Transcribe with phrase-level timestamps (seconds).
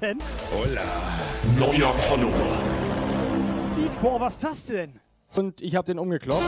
[0.00, 0.18] Denn?
[1.58, 2.58] Neuer Follower.
[3.76, 5.00] Leadcore, was ist das denn?
[5.36, 6.42] Und ich habe den umgekloppt.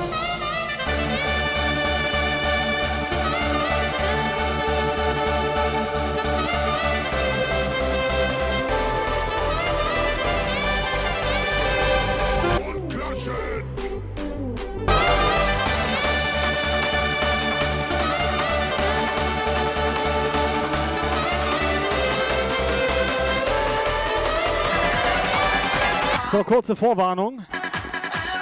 [26.32, 27.44] So, kurze Vorwarnung.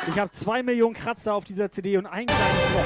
[0.06, 2.84] Ich habe zwei Millionen Kratzer auf dieser CD und ein kleines Loch.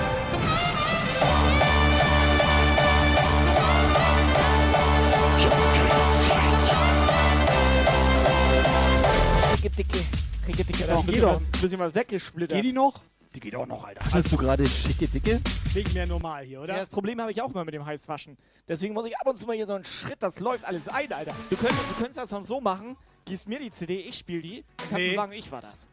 [9.53, 9.99] Dicke, dicke,
[10.47, 10.87] dicke, dicke.
[10.87, 11.35] Das Ein geht bisschen, doch.
[11.35, 12.57] was, ein bisschen was weggesplittert.
[12.57, 13.03] Geht die noch?
[13.35, 14.01] Die geht auch noch, Alter.
[14.11, 15.39] Hast du gerade schicke Dicke?
[15.75, 16.73] Wegen mehr normal hier, oder?
[16.73, 18.39] Ja, das Problem habe ich auch immer mit dem Heißwaschen.
[18.67, 21.13] Deswegen muss ich ab und zu mal hier so einen Schritt, das läuft alles ein,
[21.13, 21.35] Alter.
[21.51, 24.65] Du könntest, du könntest das sonst so machen, gibst mir die CD, ich spiele die,
[24.77, 25.09] dann kannst Nee.
[25.11, 25.89] du sagen, ich war das.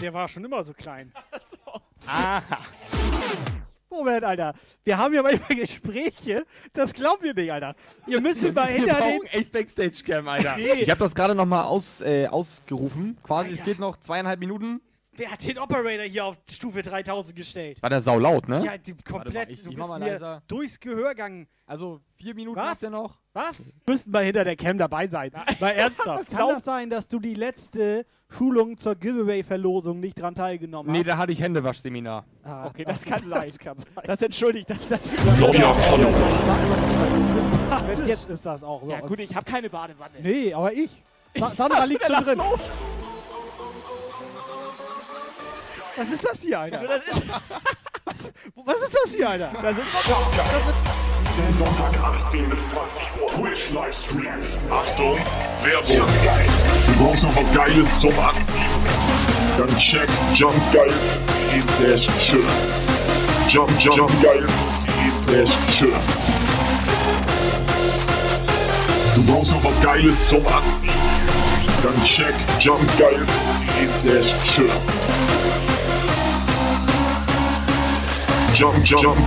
[0.00, 1.12] Der war schon immer so klein.
[2.06, 2.42] Aha.
[3.88, 4.54] Moment, Alter.
[4.84, 6.44] Wir haben ja manchmal Gespräche.
[6.72, 7.74] Das glaubt ihr nicht, Alter.
[8.06, 9.22] Ihr müsst mal hinter den...
[9.26, 10.56] echt Backstage-Cam, Alter.
[10.56, 10.72] Nee.
[10.82, 13.16] Ich habe das gerade nochmal aus, äh, ausgerufen.
[13.22, 13.70] Quasi, es Alter.
[13.70, 14.80] geht noch zweieinhalb Minuten.
[15.18, 17.82] Wer hat den Operator hier auf Stufe 3000 gestellt?
[17.82, 18.62] War der sau laut, ne?
[18.64, 19.48] Ja, die komplett.
[19.50, 20.42] ich- du ich bist mach mal mir leiser.
[20.46, 21.46] durchs Gehör gegangen.
[21.66, 22.68] Also vier Minuten Was?
[22.70, 23.18] habt ihr noch.
[23.32, 23.72] Was?
[23.88, 25.30] Müssten mal hinter der Cam dabei sein.
[25.58, 26.30] Mal ernsthaft.
[26.30, 31.08] Kann das sein, dass du die letzte Schulung zur Giveaway-Verlosung nicht dran teilgenommen Nee, hast?
[31.08, 32.24] da hatte ich Händewaschseminar.
[32.44, 33.46] Ah, Okay, das kann sein.
[33.48, 33.86] Das kann sein.
[34.04, 35.40] Das entschuldigt das natürlich.
[35.40, 36.12] Neuer Follower.
[37.88, 38.90] Jetzt, jetzt ist das auch so.
[38.90, 40.14] Ja gut, ich habe keine Badewanne.
[40.22, 41.02] Nee, aber ich.
[41.36, 42.38] Sa Sandra liegt schon drin.
[42.38, 42.60] los.
[45.96, 46.78] Was ist das hier, Alter?
[46.86, 47.22] Das ist,
[48.54, 49.52] Was ist das hier, Alter?
[49.62, 50.16] das ist doch
[51.58, 53.28] Sonntag 18 bis 20 Uhr.
[53.30, 54.26] Twitch Livestream.
[54.70, 55.18] Achtung,
[55.62, 56.06] Werbung.
[56.86, 58.64] Du brauchst noch was Geiles zum Anziehen.
[59.58, 62.76] Dann check jumpgeil.de slash shirts.
[63.48, 66.26] Jump, jump, jumpgeil.de slash shirts.
[69.14, 70.92] Du brauchst noch was Geiles zum Anziehen.
[71.82, 75.06] Dann check jumpgeil.de slash shirts.
[78.56, 79.18] Jump, jump,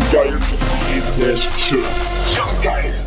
[1.03, 2.35] slash shirts.
[2.35, 3.05] Jump geil.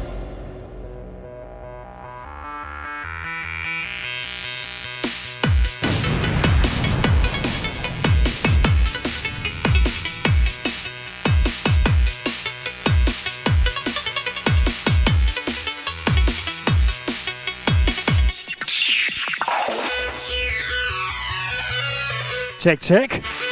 [22.61, 23.52] Check, check.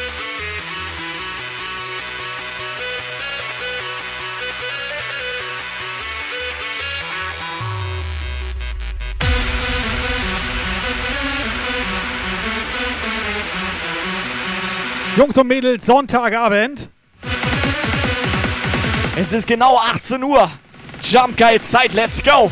[15.21, 16.89] Jungs und Mädels, Sonntagabend.
[19.17, 20.51] Es ist genau 18 Uhr.
[21.03, 22.51] Jump geil Zeit, let's go.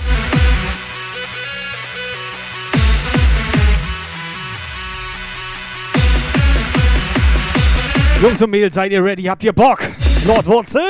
[8.20, 9.22] Jungs und Mädels, seid ihr ready?
[9.22, 9.80] Habt ihr Bock?
[10.26, 10.82] Lord Wurzel!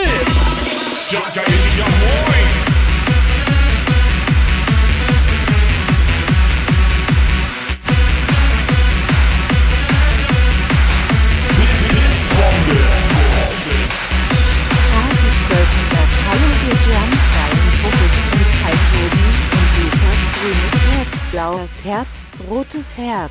[1.12, 1.44] Jump geil,
[1.78, 2.47] ja moin.
[21.30, 22.08] Blaues Herz,
[22.48, 23.30] rotes Herz.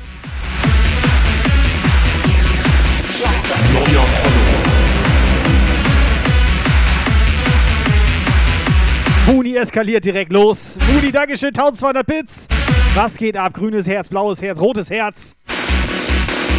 [9.26, 10.76] Muni eskaliert direkt los.
[10.92, 12.46] Muni, Dankeschön, 1200 Bits.
[12.94, 13.54] Was geht ab?
[13.54, 15.34] Grünes Herz, blaues Herz, rotes Herz.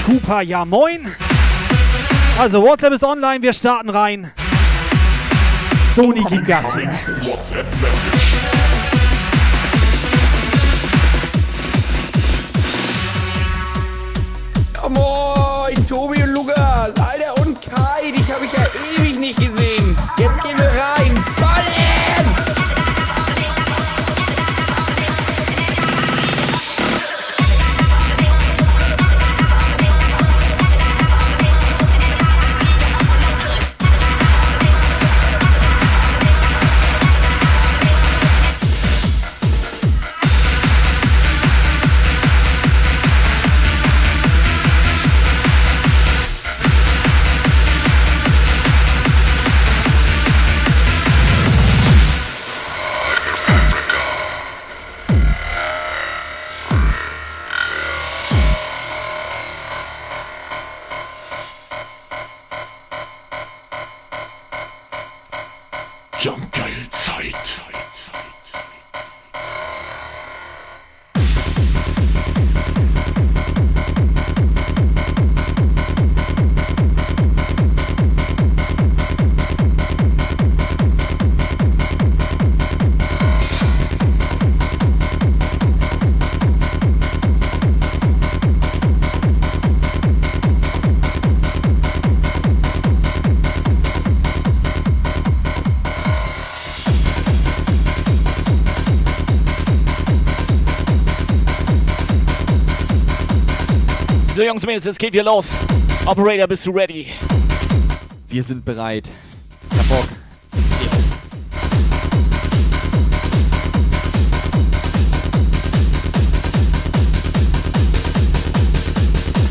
[0.05, 1.11] Cooper, ja moin.
[2.37, 4.31] Also, WhatsApp ist online, wir starten rein.
[5.95, 6.89] Sony gibt Gas hier.
[18.01, 18.65] Hi, dich habe ich ja
[18.97, 19.97] ewig nicht gesehen.
[20.17, 20.78] Jetzt gehen wir
[104.49, 105.45] Jungs und Mädels, es geht wieder los.
[106.07, 107.05] Operator, bist du ready?
[108.29, 109.07] Wir sind bereit.
[109.71, 110.09] Ich hab Bock.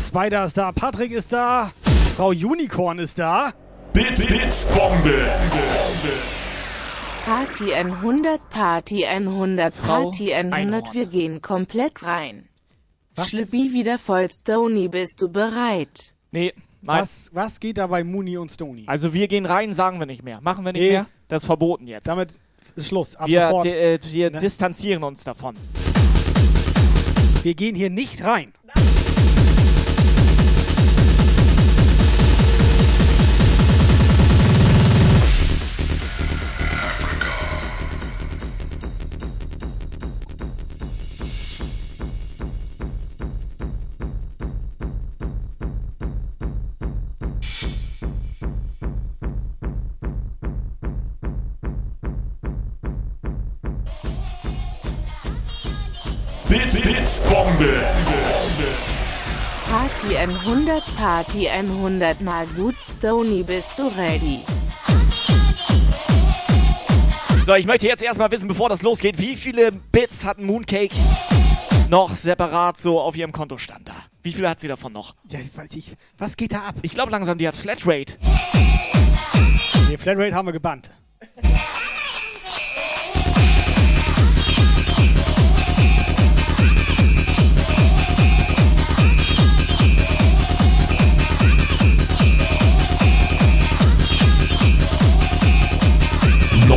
[0.05, 1.71] Spider ist da, Patrick ist da,
[2.17, 3.53] Frau Unicorn ist da.
[3.93, 5.29] Bits, Bits, Bombe.
[7.23, 10.83] Party 100, Party 100, Frau Party 100, Einhorn.
[10.91, 12.48] wir gehen komplett rein.
[13.19, 13.29] Was?
[13.29, 16.13] Schlippi wieder voll Stony, bist du bereit?
[16.31, 17.01] Nee, nein.
[17.01, 18.83] Was, was geht da bei Mooney und Stony?
[18.87, 20.39] Also wir gehen rein, sagen wir nicht mehr.
[20.41, 20.91] Machen wir nicht Nee.
[20.91, 21.07] mehr.
[21.27, 22.07] Das ist verboten jetzt.
[22.07, 22.33] Damit
[22.75, 23.15] ist Schluss.
[23.15, 23.65] Ab wir sofort.
[23.67, 24.37] äh, wir Ne?
[24.37, 25.55] distanzieren uns davon.
[27.43, 28.53] Wir gehen hier nicht rein.
[28.65, 28.98] Bits,
[57.27, 57.83] Bombe.
[59.69, 64.39] Party 100, Party 100, na gut, Stony, bist du ready?
[67.45, 70.95] So, ich möchte jetzt erstmal wissen, bevor das losgeht, wie viele Bits hat Mooncake
[71.89, 73.95] noch separat so auf ihrem Kontostand da?
[74.21, 75.15] Wie viele hat sie davon noch?
[75.29, 75.95] Ja, ich weiß nicht.
[76.17, 76.75] Was geht da ab?
[76.83, 78.15] Ich glaube langsam, die hat Flatrate.
[79.89, 80.91] Nee, Flatrate haben wir gebannt.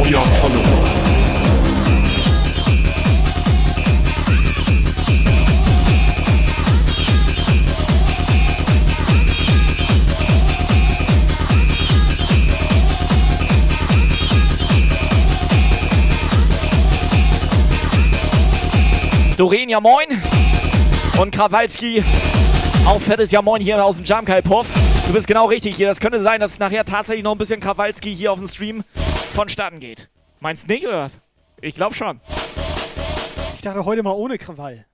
[0.02, 0.62] Neuer Follower.
[19.36, 20.06] Doreen, ja moin.
[21.20, 22.02] Und Krawalski,
[22.84, 24.66] auch fettes Ja moin hier aus dem Jamkai Puff.
[25.06, 25.86] Du bist genau richtig hier.
[25.86, 28.82] Das könnte sein, dass nachher tatsächlich noch ein bisschen Krawalski hier auf dem Stream
[29.32, 30.08] vonstatten geht.
[30.40, 31.18] Meinst nicht oder was?
[31.60, 32.20] Ich glaube schon.
[33.56, 34.84] Ich dachte heute mal ohne Krawall.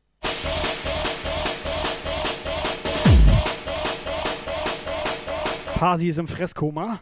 [5.74, 7.00] Pasi ist im Fresskoma.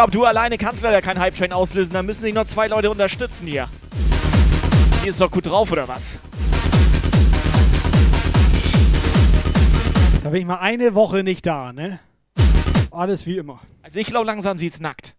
[0.00, 1.92] Glaube, du alleine kannst leider keinen Hype-Train auslösen.
[1.92, 3.68] Da müssen sich noch zwei Leute unterstützen hier.
[5.04, 6.18] Die ist doch gut drauf, oder was?
[10.24, 12.00] Da bin ich mal eine Woche nicht da, ne?
[12.90, 13.60] Alles wie immer.
[13.82, 15.09] Also ich glaube langsam, sie ist nackt.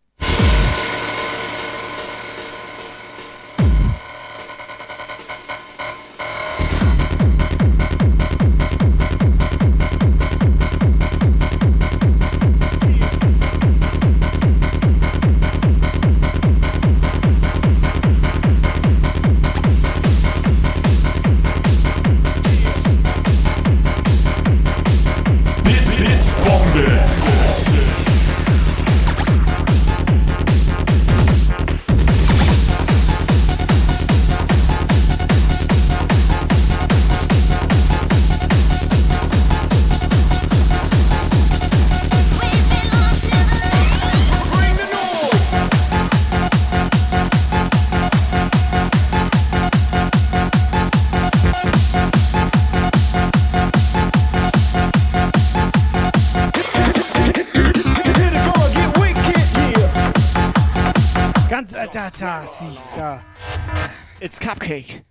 [64.41, 65.03] Cupcake.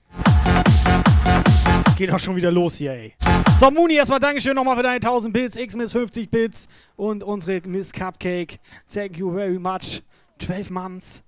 [1.96, 3.14] Geht auch schon wieder los hier, ey.
[3.60, 7.92] So, Muni, erstmal Dankeschön nochmal für deine 1000 Bits, X-Miss 50 Bits und unsere Miss
[7.92, 8.58] Cupcake.
[8.92, 10.02] Thank you very much.
[10.40, 11.22] 12 Months.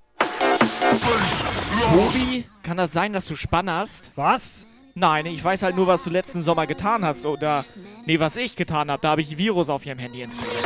[1.93, 4.11] Tobi, kann das sein, dass du spannerst?
[4.17, 4.67] Was?
[4.95, 7.25] Nein, ich weiß halt nur, was du letzten Sommer getan hast.
[7.25, 7.65] Oder,
[8.07, 9.01] nee, was ich getan habe.
[9.01, 10.65] Da habe ich Virus auf ihrem Handy installiert.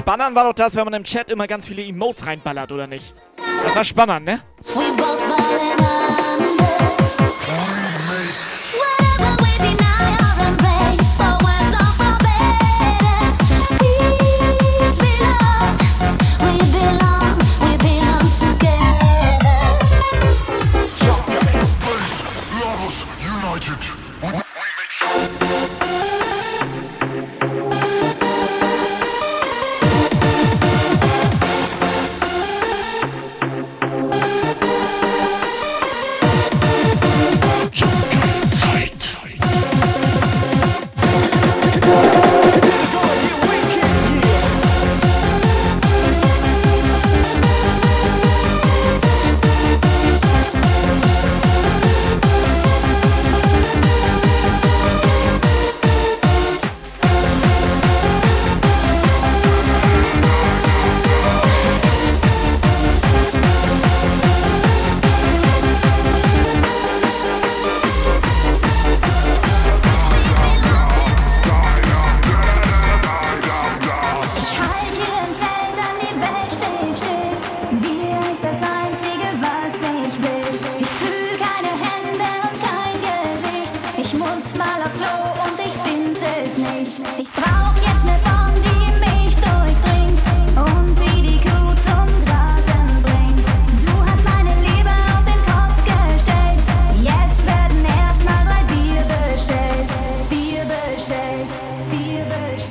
[0.00, 0.18] Dark.
[0.18, 3.12] Spannern war doch das, wenn man im Chat immer ganz viele Emotes reinballert, oder nicht?
[3.64, 4.40] Das war spannend, ne?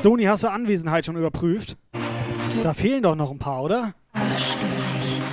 [0.01, 1.75] Sony, hast du Anwesenheit schon überprüft?
[2.63, 3.93] Da fehlen doch noch ein paar, oder?
[4.13, 5.23] Arschgesicht.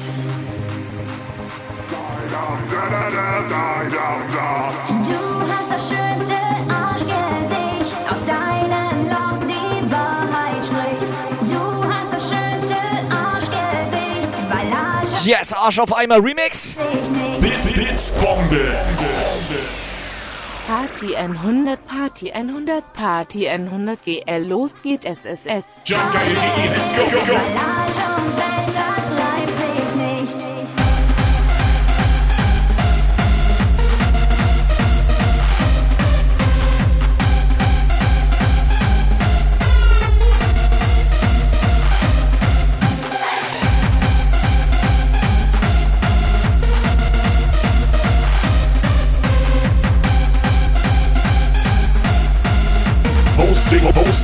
[4.89, 6.35] Du hast das schönste
[6.73, 7.97] Arschgesicht.
[8.13, 11.11] Aus deinem Loch die Wahrheit spricht.
[11.51, 12.77] Du hast das schönste
[13.11, 14.33] Arschgesicht.
[14.51, 16.63] Weil Arsch Yes, Arsch auf einmal Remix.
[16.75, 16.77] sich
[17.11, 17.41] nicht.
[17.41, 18.75] Blitz, Blitzbombe.
[20.67, 25.85] Party 100, Party 100, Party 100 GL, los geht SSS.
[25.85, 27.37] Jumpgeil.de,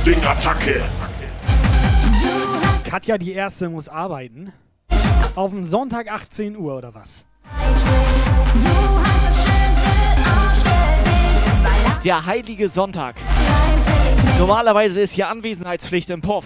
[0.03, 0.83] Hosting, Hosting, Attacke.
[2.89, 4.51] Katja, die Erste, muss arbeiten.
[5.35, 7.25] Auf den Sonntag 18 Uhr oder was?
[12.03, 13.15] Der heilige Sonntag.
[14.37, 16.43] Normalerweise ist hier Anwesenheitspflicht im Puff.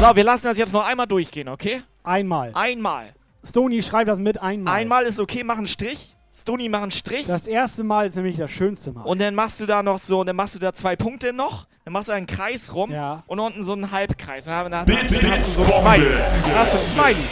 [0.00, 1.82] So, wir lassen das jetzt noch einmal durchgehen, okay?
[2.04, 2.52] Einmal.
[2.54, 3.14] Einmal.
[3.44, 4.72] Stony, schreib das mit einmal.
[4.72, 6.11] Einmal ist okay, mach einen Strich.
[6.42, 7.28] Stony, mach einen Strich.
[7.28, 9.02] Das erste Mal ist nämlich das schönste Mal.
[9.02, 11.92] Und dann machst du da noch so, dann machst du da zwei Punkte noch, dann
[11.92, 13.22] machst du einen Kreis rum Ja.
[13.28, 14.46] und unten so einen Halbkreis.
[14.46, 15.82] Dann, dann, dann, Blitz, dann hast du so ein.
[15.82, 16.08] Smiley.
[16.44, 17.24] Dann hast du ein Smiley.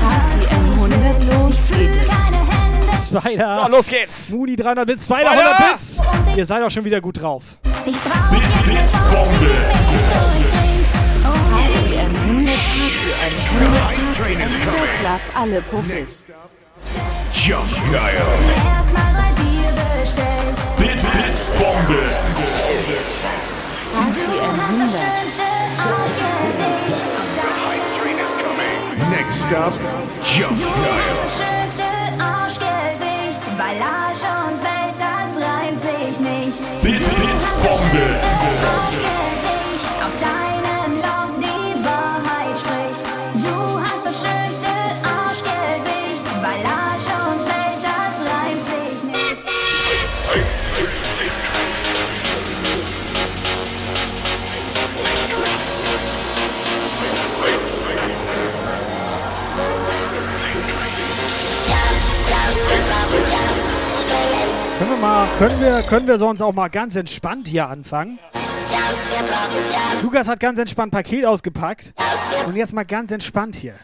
[0.00, 2.08] Party 100, los geht es.
[2.08, 3.20] Keine Hände.
[3.20, 3.62] Spider.
[3.64, 4.30] So, los geht's.
[4.30, 5.58] Mooney 300 Bits, Spider Spider!
[5.58, 5.98] 100 Bits.
[6.38, 7.42] Ihr seid auch schon wieder gut drauf.
[7.84, 10.88] Ich brauch jetzt ne Bombe, die mich durchdringt.
[11.26, 16.24] Und Party 100, Party 100, Party 100, Club, alle Puffis.
[17.46, 18.22] Jump geil.
[18.76, 20.56] erstmal drei Bier bestellt.
[20.76, 22.02] Blitz, Blitzbombe.
[23.94, 25.46] Party Du hast das schönste
[25.78, 27.06] Arschgesicht.
[27.16, 29.72] Aus deinem Next up,
[30.22, 31.79] Jump Du geil.
[65.00, 68.18] Können wir, können wir sonst auch mal ganz entspannt hier anfangen?
[70.02, 71.94] Lukas hat ganz entspannt Paket ausgepackt.
[72.46, 73.74] Und jetzt mal ganz entspannt hier.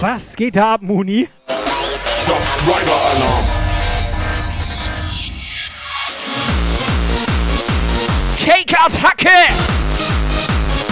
[0.00, 1.28] Was geht da ab, Muni?
[2.26, 3.59] Subscriber Alarm.
[8.40, 9.28] Cake-Attacke!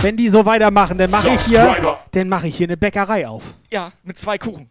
[0.02, 3.42] Wenn die so weitermachen, dann mache ich hier, dann mache ich hier eine Bäckerei auf.
[3.70, 4.70] Ja, mit zwei Kuchen.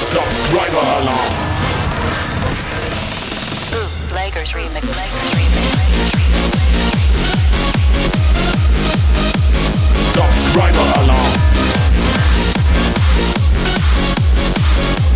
[0.00, 1.34] Subscriber Alarm.
[4.14, 4.86] Lakers remix.
[4.86, 5.88] Lakers remix.
[10.14, 11.32] Subscriber Alarm.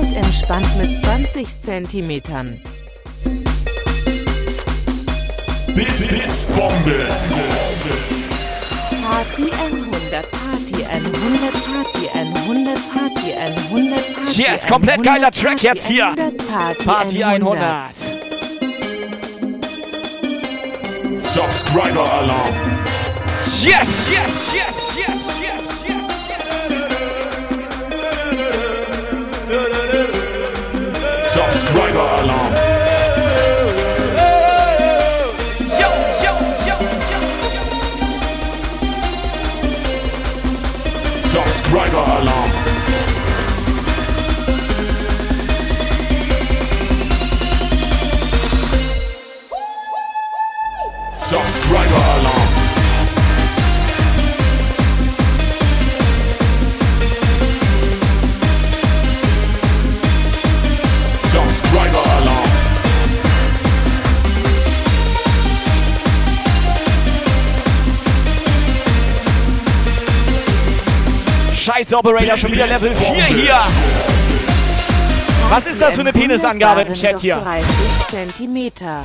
[0.00, 2.60] 100 entspannt mit 20 Zentimetern.
[5.74, 7.06] Blitz, Blitzbombe.
[9.02, 15.66] Party 100, Party 100, Party 100, Party 100, Party Yes, komplett 100, geiler Track Party
[15.66, 16.06] jetzt hier.
[16.06, 17.90] 100, Party, Party 100.
[21.18, 22.54] Subscriber Alarm.
[23.62, 24.69] Yes, yes, yes,
[31.32, 32.39] Subscriber
[71.90, 73.58] Scheiße, Operator, schon wieder Level 4 hier.
[75.48, 77.36] Was ist das für eine Penisangabe im Chat hier?
[77.36, 77.66] 30
[78.08, 79.02] Zentimeter.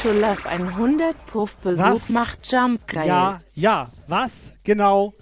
[0.00, 2.08] Schulaf 100 Puffbesuch Was?
[2.08, 3.06] macht Jump geil.
[3.06, 3.88] Ja, ja.
[4.06, 4.52] Was?
[4.64, 5.12] Genau.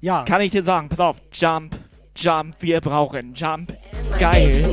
[0.00, 0.24] Ja.
[0.24, 1.16] Kann ich dir sagen, pass auf.
[1.34, 1.76] Jump,
[2.16, 3.76] Jump, wir brauchen Jump.
[4.18, 4.70] Geil.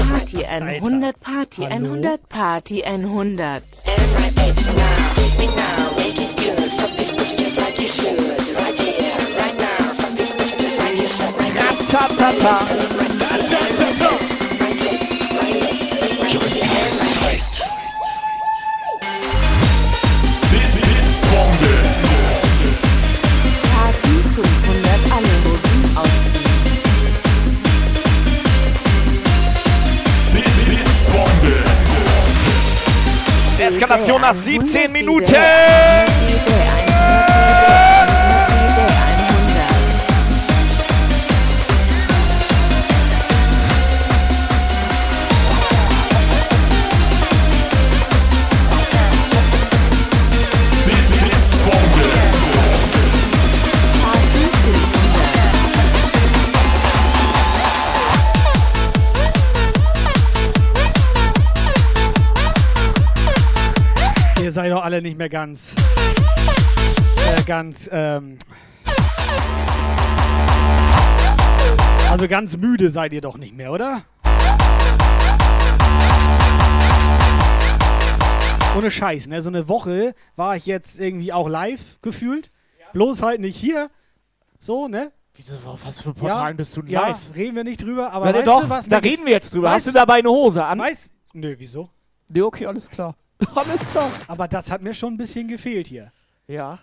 [0.00, 3.62] Party 100, Party 100, Party 100, Party 100,
[11.92, 12.62] Party 100, Party 100.
[12.62, 12.66] Ratata.
[20.50, 21.72] Blitz, Blitzbombe.
[23.74, 27.12] Party 500, alle Hosen ausziehen.
[30.32, 31.54] Blitz, Blitzbombe.
[33.58, 35.34] Eskalation nach 17 Minuten.
[64.62, 65.74] Ihr seid doch alle nicht mehr ganz.
[67.36, 68.38] Äh, ganz, ähm.
[72.08, 74.02] Also ganz müde seid ihr doch nicht mehr, oder?
[78.76, 79.42] Ohne Scheiß, ne?
[79.42, 82.52] So eine Woche war ich jetzt irgendwie auch live gefühlt.
[82.92, 83.90] Bloß halt nicht hier.
[84.60, 85.10] So, ne?
[85.34, 87.34] Wieso, auf was für Portalen bist du denn ja, live?
[87.34, 89.70] reden wir nicht drüber, aber Na, weißt doch, du, was da reden wir jetzt drüber.
[89.70, 90.78] weißt Hast du du- dabei eine Hose an?
[90.78, 91.90] Weiß, nö, wieso?
[92.28, 93.16] Nee, okay, alles klar.
[93.54, 94.10] Alles klar.
[94.28, 96.12] Aber das hat mir schon ein bisschen gefehlt hier.
[96.46, 96.78] Ja.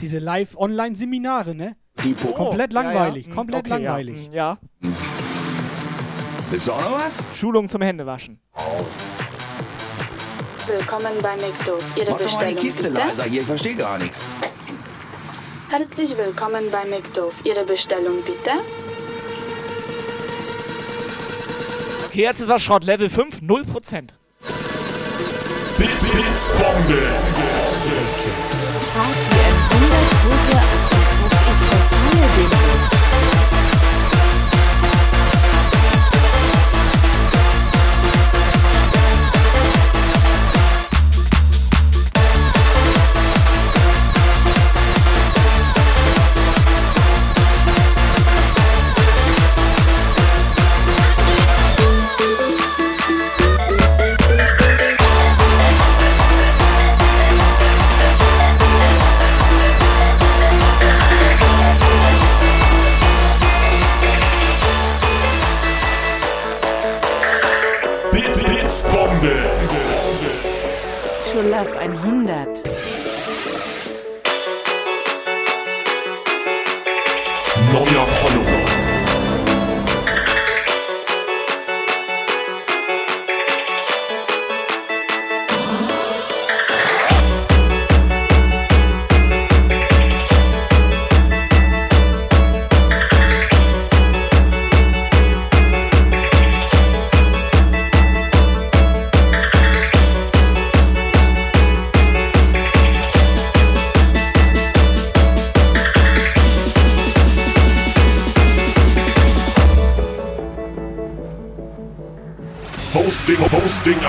[0.00, 1.76] Diese Live-Online-Seminare, ne?
[2.04, 2.90] Die po Komplett Ja, ja.
[2.92, 4.28] langweilig, Hm, komplett okay, langweilig.
[4.32, 4.58] Ja.
[4.82, 4.90] Ja.
[6.50, 7.18] Willst du auch noch was?
[7.34, 8.38] Schulung zum Händewaschen.
[10.66, 11.78] Willkommen bei McDo.
[11.96, 13.06] Ihre Mach doch mal die Bestellung Kiste bitte.
[13.06, 14.24] leiser, hier, ich verstehe gar nichts.
[15.70, 17.32] Herzlich willkommen bei McDo.
[17.44, 18.50] Ihre Bestellung bitte.
[22.06, 22.84] Okay, jetzt ist was Schrott.
[22.84, 24.10] Level 5, 0%.
[26.18, 27.00] Bits, Bits, Bombe.
[28.92, 29.38] Party
[29.70, 32.97] 100 Hose Achtung, ich verteile den Weg.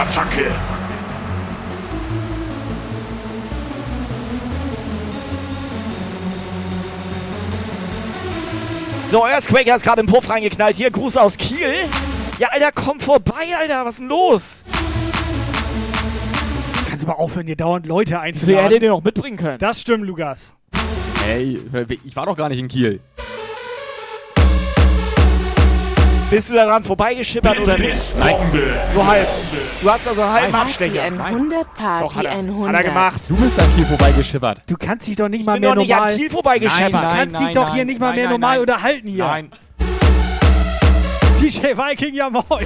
[0.10, 0.52] Attacke.
[9.12, 10.76] So, Earthquaker ist gerade im Puff reingeknallt.
[10.76, 11.74] Hier, Gruß aus Kiel.
[12.39, 13.86] Ja, Alter, komm vorbei, Alter.
[13.86, 14.63] Was ist denn los?
[16.88, 18.80] Kannst du mal aufhören, hier dauernd Leute Sie hätte einzuladen?
[18.80, 19.60] den noch mitbringen können.
[19.60, 20.56] Das stimmt, Lukas.
[21.28, 21.60] Ey,
[22.04, 23.00] ich war doch gar nicht in Kiel.
[26.32, 28.19] Bist du daran vorbeigeschippert Bits, oder nicht?
[28.19, 28.63] Bombe.
[28.95, 29.28] So halb.
[29.82, 31.04] Du hast also halb Party Abstecher.
[31.04, 32.68] 100, Doch, Party hat er, 100.
[32.68, 33.22] hat er gemacht.
[33.30, 34.62] Du bist an Kiel vorbeigeschippert.
[34.68, 36.18] Du kannst dich doch nicht mal Ich bin mehr doch nicht an normal.
[36.18, 36.92] Kiel vorbeigeschippert.
[36.92, 37.18] Nein, nein.
[37.18, 38.62] kannst dich doch hier nicht mal nein, mehr nein, normal nein.
[38.62, 39.26] unterhalten hier.
[39.26, 39.52] Nein.
[41.39, 42.65] DJ Viking, ja moin.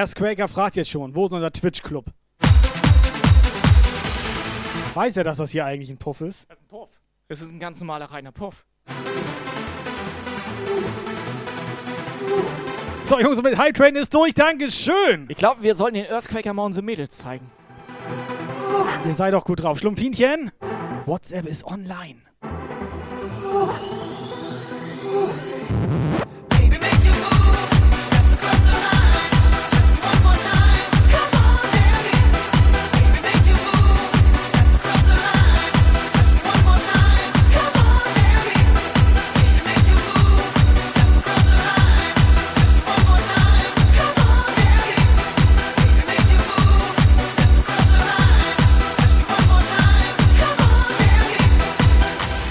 [0.00, 2.06] Der Earthquaker fragt jetzt schon, wo ist unser Twitch-Club?
[4.94, 6.46] Weiß er, dass das hier eigentlich ein Puff ist?
[6.48, 6.88] Das ist ein Puff.
[7.28, 8.64] Es ist ein ganz normaler reiner Puff.
[13.04, 15.26] So, Jungs, mit High Train ist durch, Dankeschön.
[15.28, 17.50] Ich glaube, wir sollten den Earthquaker mal unsere Mädels zeigen.
[19.04, 19.80] Ihr seid doch gut drauf.
[19.80, 20.50] Schlumpfinchen,
[21.04, 22.22] WhatsApp ist online.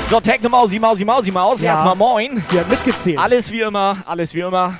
[0.09, 1.61] So, Techno Mausi, Mausi, Mausi, Maus.
[1.61, 1.73] Ja.
[1.73, 2.43] Erstmal moin.
[2.51, 3.19] Die hat mitgezählt.
[3.19, 4.73] Alles wie immer, alles wie immer.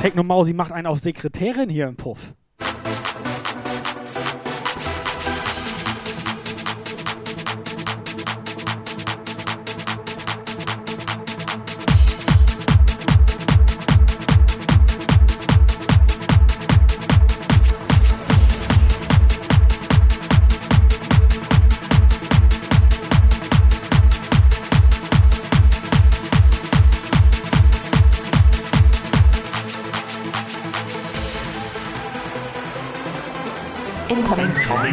[0.00, 2.20] Techno Mausi macht einen auf Sekretärin hier im Puff.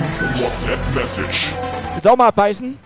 [0.10, 0.34] Incoming.
[0.34, 1.48] Coming WhatsApp Message.
[1.94, 2.78] Willst du auch mal abbeißen?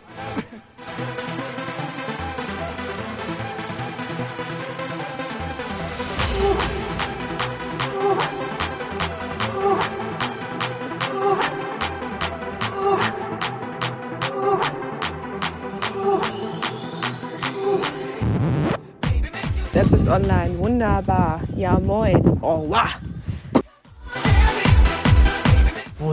[19.74, 20.58] Das ist online.
[20.58, 21.42] Wunderbar.
[21.56, 22.22] Ja, moin.
[22.42, 23.03] Oh, wow.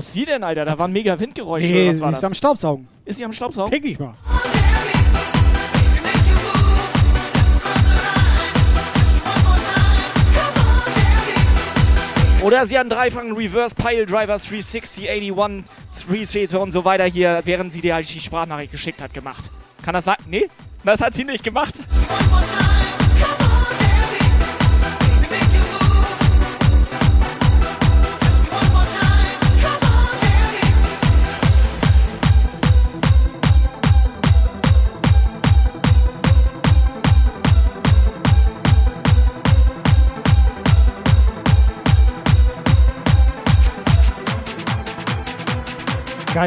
[0.01, 0.65] Ist sie denn, Alter?
[0.65, 1.67] Da waren mega Windgeräusche.
[1.67, 2.25] Nee, oder was sie war ist das?
[2.25, 2.89] am Staubsaugen.
[3.05, 3.71] Ist sie am Staubsaugen?
[3.71, 4.15] Denke ich mal.
[12.43, 15.65] Oder sie hat einen dreifachen Reverse Pile Driver 360, 81,
[16.09, 19.45] 360 und so weiter hier, während sie dir halt die Sprachnachricht geschickt hat, gemacht.
[19.85, 20.17] Kann das sein?
[20.27, 20.49] Nee?
[20.83, 21.75] Das hat sie nicht gemacht.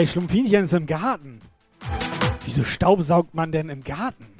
[0.02, 1.40] Schlumpfinchen ist im Garten.
[2.46, 4.33] Wieso staubsaugt man denn im Garten?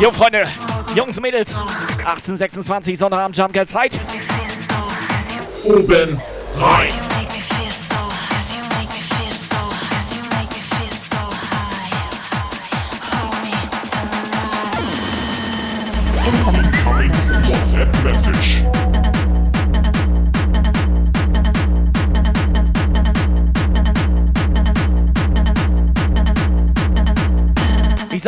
[0.00, 0.48] Jo, Freunde,
[0.94, 1.54] Jungs und Mädels,
[1.98, 3.92] 1826, Sonnabend, Jumpgeld Zeit.
[5.64, 6.18] Oben
[6.56, 6.92] rein.
[17.46, 18.89] WhatsApp Message.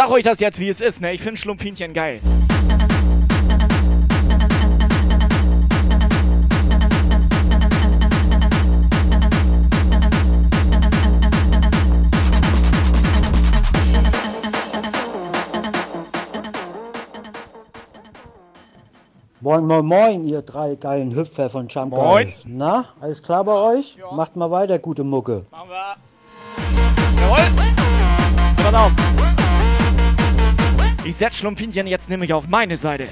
[0.02, 1.12] Sag euch das jetzt, wie es ist, ne?
[1.12, 2.20] Ich finde Schlumpfinchen geil.
[19.40, 22.32] Moin, moin, moin, ihr drei geilen Hüpfer von Jump Moin.
[22.44, 23.98] Na, alles klar bei euch?
[24.12, 25.46] Macht mal weiter, gute Mucke.
[25.52, 25.96] Machen wir.
[27.20, 27.44] Jawohl.
[28.56, 29.11] Pass auf.
[31.04, 33.08] Ich setz Schlumpfinchen jetzt nämlich auf meine Seite.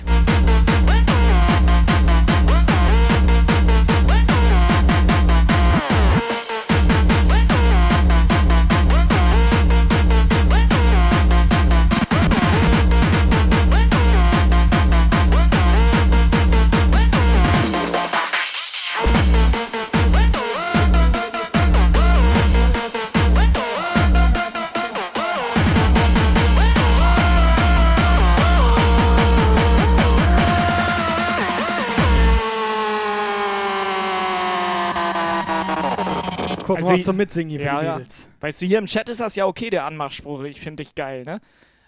[36.71, 38.01] Kurz Also mal was zum Mitsingen hier für Ja, ja.
[38.41, 40.43] Weißt du, hier im Chat ist das ja okay, der Anmachspruch.
[40.45, 41.41] Ich finde dich geil, ne?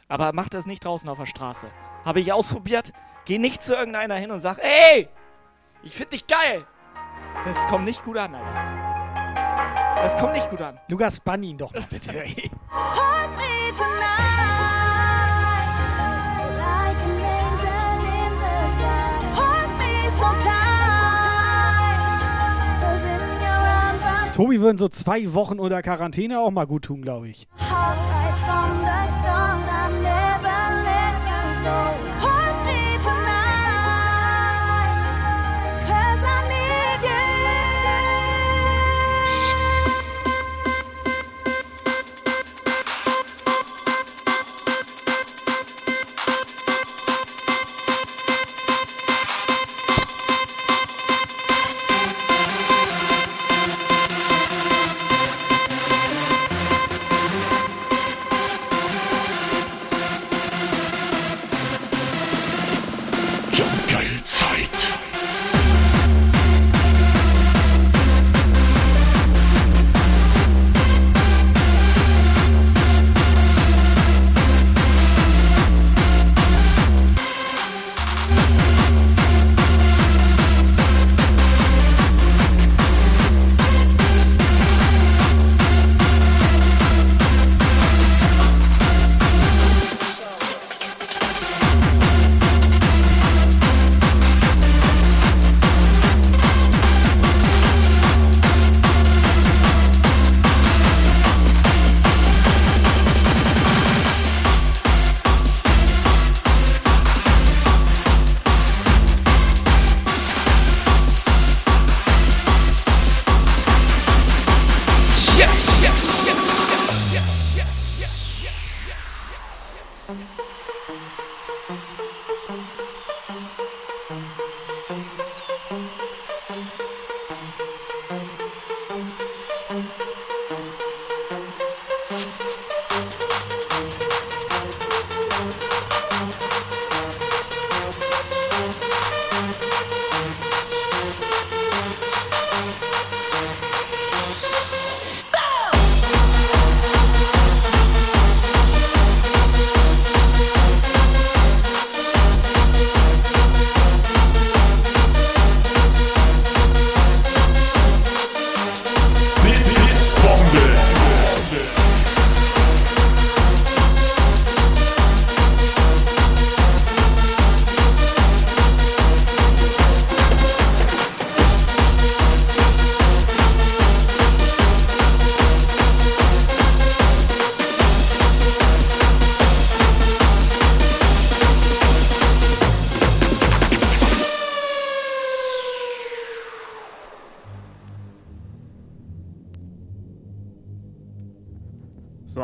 [0.08, 1.68] Aber mach das nicht draußen auf der Straße.
[2.04, 2.92] Habe ich ausprobiert.
[3.24, 5.08] Geh nicht zu irgendeiner hin und sag, ey,
[5.84, 6.66] ich finde dich geil.
[7.44, 10.02] Das kommt nicht gut an, Alter.
[10.02, 10.78] Das kommt nicht gut an.
[10.88, 12.24] Lukas, bann ihn doch mal bitte.
[12.24, 12.50] ey.
[12.68, 13.52] Hold me
[24.34, 27.46] Tobi würden so zwei Wochen unter Quarantäne auch mal gut tun, glaube ich.
[27.58, 29.68] hot right from the start.
[29.68, 31.14] I never let
[31.64, 31.91] go.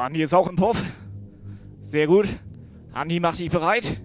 [0.09, 0.83] Andi ist auch im Puff.
[1.83, 2.29] Sehr gut.
[2.95, 4.01] Andi, mach dich bereit.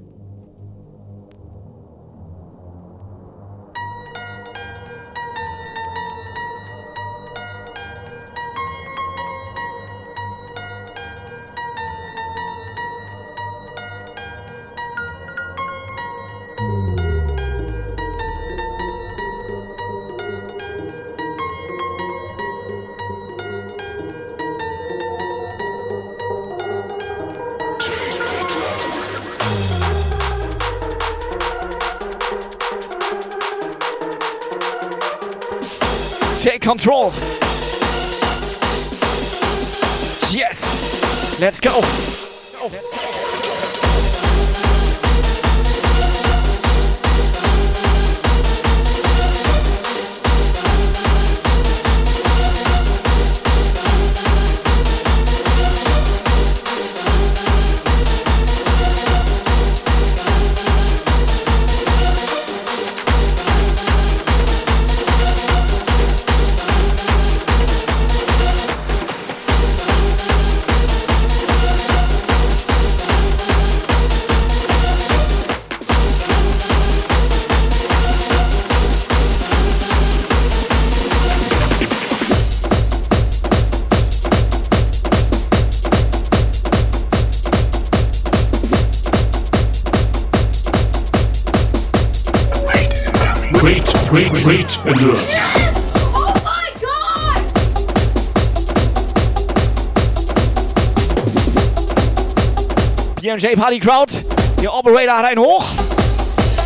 [103.33, 104.13] BMJ Party Crowd.
[104.61, 105.65] Der Operator hat einen hoch.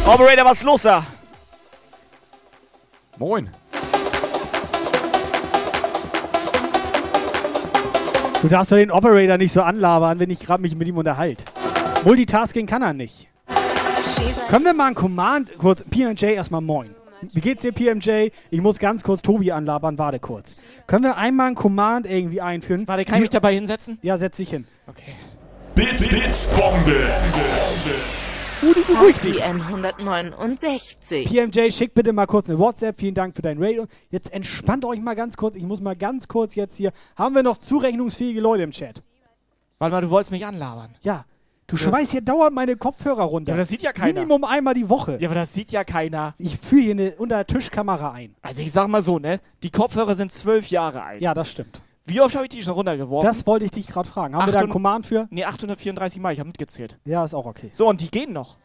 [0.06, 1.06] Operator, was ist los da?
[3.18, 3.50] Moin.
[8.42, 11.42] Du darfst doch den Operator nicht so anlabern, wenn ich gerade mich mit ihm unterhalte.
[12.04, 13.30] Multitasking kann er nicht.
[14.50, 16.90] Können wir mal ein Command, kurz, PMJ erstmal moin.
[17.34, 18.32] Wie geht's dir, PMJ?
[18.50, 20.64] Ich muss ganz kurz Tobi anlabern, warte kurz.
[20.86, 22.86] Können wir einmal ein Command irgendwie einführen?
[22.90, 24.00] Warte, kann ich mich dabei hinsetzen?
[24.02, 24.68] Ja, setz dich hin.
[24.86, 25.16] Okay.
[25.78, 27.08] Blitz, Blitzbombe.
[28.64, 29.38] Rudi, beruhig dich.
[29.38, 31.28] HTN 169.
[31.28, 33.00] PMJ, schick bitte mal kurz eine WhatsApp.
[33.00, 33.78] Vielen Dank für dein Raid.
[33.78, 35.56] Und Jetzt entspannt euch mal ganz kurz.
[35.56, 36.94] Ich muss mal ganz kurz jetzt hier.
[37.16, 39.04] Haben wir noch zurechnungsfähige Leute im Chat?
[39.78, 40.96] Warte mal, du wolltest mich anlabern.
[41.02, 41.26] Ja.
[41.68, 43.50] Du schmeißt hier dauernd meine Kopfhörer runter.
[43.50, 44.14] Ja, aber das sieht ja keiner.
[44.14, 45.20] Minimum einmal die Woche.
[45.22, 46.34] Ja, aber das sieht ja keiner.
[46.40, 48.34] Ich führe hier eine Unter-Tischkamera ein.
[48.42, 49.42] Also ich sag mal so, ne?
[49.62, 51.22] Die Kopfhörer sind zwölf Jahre alt.
[51.22, 51.84] Ja, das stimmt.
[52.08, 53.28] Wie oft habe ich die schon runtergeworfen?
[53.28, 54.34] Das wollte ich dich gerade fragen.
[54.34, 55.28] Haben wir da einen 800 Command für?
[55.30, 56.98] Nee, 834 Mal, ich habe mitgezählt.
[57.04, 57.70] Ja, ist auch okay.
[57.74, 58.56] So, und die gehen noch.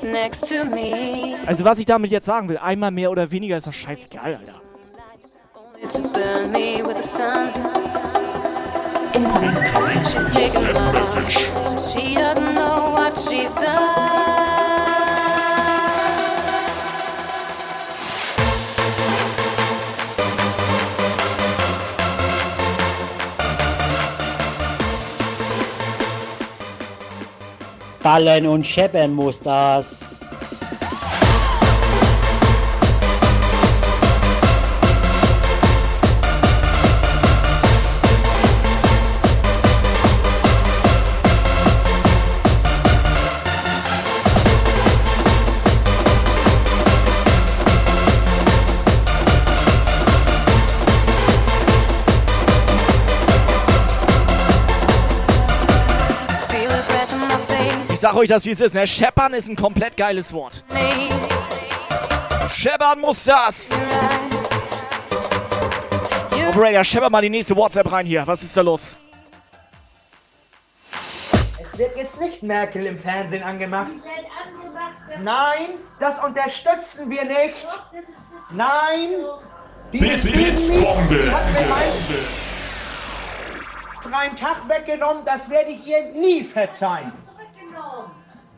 [0.00, 3.66] Next to me, Also, was ich damit jetzt sagen will, einmal mehr oder weniger ist
[3.66, 4.54] doch scheißegal, Alter.
[5.88, 7.50] to burn me with the sun.
[10.04, 10.94] She's taking love.
[11.78, 14.63] She doesn't know what she's done.
[28.04, 30.16] Ballen und scheppern muss das.
[58.14, 58.86] Sag euch das, wie es ist, ne?
[58.86, 60.62] Scheppern ist ein komplett geiles Wort.
[62.54, 63.56] Scheppern muss das!
[66.48, 68.24] Operator, schepper mal die nächste WhatsApp rein hier.
[68.26, 68.94] Was ist da los?
[71.60, 73.90] Es wird jetzt nicht Merkel im Fernsehen angemacht.
[75.20, 77.66] Nein, das unterstützen wir nicht.
[78.50, 79.24] Nein.
[79.90, 81.32] Blitz, Blitzbombe.
[81.32, 82.44] hat mir meinen
[84.02, 87.23] freien Tag weggenommen, das werde ich ihr nie verzeihen.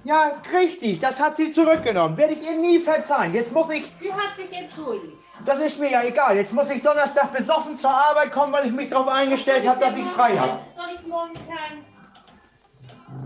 [0.06, 2.16] Ja, richtig, das hat sie zurückgenommen.
[2.16, 3.34] Werde ich ihr nie verzeihen.
[3.34, 3.90] Jetzt muss ich.
[3.96, 5.16] Sie hat sich entschuldigt.
[5.44, 6.36] Das ist mir ja egal.
[6.36, 9.96] Jetzt muss ich Donnerstag besoffen zur Arbeit kommen, weil ich mich darauf eingestellt habe, dass
[9.96, 10.60] ich frei habe.
[10.76, 11.84] Soll ich morgen kein...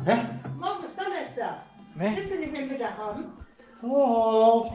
[0.06, 0.22] Hä?
[0.58, 1.58] Morgen ist Donnerstag.
[1.96, 2.12] Ne?
[2.16, 3.30] Willst du nicht mehr Mittag haben?
[3.82, 4.72] Oh.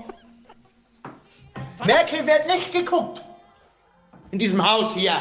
[1.85, 3.23] Merkel wird nicht geguckt.
[4.29, 5.15] In diesem Haus hier.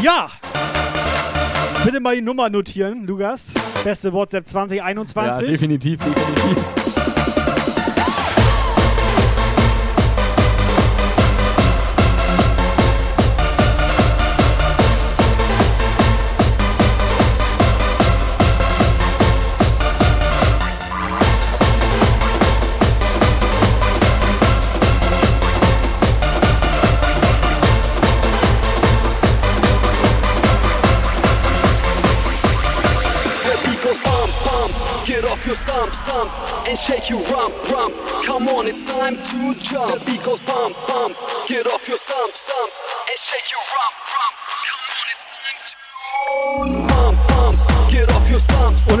[0.00, 0.30] Ja!
[1.84, 3.46] Bitte mal die Nummer notieren, Lukas.
[3.82, 5.46] Beste WhatsApp Ja, 2021.
[5.48, 6.81] definitiv, definitiv.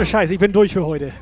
[0.02, 1.12] Ohne Scheiß, ich bin durch für heute.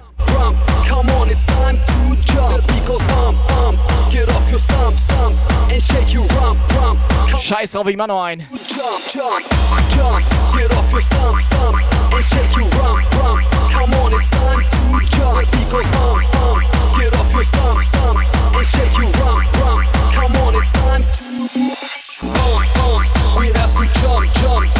[0.88, 2.56] Come on, it's time to jump.
[2.56, 3.78] The beat goes bump, bump.
[4.08, 5.36] Get off your stump, stump,
[5.70, 6.98] and shake your rump, rump.
[7.28, 8.46] Come Scheiß drauf, ich mach noch einen.
[8.48, 9.44] Jump, jump,
[9.92, 10.24] jump,
[10.56, 11.76] get off your stump, stump,
[12.10, 13.44] and shake your rump, rump.
[13.70, 15.50] Come on, it's time to jump.
[15.52, 16.64] Beat goes bump, bump.
[16.96, 18.16] Get off your stump, stump,
[18.56, 19.84] and shake your rump, rump.
[20.16, 21.24] Come on, it's time to
[22.32, 23.04] bump, bump.
[23.36, 24.79] We have to jump, jump.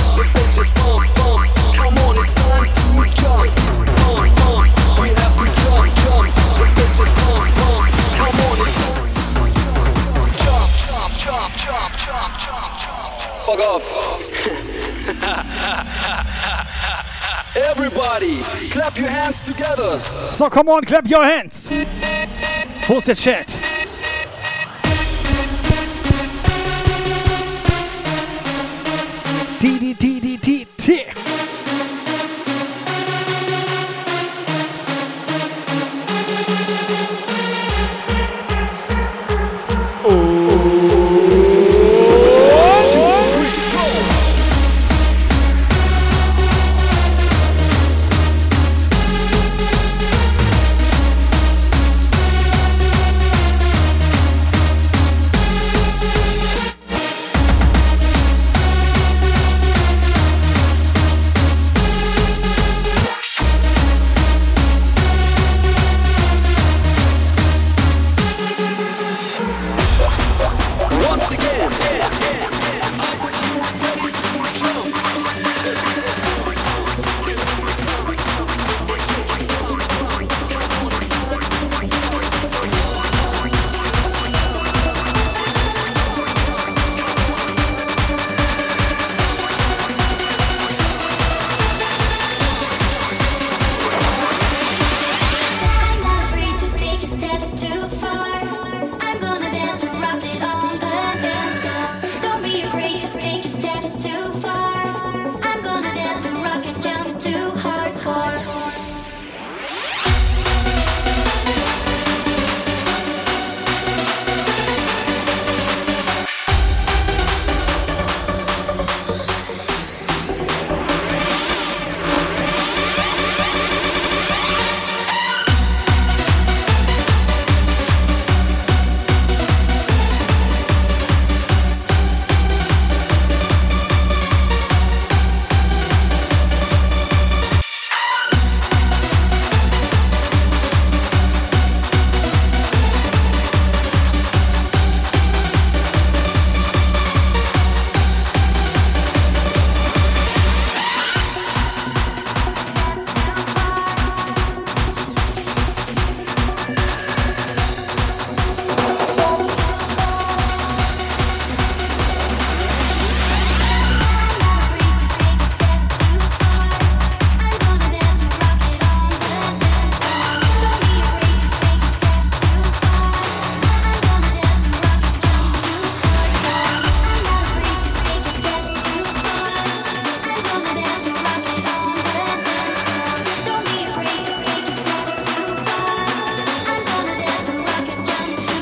[13.51, 13.90] Fuck off.
[17.57, 20.01] Everybody, clap your hands together.
[20.36, 21.68] So, come on, clap your hands.
[22.88, 23.59] Ist der Chat?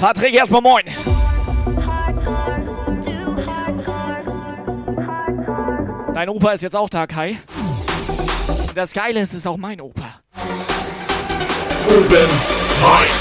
[0.09, 0.85] Patrick, erstmal moin.
[6.15, 7.39] Dein Opa ist jetzt auch da, Kai.
[8.47, 10.23] Und das Geile ist, es ist auch mein Opa.
[11.91, 12.31] Oben
[12.81, 13.18] rein.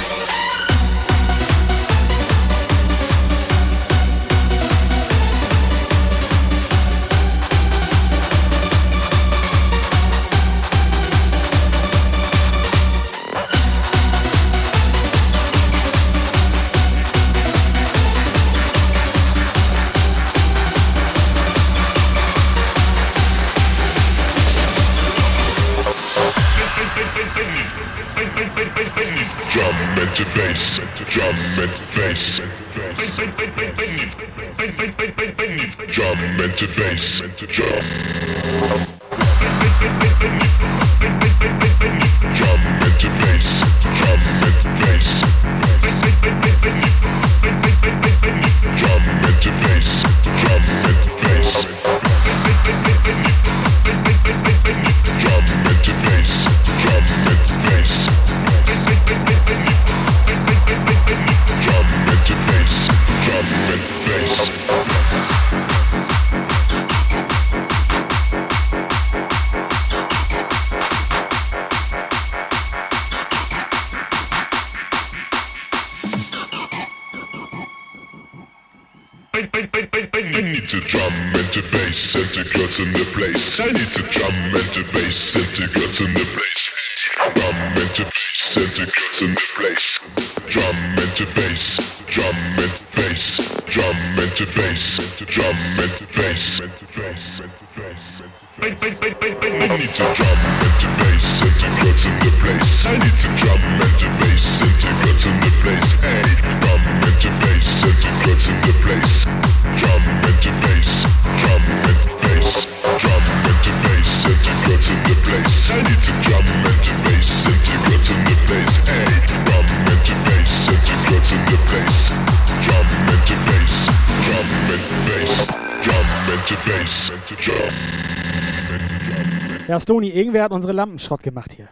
[129.88, 131.69] Stony, irgendwer hat unsere Lampen Schrott gemacht hier.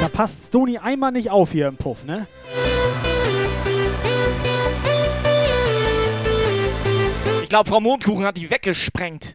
[0.00, 2.26] Da passt Stony einmal nicht auf hier im Puff, ne?
[7.40, 9.27] Ich glaube, Frau Mondkuchen hat die weggesprengt.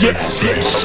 [0.00, 0.77] Yes.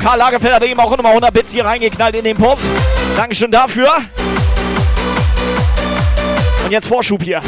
[0.00, 2.58] Karl Lagerfeld hat eben auch nochmal 100 Bits hier reingeknallt in den Puff.
[3.16, 3.90] Dankeschön dafür.
[6.64, 7.42] Und jetzt Vorschub hier.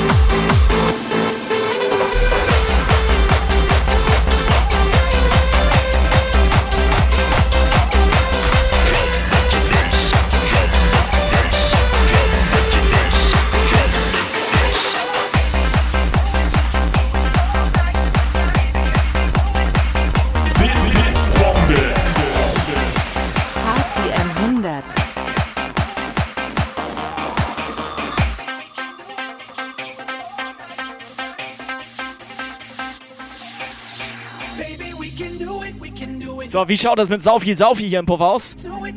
[36.53, 38.55] So, wie schaut das mit Saufi Saufi hier im Puff aus?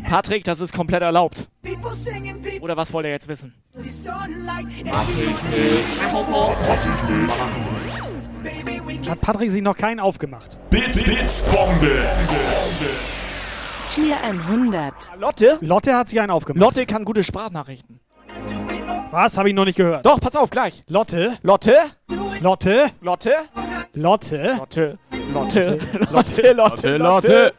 [0.09, 1.47] Patrick, das ist komplett erlaubt.
[2.59, 3.53] Oder was wollt ihr jetzt wissen?
[9.07, 10.59] Hat Patrick sich noch keinen aufgemacht.
[10.69, 11.91] Bits, Bits, Bombe.
[13.89, 14.93] Cheer 100.
[15.17, 15.57] Lotte?
[15.61, 16.59] Lotte hat sich einen aufgemacht.
[16.59, 18.01] Lotte kann gute Sprachnachrichten.
[19.11, 19.37] Was?
[19.37, 20.05] Habe ich noch nicht gehört.
[20.05, 20.83] Doch, pass auf, gleich.
[20.87, 21.37] Lotte.
[21.41, 21.71] Lotte?
[22.41, 22.87] Lotte.
[22.99, 23.35] Lotte?
[23.93, 24.57] Lotte.
[24.57, 24.99] Lotte.
[25.33, 25.77] Lotte.
[26.11, 26.53] Lotte.
[26.53, 26.97] Lotte.
[26.97, 27.53] Lotte.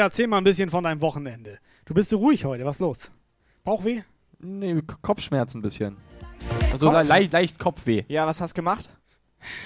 [0.00, 1.58] Operator, erzähl mal ein bisschen von deinem Wochenende.
[1.84, 3.10] Du bist so ruhig heute, was los?
[3.64, 4.00] Bauchweh?
[4.38, 5.96] Nee, Kopfschmerzen ein bisschen.
[6.72, 8.04] Also Kopf- le leicht, leicht Kopfweh.
[8.08, 8.88] Ja, was hast du gemacht?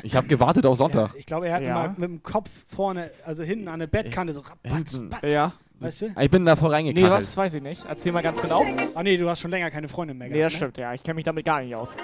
[0.02, 1.14] Ich habe gewartet auf Sonntag.
[1.16, 1.74] Ich glaube, er hat Ja.
[1.74, 5.10] mal mit dem Kopf vorne, also hinten an der Bettkante so rabatz, Hinten.
[5.10, 5.22] batz.
[5.30, 5.52] Ja.
[5.80, 6.14] Weißt du?
[6.20, 7.10] Ich bin davor Nee, reingekachelt.
[7.12, 7.84] was weiß ich nicht.
[7.88, 8.62] Erzähl mal ganz genau.
[8.94, 10.56] Ah nee, du hast schon länger keine Freundin mehr Nee, das gehabt, ne?
[10.72, 10.94] stimmt, ja.
[10.94, 11.96] Ich kenne mich damit gar nicht aus.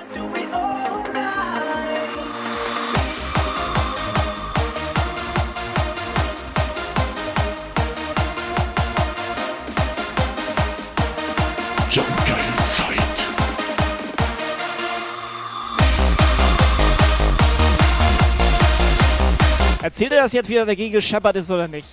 [19.83, 21.89] Erzählt er das jetzt wieder dagegen gescheppert ist oder nicht?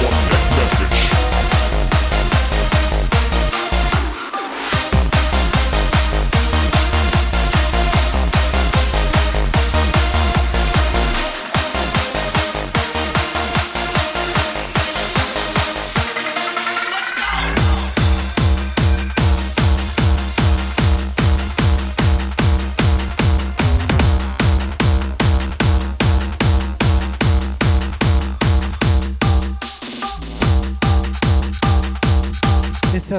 [0.00, 0.99] WhatsApp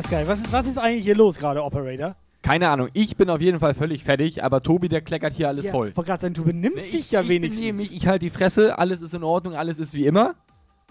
[0.01, 0.27] das geil.
[0.27, 2.15] Was ist, was ist eigentlich hier los gerade, Operator?
[2.41, 5.65] Keine Ahnung, ich bin auf jeden Fall völlig fertig, aber Tobi, der kleckert hier alles
[5.65, 5.89] ja, voll.
[5.89, 7.59] Ich wollte gerade sagen, du benimmst dich ja ich wenigstens.
[7.59, 10.33] benehme mich, ich halte die Fresse, alles ist in Ordnung, alles ist wie immer.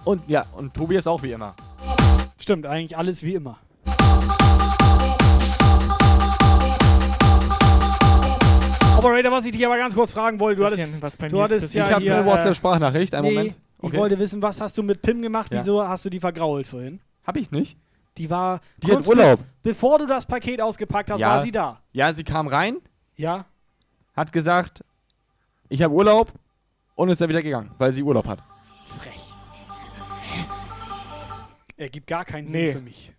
[0.04, 1.54] Und ja, und Tobi ist auch wie immer.
[2.38, 3.58] Stimmt, eigentlich alles wie immer.
[8.96, 11.42] Operator, was ich dich aber ganz kurz fragen wollte, du Bisschen hattest, was bei du
[11.42, 13.54] hattest ja ich habe eine äh, WhatsApp-Sprachnachricht, einen nee, Moment.
[13.82, 15.52] Ich wollte wissen, was hast du mit Pim gemacht?
[15.52, 15.60] Ja.
[15.60, 17.00] Wieso hast du die vergrault vorhin?
[17.24, 17.76] Hab ich nicht.
[18.18, 18.60] Die war.
[18.78, 19.38] Die hat Urlaub.
[19.40, 21.28] be- Bevor du das Paket ausgepackt hast, Ja.
[21.36, 21.80] war sie da.
[21.92, 22.76] Ja, sie kam rein,
[23.16, 23.44] Ja.
[24.16, 24.82] hat gesagt,
[25.68, 26.32] ich habe Urlaub
[26.96, 28.40] und ist dann wieder gegangen, weil sie Urlaub hat.
[28.98, 29.22] Frech.
[31.76, 32.72] Ergibt gar keinen Sinn Nee.
[32.72, 33.12] für mich.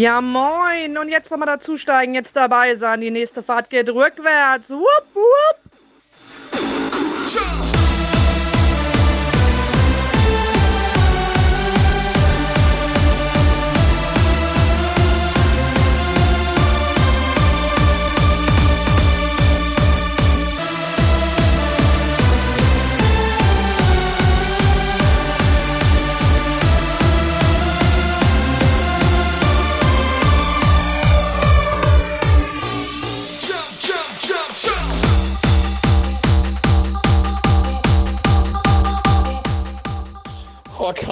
[0.00, 0.96] Ja, moin.
[0.96, 3.02] Und jetzt nochmal dazusteigen, jetzt dabei sein.
[3.02, 4.70] Die nächste Fahrt geht rückwärts.
[4.70, 5.59] Wupp, wupp.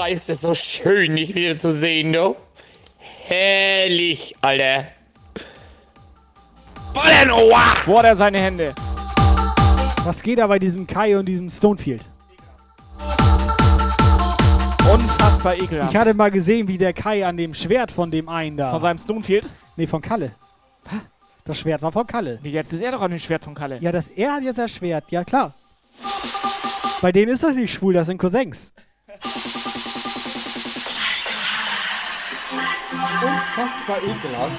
[0.09, 2.35] Ist so schön, dich wieder zu sehen, du.
[3.27, 4.87] Herrlich, Alter.
[6.95, 7.87] Ballern, oh, wow.
[7.87, 8.75] Wo hat er seine Hände?
[10.05, 12.01] Was geht da bei diesem Kai und diesem Stonefield?
[14.91, 15.93] Unfassbar ekelhaft.
[15.93, 18.71] Ich hatte mal gesehen, wie der Kai an dem Schwert von dem einen da.
[18.71, 19.47] Von seinem Stonefield?
[19.77, 20.31] Nee, von Kalle.
[21.45, 22.39] Das Schwert war von Kalle.
[22.43, 23.77] Nee, jetzt ist er doch an dem Schwert von Kalle.
[23.81, 25.53] Ja, das, er hat jetzt das Schwert, ja klar.
[27.03, 28.73] Bei denen ist das nicht schwul, das sind Cousins.
[32.91, 34.53] Unfassbar ekelhaft.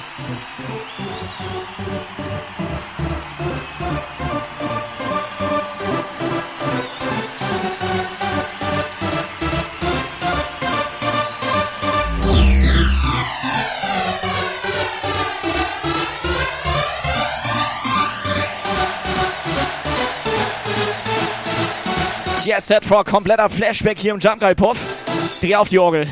[22.46, 24.78] Yes, Set for kompletter Flashback hier im Jump Guy Puff.
[25.42, 26.08] Dreh auf die Orgel.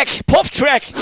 [0.00, 0.82] Puff-Track, Puff-Track.
[0.86, 0.99] Alter,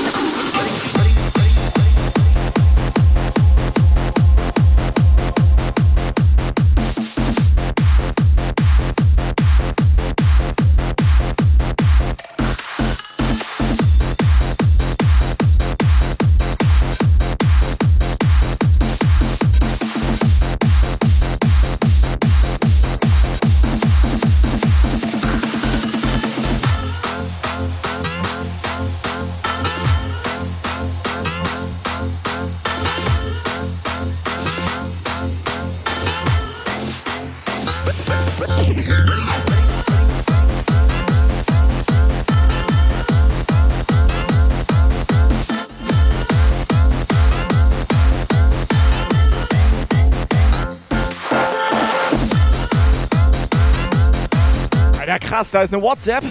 [55.38, 56.24] krass, da ist eine WhatsApp.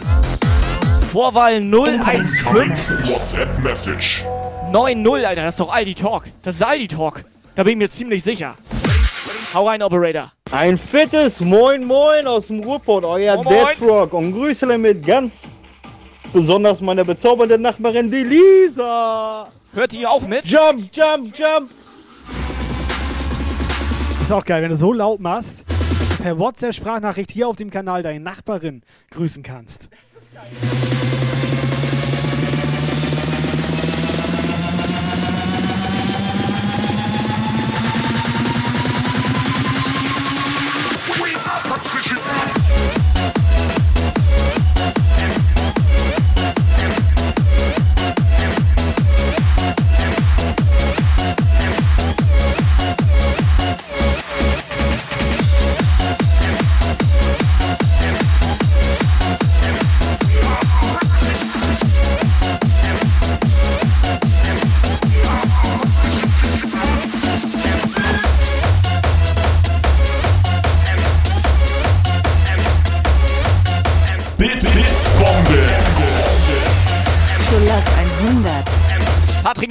[1.14, 4.26] Vorwahl 015 WhatsApp Message.
[4.74, 6.24] 90, Alter, das ist doch Aldi Talk.
[6.44, 7.24] Das ist Aldi Talk.
[7.56, 8.56] Da bin ich mir ziemlich sicher.
[9.54, 10.34] Hau rein, Operator.
[10.52, 13.48] Ein fettes Moin Moin aus dem Ruhrpott, euer Moin.
[13.48, 15.44] Deadrock und Grüße mit ganz
[16.34, 19.48] besonders meiner bezaubernden Nachbarin, die Lisa.
[19.74, 20.44] Hört ihr auch mit?
[20.44, 21.70] Jump, jump, jump.
[24.22, 25.67] Ist auch geil, wenn du so laut machst,
[26.28, 29.88] per WhatsApp-Sprachnachricht hier auf dem Kanal deine Nachbarin grüßen kannst.
[29.90, 31.07] Bits,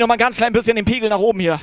[0.07, 1.61] noch mal ein ganz klein bisschen den Pegel nach oben hier.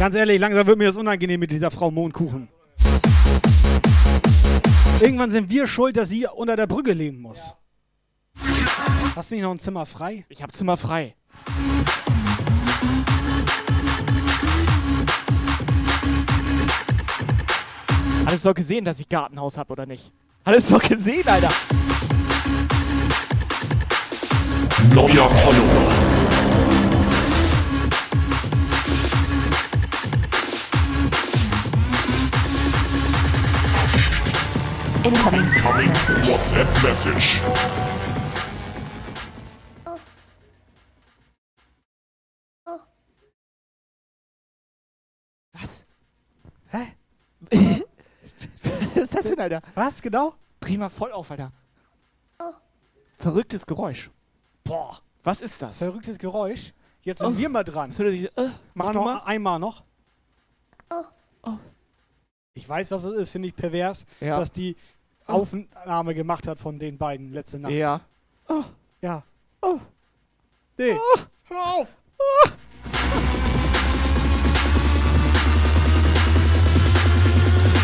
[0.00, 2.48] Ganz ehrlich, langsam wird mir das unangenehm mit dieser Frau Mondkuchen.
[5.00, 7.54] Irgendwann sind wir schuld, dass sie unter der Brücke leben muss.
[9.14, 10.24] Hast du nicht noch ein Zimmer frei?
[10.28, 11.14] Ich hab Zimmer frei.
[18.26, 20.12] Alles doch gesehen, dass ich Gartenhaus hab, oder nicht?
[20.44, 21.48] Alles doch gesehen, Alter.
[24.94, 25.92] Neuer Follower.
[35.04, 35.40] Incoming.
[35.40, 35.90] Incoming
[36.28, 37.40] WhatsApp Message.
[45.52, 45.86] Was?
[46.72, 46.94] Hä?
[48.94, 49.62] Was ist das denn, Alter?
[49.74, 50.34] Was, genau?
[50.60, 51.52] Dreh mal voll auf, Alter.
[53.18, 54.10] Verrücktes Geräusch.
[54.64, 55.78] Boah, was ist das?
[55.78, 56.72] Verrücktes Geräusch.
[57.02, 57.90] Jetzt sind wir mal dran.
[57.96, 59.18] Hört sich, äh, Mach noch mal.
[59.24, 59.82] einmal noch.
[61.42, 61.52] Oh.
[62.54, 64.38] Ich weiß, was es ist, finde ich pervers, Ja.
[64.38, 64.76] dass die
[65.26, 67.72] Aufnahme gemacht hat von den beiden letzte Nacht.
[67.72, 68.00] Ja.
[69.00, 69.22] Ja.
[70.76, 70.98] Nee.
[71.44, 71.88] Hör auf.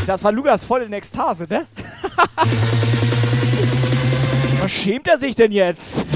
[0.07, 1.67] Das war Lukas voll in Ekstase, ne?
[4.63, 6.07] Was schämt er sich denn jetzt?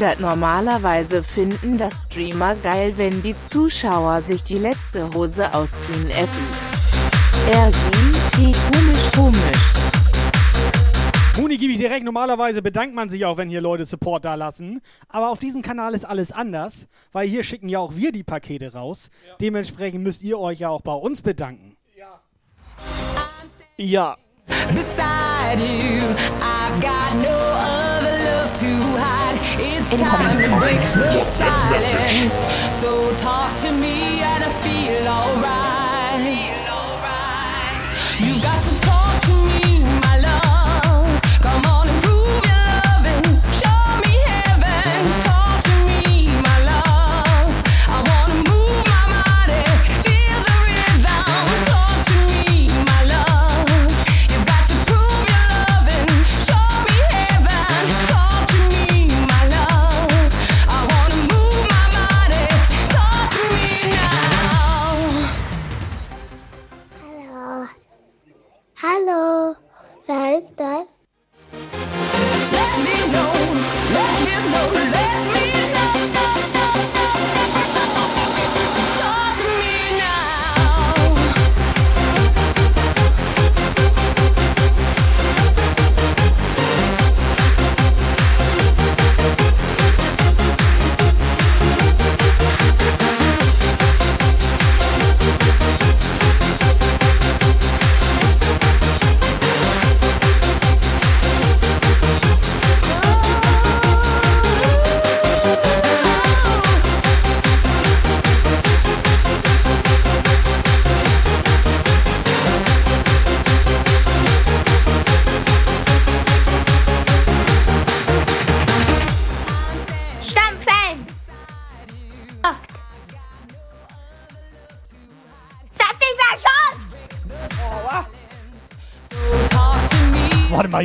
[0.00, 6.08] 100 Normalerweise finden das Streamer geil, wenn die Zuschauer sich die letzte Hose ausziehen.
[6.08, 7.50] Effi.
[7.52, 9.60] Er, sie, die komisch, komisch.
[11.36, 12.06] Muni gebe ich direkt.
[12.06, 14.80] Normalerweise bedankt man sich auch, wenn hier Leute Support da lassen.
[15.08, 18.72] Aber auf diesem Kanal ist alles anders, weil hier schicken ja auch wir die Pakete
[18.72, 19.10] raus.
[19.38, 21.76] Dementsprechend müsst ihr euch ja auch bei uns bedanken.
[23.76, 24.16] Ja.
[24.74, 26.00] beside you.
[26.40, 28.66] I've got no other love to
[28.98, 29.29] hide.
[29.62, 32.40] It's time to break the silence.
[32.74, 35.79] So talk to me and I feel alright.
[70.30, 70.60] Wer ist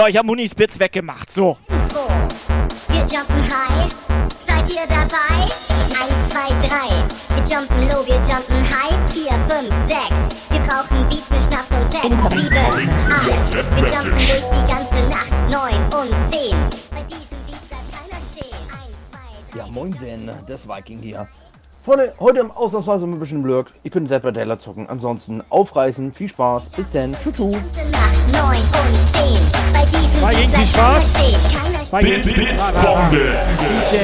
[0.00, 1.30] So, ich habe Munis Bits weggemacht.
[1.30, 1.58] So.
[2.88, 3.86] Wir jumpen high,
[4.46, 5.42] seid ihr dabei?
[5.42, 6.88] Eins, zwei, drei.
[7.36, 8.96] Wir jumpen low, wir jumpen high.
[9.12, 10.48] Vier, fünf, sechs.
[10.48, 12.02] Wir brauchen Beats mit Schnaps und Sex.
[12.02, 12.56] Sieben,
[13.10, 13.54] acht.
[13.76, 15.34] Wir jumpen durch die ganze Nacht.
[15.50, 16.56] Neun und zehn.
[16.92, 19.54] Bei diesem Beat bleibt keiner stehen.
[19.54, 21.28] Ja, moinsen, das Viking hier.
[21.84, 23.70] Freunde, heute im Ausnahmsweise ein bisschen Blöck.
[23.82, 24.88] Ich bin Dead by Daylight zocken.
[24.88, 27.36] Ansonsten aufreißen, viel Spaß, bis dann, tschüss.
[29.80, 31.14] Bleibt keiner Spaß.
[31.92, 32.22] Viking.
[32.22, 32.34] stehen.
[32.34, 33.38] Blitzbombe.
[33.90, 33.96] DJ.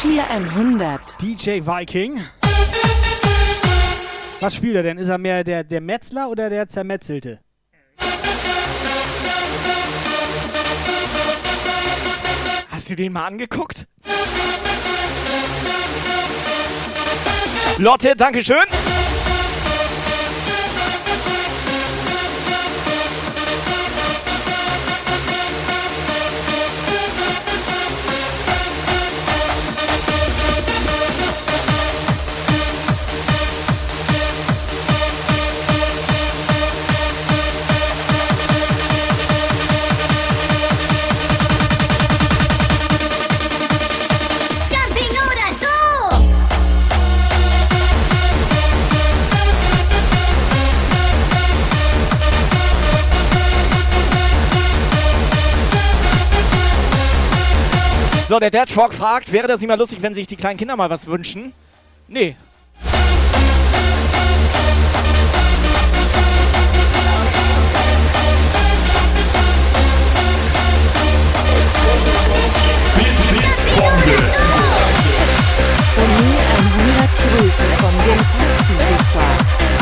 [0.00, 1.00] Cheer 100.
[1.20, 2.20] DJ Viking.
[4.40, 4.98] Was spielt er denn?
[4.98, 7.40] Ist er mehr der, der Metzler oder der Zermetzelte?
[12.70, 13.86] Hast du den mal angeguckt?
[17.78, 18.58] Lotte, Dankeschön.
[18.58, 19.07] Jumping
[58.28, 60.76] So, der Dead Frog fragt, wäre das nicht mal lustig, wenn sich die kleinen Kinder
[60.76, 61.54] mal was wünschen?
[62.08, 62.36] Nee.
[75.94, 79.77] Von mir 100 Grüße von dem Taxifahrer.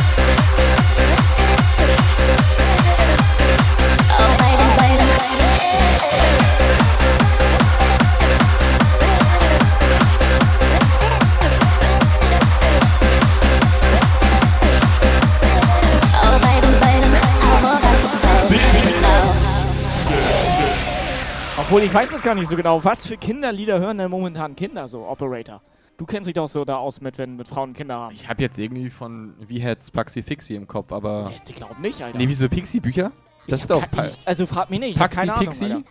[21.76, 22.82] Obwohl, ich weiß das gar nicht so genau.
[22.84, 25.60] Was für Kinderlieder hören denn momentan Kinder so, Operator?
[25.98, 28.14] Du kennst dich doch so da aus mit, wenn mit Frauen Kinder haben.
[28.14, 31.30] Ich habe jetzt irgendwie von wie Heads Paxi Fixi im Kopf, aber.
[31.46, 32.16] Ich glaube nicht, Alter.
[32.16, 33.12] Nee, wieso Pixie-Bücher?
[33.46, 33.82] Das Ich ist doch.
[33.92, 34.92] ich, also frag mich nicht.
[34.92, 35.48] ich Paxi Ahnung?
[35.48, 35.82] Alter.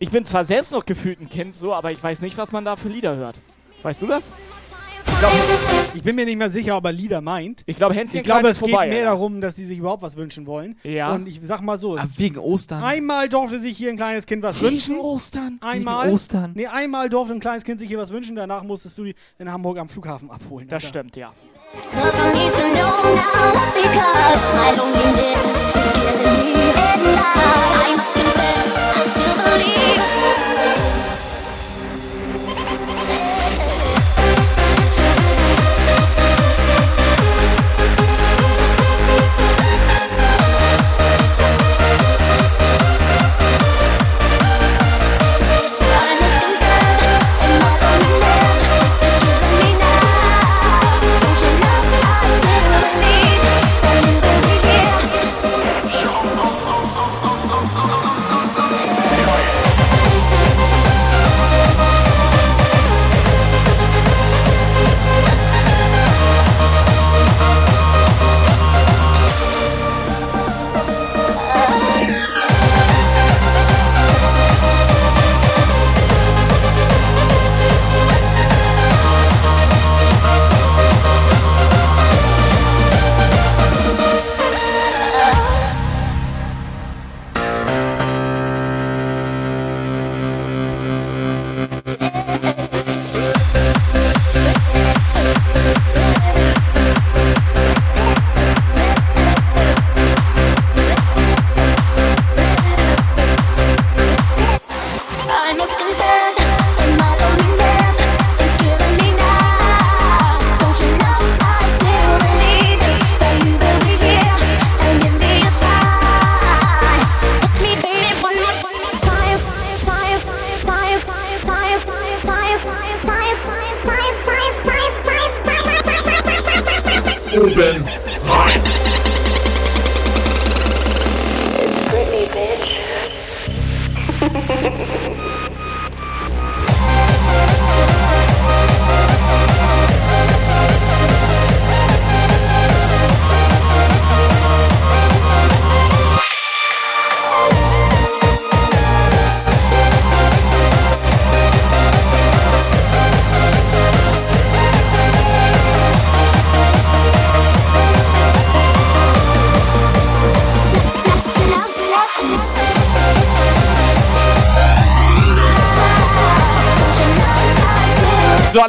[0.00, 2.64] Ich bin zwar selbst noch gefühlt ein Kind so, aber ich weiß nicht, was man
[2.64, 3.40] da für Lieder hört.
[3.84, 4.28] Weißt du das?
[5.94, 7.62] Ich bin mir nicht mehr sicher, ob er Lieder meint.
[7.66, 9.16] Ich glaube, Hänschen Ich glaube, es ist vorbei, geht mehr Alter.
[9.18, 10.76] darum, dass die sich überhaupt was wünschen wollen.
[10.82, 11.12] Ja.
[11.14, 11.96] Und ich sag mal so.
[11.96, 12.82] es- wegen Ostern.
[12.82, 14.98] Einmal durfte sich hier ein kleines Kind was Wegen wünschen.
[14.98, 15.58] Ostern.
[15.60, 16.06] Einmal.
[16.06, 16.52] Wegen Ostern.
[16.54, 18.36] Nee, einmal durfte ein kleines Kind sich hier was wünschen.
[18.36, 20.68] Danach musstest du die in Hamburg am Flughafen abholen.
[20.68, 21.32] Das stimmt, ja.
[21.92, 25.44] Cause I need to know now because my loneliness
[25.74, 28.23] is killing me at night.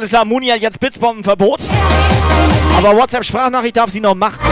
[0.08, 1.60] Klar, Muni hat jetzt Blitzbombenverbot.
[2.78, 4.45] Aber WhatsApp-Sprachnachricht darf sie noch machen.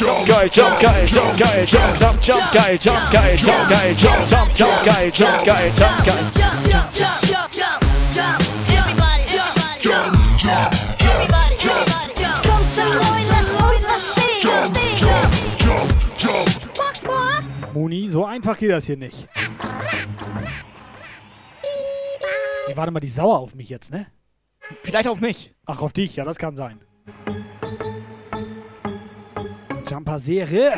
[0.00, 0.26] Jump, jump.
[0.26, 4.54] Geil, jump, geil, jump, geil, jump, jump, jump, geil, jump, geil, jump, geil, jump, jump,
[4.54, 6.24] jump, geil, jump, geil, jump, geil.
[6.32, 7.80] Jump, jump, jump, jump, jump,
[8.14, 8.40] jump.
[8.70, 10.08] Everybody, everybody, Jump,
[10.38, 12.40] jump, everybody, everybody, jump.
[12.48, 14.40] Kommt schon, Leute, lass uns was sehen.
[14.40, 16.48] Jump, jump, jump,
[17.02, 17.74] jump.
[17.74, 19.28] Moni, so einfach geht das hier nicht.
[22.68, 24.06] Nee, warte mal, die sauer auf mich jetzt, ne?
[24.82, 25.54] Vielleicht auf mich.
[25.66, 26.80] Ach, auf dich, ja, das kann sein.
[29.90, 30.74] Jumper-Serie.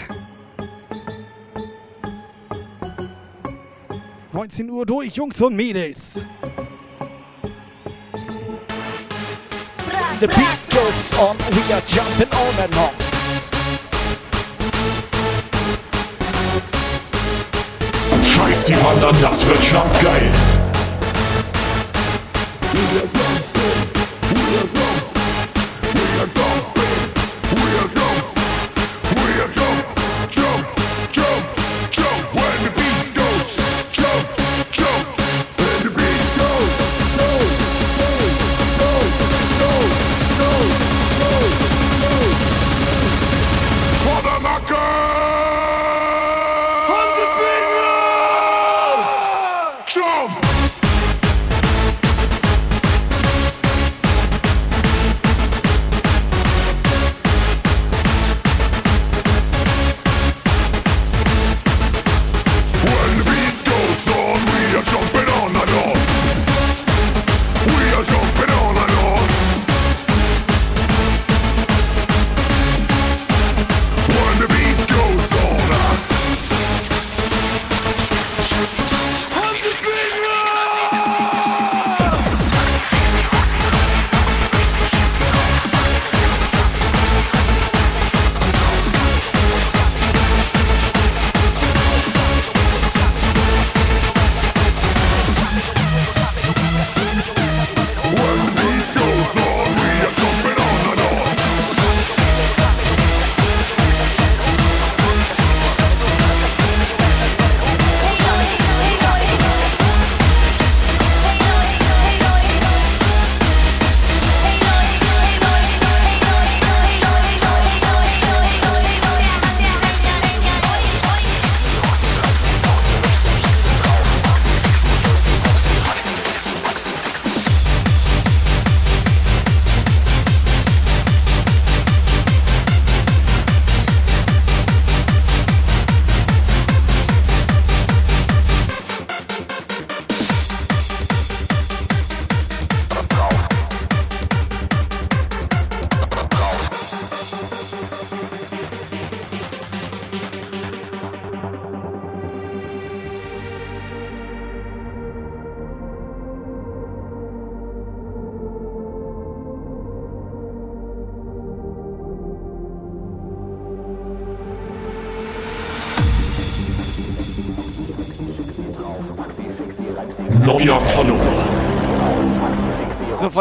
[4.33, 6.25] 19 Uhr durch, Jungs und Mädels.
[10.19, 12.91] The beat goes on, we are jumping on and on.
[18.25, 20.33] Scheiß die Wandern, das wird Jump geil.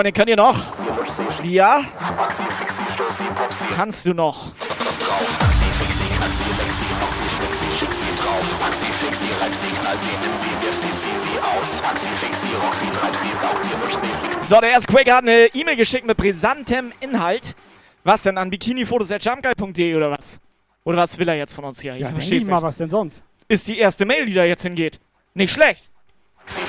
[0.02, 0.58] So, Freunde, könnt ihr noch?
[1.44, 1.84] Ja?
[3.76, 4.52] Kannst du noch?
[14.42, 17.56] So, der erste Quaker hat eine E-Mail geschickt mit brisantem Inhalt.
[18.04, 20.40] Was denn, an bikinifotos.jumpguy.de oder was?
[20.84, 21.94] Oder was will er jetzt von uns hier?
[21.94, 22.64] Ja, denk versteh's ich mal, nicht.
[22.64, 23.24] was denn sonst?
[23.48, 25.00] Ist die erste Mail, die da jetzt hingeht.
[25.36, 25.92] Nicht schlecht.
[26.48, 26.62] So,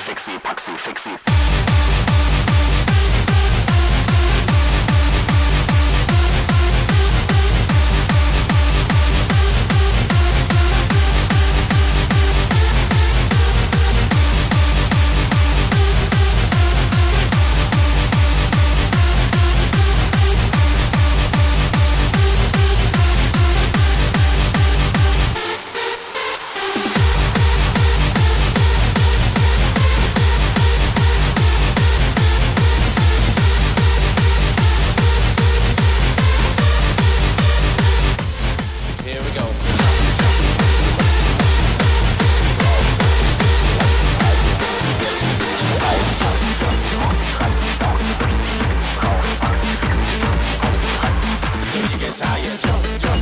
[52.03, 53.12] 越擦越皱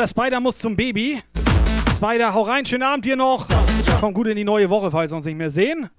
[0.00, 1.22] der Spider muss zum Baby.
[1.94, 3.46] Spider, hau rein, schönen Abend dir noch.
[4.00, 5.90] Komm gut in die neue Woche, falls wir uns nicht mehr sehen.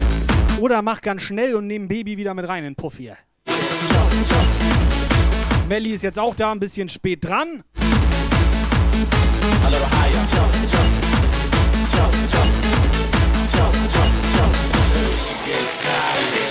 [0.59, 3.15] Oder mach ganz schnell und nimm Baby wieder mit rein in Puff hier.
[5.69, 7.63] Melli ist jetzt auch da, ein bisschen spät dran.
[11.91, 11.99] So,
[15.69, 16.50] der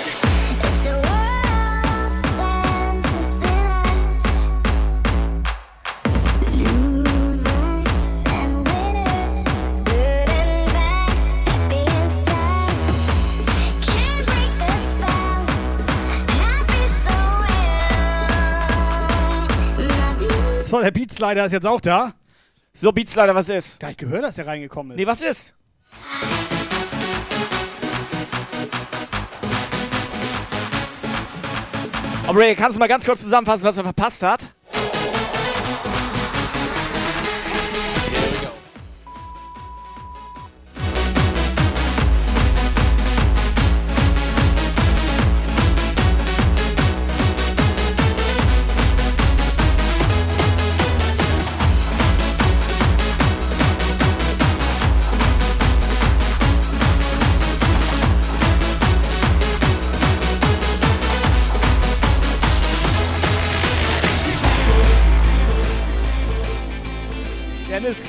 [21.20, 22.14] Beatsleiter ist jetzt auch da.
[22.72, 23.78] So, Beatsleiter, was ist?
[23.78, 24.96] Gar nicht gehört, dass er reingekommen ist.
[24.96, 25.54] Nee, was ist?
[32.26, 34.54] Aber Ray, kannst du mal ganz kurz zusammenfassen, was er verpasst hat?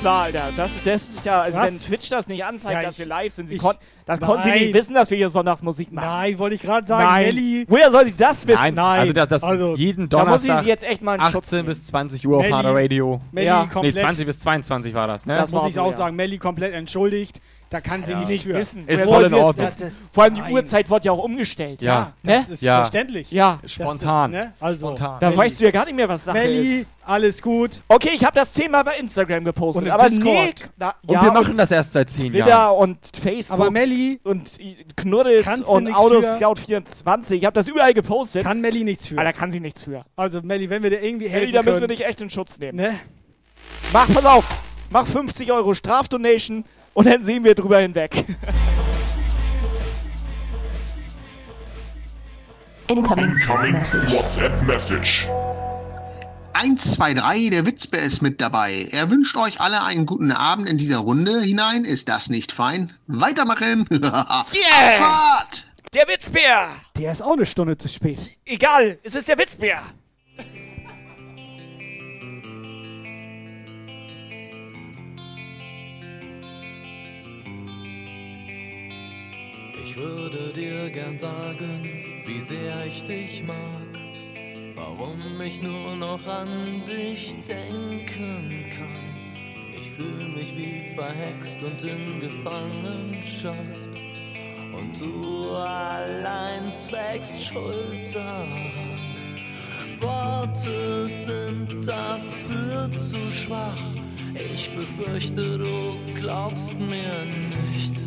[0.02, 0.50] Klar, Alter.
[0.56, 1.66] Das, das ist ja, also Was?
[1.66, 3.74] wenn Twitch das nicht anzeigt, Ja, dass wir ich- live sind, sie ich- kon
[4.04, 4.58] das konnten sie Nein.
[4.62, 6.06] nicht wissen, dass wir hier Sonntagsmusik machen.
[6.08, 7.22] Nein, wollte ich gerade sagen, Nein.
[7.22, 7.64] Melli.
[7.68, 8.74] Woher soll sie das wissen?
[8.74, 11.46] Nein, also das, das Also, jeden da muss Donnerstag sie jetzt echt mal in Schutz
[11.52, 13.20] 18 bis 20 Uhr auf Melli- Harder Radio.
[13.30, 13.62] Melli Ja.
[13.64, 13.96] Nee, komplett.
[13.98, 15.36] 20 bis 22 war das, ne?
[15.36, 15.96] das muss war ich so, auch ja.
[15.96, 16.16] sagen.
[16.16, 17.40] Melli komplett entschuldigt.
[17.72, 18.54] Da kann sie Sie sich nicht für.
[18.54, 18.86] wissen.
[18.86, 19.68] Voll soll in es Ordnung.
[20.12, 20.52] Vor allem die Nein.
[20.52, 21.80] Uhrzeit wurde ja auch umgestellt.
[21.82, 22.12] Ja.
[22.22, 22.54] Das ne?
[22.54, 22.76] ist Ja.
[22.80, 23.30] verständlich.
[23.32, 23.58] Ja.
[23.66, 24.32] Spontan.
[24.34, 24.52] Ist, ne?
[24.60, 25.18] Also, Spontan.
[25.20, 25.38] Da Melli.
[25.38, 26.90] weißt du ja gar nicht mehr, was Sache Melli, ist.
[27.04, 27.82] alles gut.
[27.88, 29.84] Okay, ich habe das Thema bei Instagram gepostet.
[29.84, 30.24] Und aber Discord.
[30.34, 32.76] nee, na, Und ja, wir machen das erst seit 10 Twitter Jahren.
[32.78, 34.50] und Facebook Aber Melli und
[34.96, 37.32] Knuddels und nichts Autoscout24.
[37.32, 38.42] Ich habe das überall gepostet.
[38.44, 39.14] kann Melli nichts für.
[39.16, 40.04] aber da kann sie nichts für.
[40.16, 42.76] Also Melli, wenn wir dir irgendwie helfen da müssen wir dich echt in Schutz nehmen.
[42.76, 42.98] ne?
[43.92, 44.44] Mach, pass auf.
[44.90, 46.64] Mach 50 Euro Strafdonation
[46.94, 48.24] und dann sehen wir drüber hinweg.
[52.88, 53.30] Incoming.
[53.30, 54.12] Incoming Message.
[54.12, 55.28] WhatsApp Message.
[56.54, 58.88] 1, 2, 3, der Witzbär ist mit dabei.
[58.92, 61.84] Er wünscht euch alle einen guten Abend in dieser Runde hinein.
[61.84, 62.92] Ist das nicht fein?
[63.06, 63.86] Weitermachen!
[63.90, 64.02] Yes!
[64.12, 65.64] Abfahrt!
[65.94, 66.68] Der Witzbär!
[66.98, 68.18] Der ist auch eine Stunde zu spät.
[68.44, 69.82] Egal, es ist der Witzbär.
[79.94, 84.00] Ich würde dir gern sagen, wie sehr ich dich mag,
[84.74, 89.70] warum ich nur noch an dich denken kann.
[89.70, 94.02] Ich fühle mich wie verhext und in Gefangenschaft.
[94.72, 99.36] Und du allein trägst Schuld daran.
[100.00, 103.76] Worte sind dafür zu schwach.
[104.54, 108.01] Ich befürchte, du glaubst mir nicht.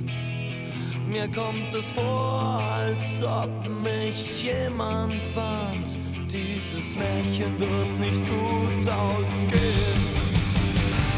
[1.08, 3.50] Mir kommt es vor, als ob
[3.84, 5.98] mich jemand warnt.
[6.32, 10.02] Dieses Märchen wird nicht gut ausgehen.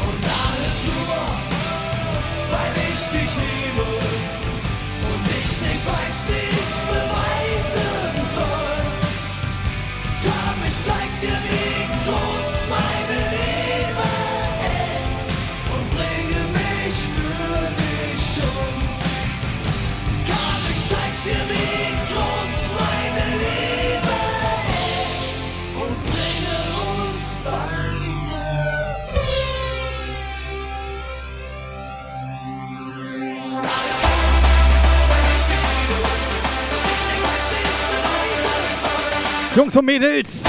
[0.06, 1.57] Und alles nur,
[39.58, 40.44] Jungs und Mädels,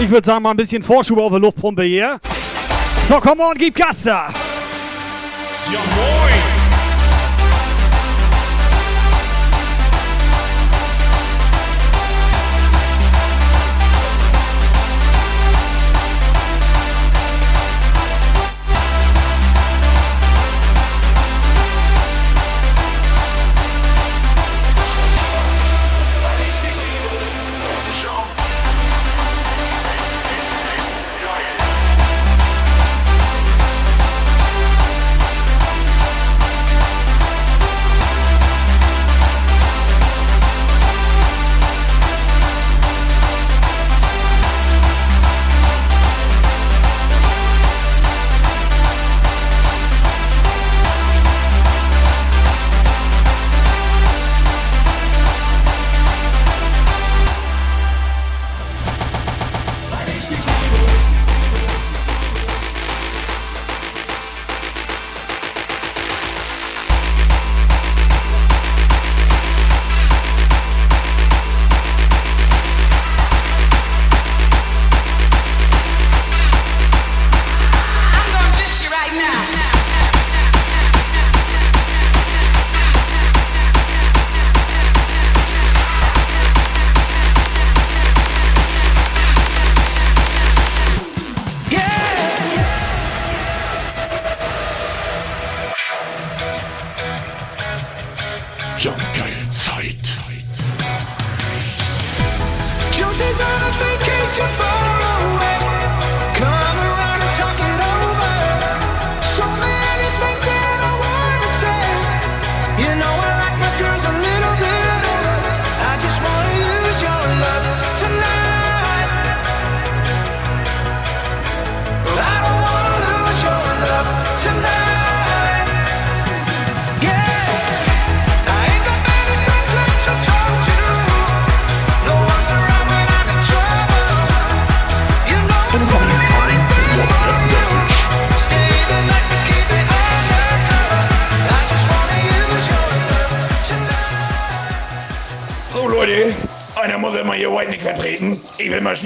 [0.00, 2.20] ich würde sagen, mal ein bisschen Vorschub auf der Luftpumpe hier.
[3.08, 4.28] So, komm on, gib Gas da.
[5.72, 5.80] Ja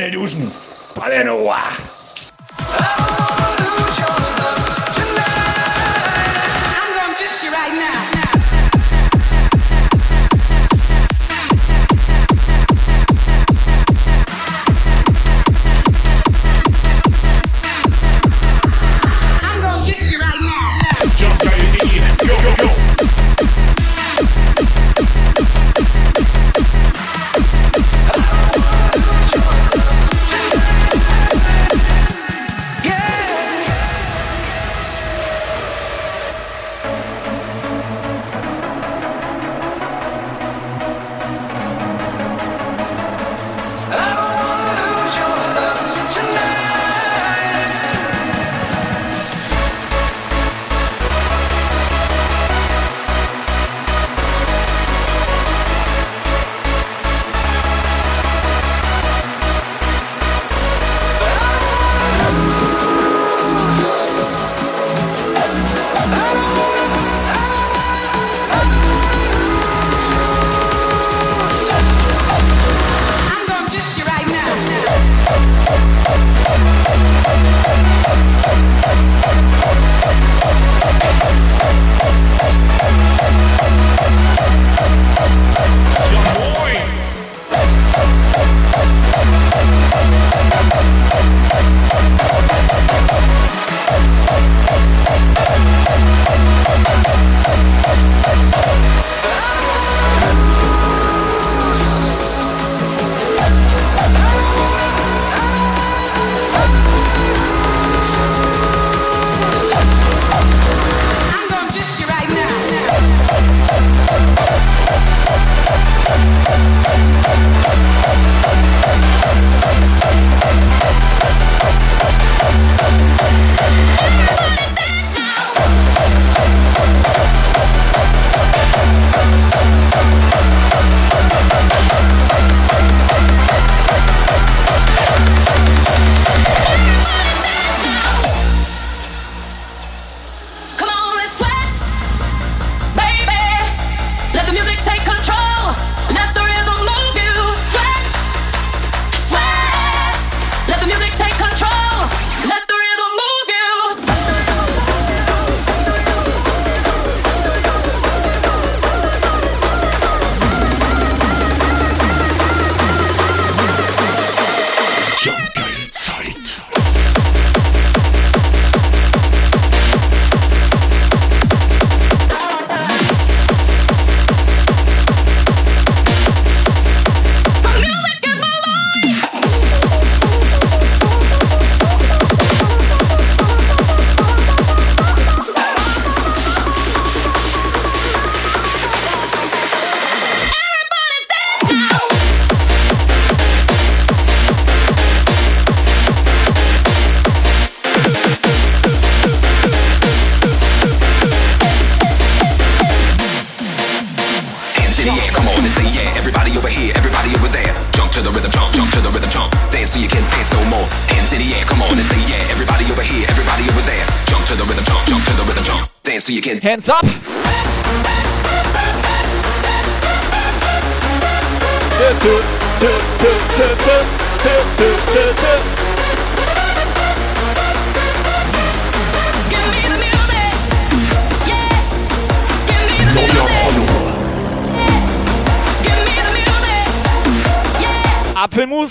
[0.06, 0.36] Nerus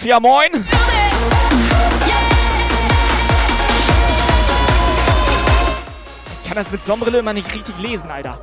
[0.06, 0.64] Ja, moin.
[6.44, 8.40] Ich kann das mit Sonnenbrille immer nicht richtig lesen, Alter.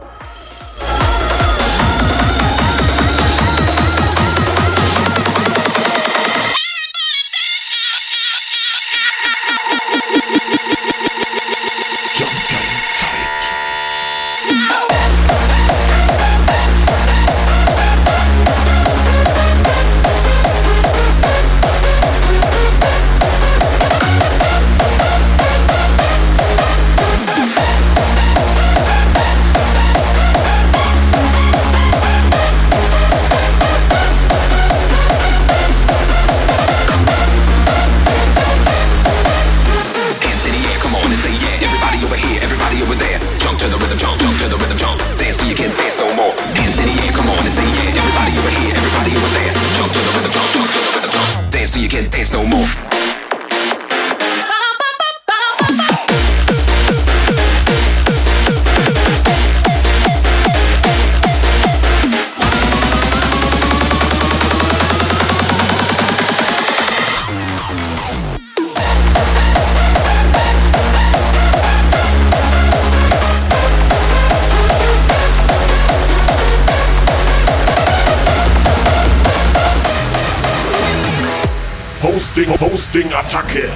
[82.58, 82.70] Moin!
[82.70, 83.70] Posting, Posting, Attacke.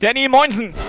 [0.00, 0.83] Danny Moinsen.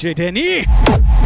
[0.00, 1.19] DJ Danny.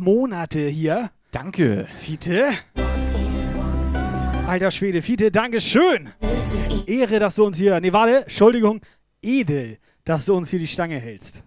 [0.00, 1.10] Elf Monate hier.
[1.30, 1.86] Danke.
[1.98, 2.50] Fiete?
[4.46, 6.10] Alter Schwede, Fiete, Dankeschön.
[6.86, 7.78] Ehre, dass du uns hier.
[7.80, 8.80] Nee, warte, Entschuldigung.
[9.22, 11.44] Edel, dass du uns hier die Stange hältst.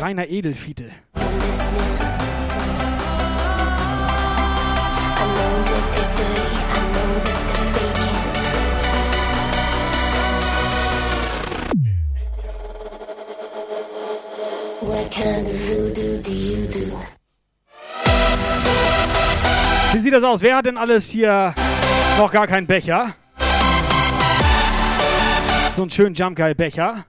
[0.00, 0.90] Reiner Edel, Fiete.
[14.82, 15.85] What kind of
[19.96, 20.42] Wie sieht das aus?
[20.42, 21.54] Wer hat denn alles hier
[22.18, 23.14] noch gar keinen Becher?
[25.74, 27.06] So einen schönen Jump Guy Becher.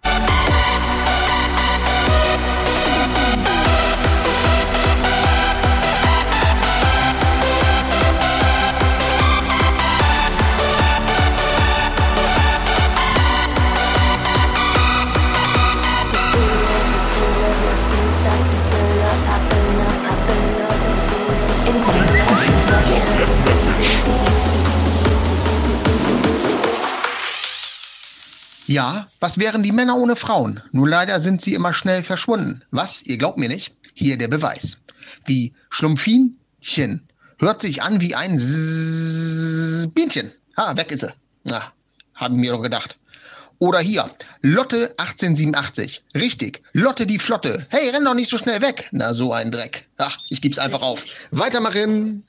[28.67, 30.61] Ja, was wären die Männer ohne Frauen?
[30.73, 32.63] Nur leider sind sie immer schnell verschwunden.
[32.69, 33.01] Was?
[33.03, 33.71] Ihr glaubt mir nicht?
[33.93, 34.77] Hier der Beweis.
[35.25, 37.07] Wie Schlumpfinchen.
[37.39, 40.33] Hört sich an wie ein Zzzz Bienchen.
[40.55, 41.13] Ah, weg ist sie.
[41.45, 41.71] Na,
[42.13, 42.97] haben mir doch gedacht.
[43.59, 44.11] Oder hier,
[44.41, 46.03] Lotte 1887.
[46.13, 47.65] Richtig, Lotte die Flotte.
[47.69, 48.89] Hey, renn doch nicht so schnell weg.
[48.91, 49.87] Na, so ein Dreck.
[49.97, 51.05] Ach, ich geb's einfach auf.
[51.31, 52.23] Weitermachen.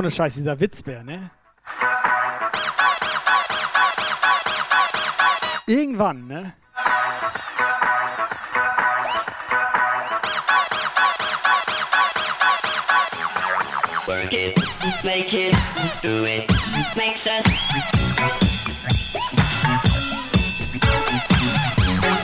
[0.00, 1.30] Ohne Scheiß, dieser Witzbär, ne?
[5.70, 6.52] Irgendwann?
[14.08, 14.58] Work it,
[15.04, 15.54] make it,
[16.02, 16.50] do it,
[16.96, 17.46] makes us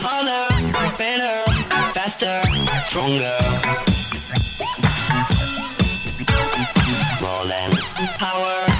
[0.02, 0.48] harder,
[0.98, 1.48] better,
[1.94, 2.40] faster,
[2.86, 3.38] stronger.
[7.22, 7.70] More than
[8.18, 8.75] power,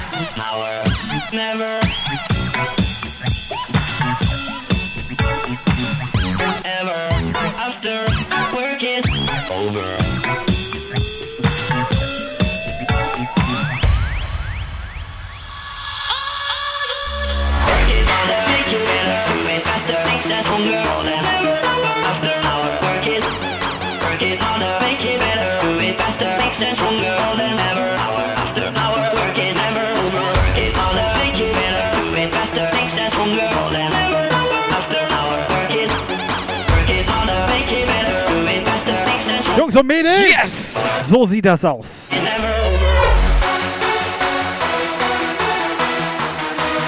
[39.67, 40.21] Jungs und Mädels.
[40.29, 40.75] Yes!
[41.09, 42.07] So sieht das aus.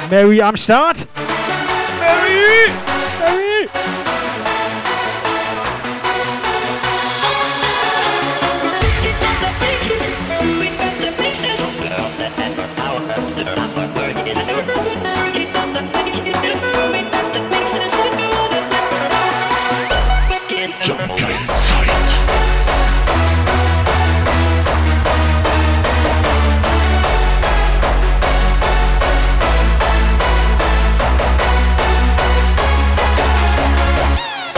[0.09, 1.05] Mary am Start.
[1.99, 2.71] Mary!
[3.19, 3.69] Mary!
[12.37, 12.78] Ever.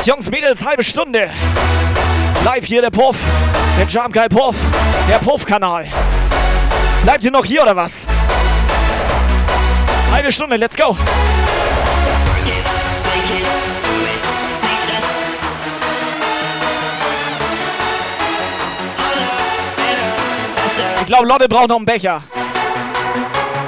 [0.03, 1.29] Jungs, Mädels, halbe Stunde.
[2.43, 3.15] Live hier der Puff.
[3.77, 4.55] Der Jump Guy Puff.
[5.07, 5.87] Der Puff-Kanal.
[7.03, 8.07] Bleibt ihr noch hier oder was?
[10.11, 10.97] Halbe Stunde, let's go.
[20.99, 22.23] Ich glaube, Lotte braucht noch einen Becher.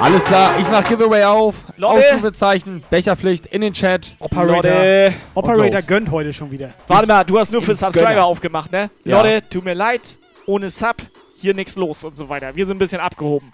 [0.02, 1.56] Alles klar, ich mach Giveaway auf.
[1.82, 4.15] Ausrufezeichen, Becherpflicht in den Chat.
[4.20, 5.14] Operator.
[5.34, 6.74] Operator gönnt heute schon wieder.
[6.88, 8.26] Warte mal, du hast nur für Subscriber Gönner.
[8.26, 8.90] aufgemacht, ne?
[9.06, 9.18] Ja.
[9.18, 10.02] Lotte, tut mir leid.
[10.45, 10.98] Ohne Sub,
[11.40, 12.56] hier nichts los und so weiter.
[12.56, 13.53] Wir sind ein bisschen abgehoben.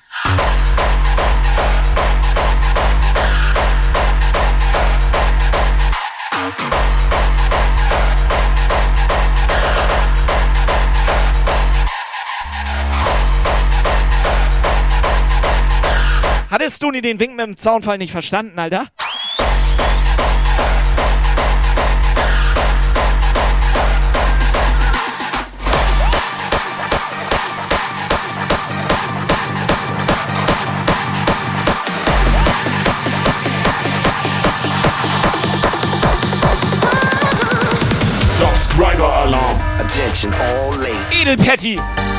[16.49, 18.87] Hattest du nie den Wink mit dem Zaunfall nicht verstanden, Alter?
[38.25, 39.59] Subscriber Alarm.
[39.79, 40.95] Attention all late.
[41.11, 41.77] Edelpatty.
[41.77, 42.18] What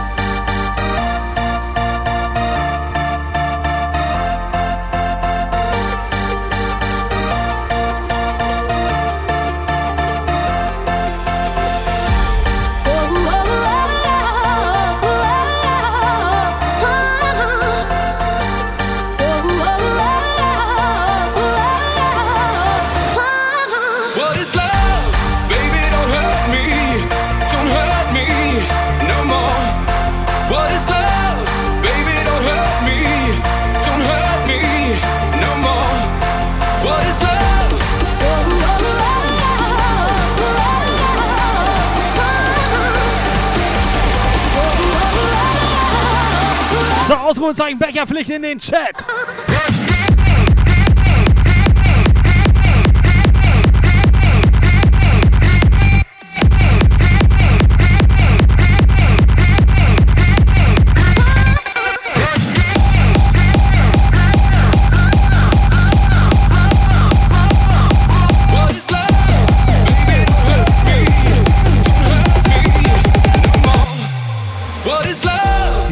[47.18, 49.06] Ausrufezeichen, Becherpflicht in den Chat.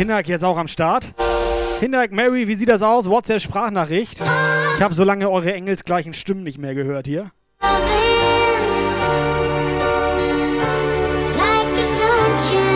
[0.09, 1.12] Hinak jetzt auch am Start.
[1.80, 3.10] Hinak, Mary, wie sieht das aus?
[3.10, 4.22] WhatsApp-Sprachnachricht.
[4.78, 7.30] Ich habe so lange eure engelsgleichen Stimmen nicht mehr gehört hier.
[12.40, 12.67] Like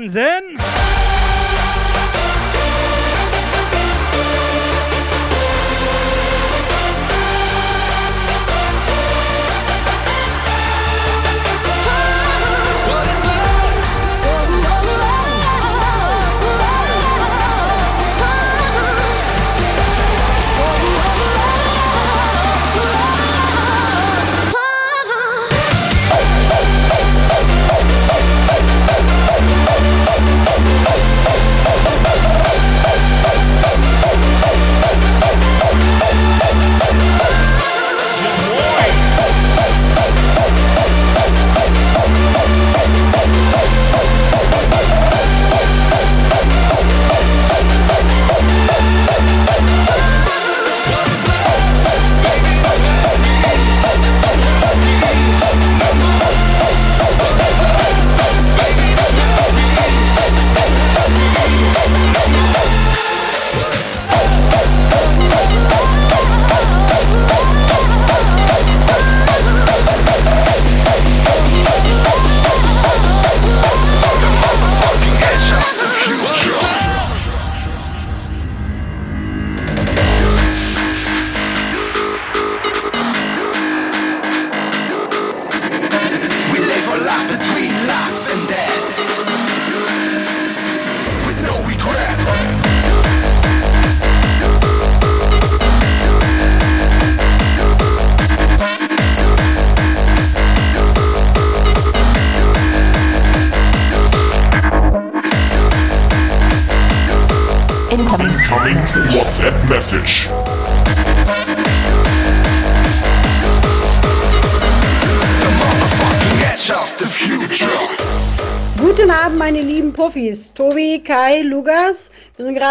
[0.00, 0.53] more.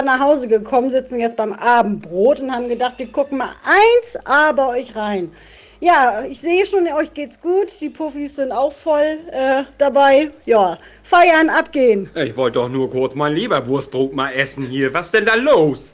[0.03, 4.25] Gerade nach Hause gekommen, sitzen jetzt beim Abendbrot und haben gedacht, wir gucken mal eins
[4.25, 5.31] aber euch rein.
[5.79, 7.69] Ja, ich sehe schon, euch geht's gut.
[7.81, 10.31] Die Puffis sind auch voll äh, dabei.
[10.45, 12.09] Ja, feiern, abgehen.
[12.15, 14.93] Ich wollte doch nur kurz mein Leberwurstbrot mal essen hier.
[14.93, 15.91] Was denn da los?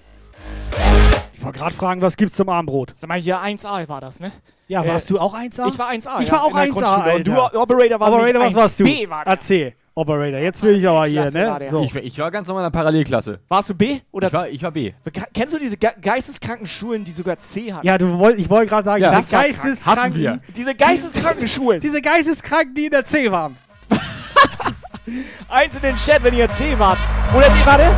[1.34, 2.92] Ich wollte gerade fragen, was gibt's zum Abendbrot?
[2.94, 4.32] Sag mal, hier 1A war das, ne?
[4.68, 5.70] Ja, warst Äh, du auch 1A?
[5.70, 6.22] Ich war 1A.
[6.22, 6.72] Ich ja, war auch in der 1A.
[6.72, 7.16] Grundschule.
[7.16, 7.60] Und du.
[7.60, 8.84] Operator, war Operator, was warst du?
[8.84, 9.34] 1B war der.
[9.34, 9.74] Erzähl.
[10.00, 11.68] Operator, jetzt will ich aber hier, ne?
[11.70, 11.82] So.
[11.84, 13.40] Ich, ich war ganz normal in der Parallelklasse.
[13.48, 14.00] Warst du B?
[14.12, 14.94] Oder ich, war, ich war B.
[15.34, 17.86] Kennst du diese ge geisteskranken Schulen, die sogar C hatten?
[17.86, 19.32] Ja, du wollt, ich wollte gerade sagen, Ja, diese.
[19.36, 20.04] Geisteskranken.
[20.04, 20.38] Hatten wir.
[20.56, 21.82] Diese geisteskranken Schulen.
[21.82, 23.58] Diese Geisteskranken, die in der C waren.
[25.50, 27.00] Eins in den Chat, wenn ihr C wart.
[27.36, 27.92] Oder nee, warte.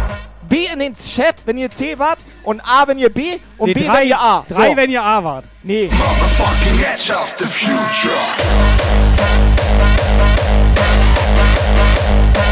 [0.48, 2.20] B in den Chat, wenn ihr C wart.
[2.44, 3.38] Und A, wenn ihr B.
[3.58, 4.46] Und Nee, B, drei- wenn ihr A.
[4.50, 4.76] drei, so.
[4.78, 5.46] wenn ihr A wart.
[5.64, 5.86] Nee.
[5.92, 8.71] Motherfucking Edge of the future.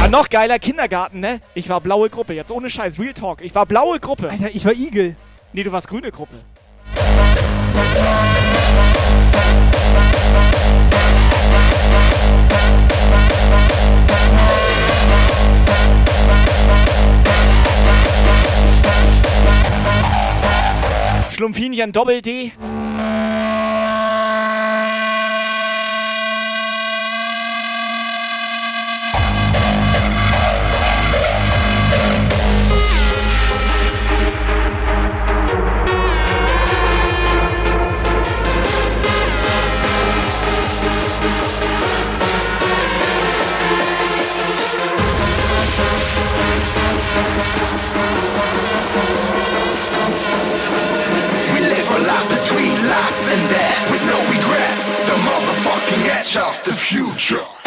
[0.10, 1.40] Noch geiler Kindergarten, ne?
[1.54, 2.34] Ich war blaue Gruppe.
[2.34, 3.00] Jetzt ohne Scheiß.
[3.00, 3.42] Real Talk.
[3.42, 4.30] Ich war blaue Gruppe.
[4.30, 5.16] Alter, ich war Igel.
[5.54, 6.36] Nee, du warst grüne Gruppe.
[21.32, 22.52] Schlumpfinchen Doppel D.
[56.36, 57.59] of the future.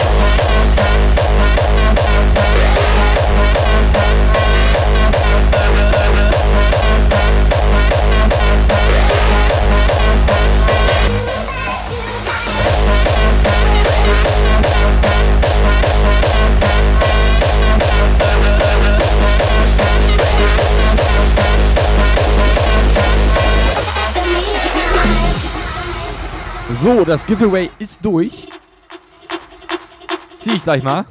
[26.78, 28.48] So, das Giveaway ist durch.
[30.38, 31.04] Zieh ich gleich mal.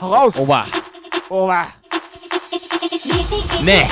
[0.00, 0.36] Hau raus.
[0.36, 0.66] Oba.
[1.28, 1.66] Oba.
[3.62, 3.86] Nee.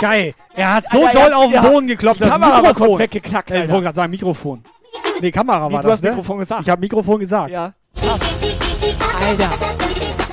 [0.00, 0.34] Geil.
[0.54, 1.62] Er hat so Alter, doll auf den.
[1.62, 2.86] Boden gekloppt, Die dass Kamera war Mikrofon.
[2.88, 4.64] kurz weggeknackt, Äh, Ich wollte gerade sagen, Mikrofon.
[5.20, 6.10] Nee, Kamera Nee, war du das, hast ne?
[6.10, 6.62] Mikrofon gesagt.
[6.62, 7.50] Ich habe Mikrofon gesagt.
[7.50, 7.72] Ja.
[9.24, 9.50] Alter.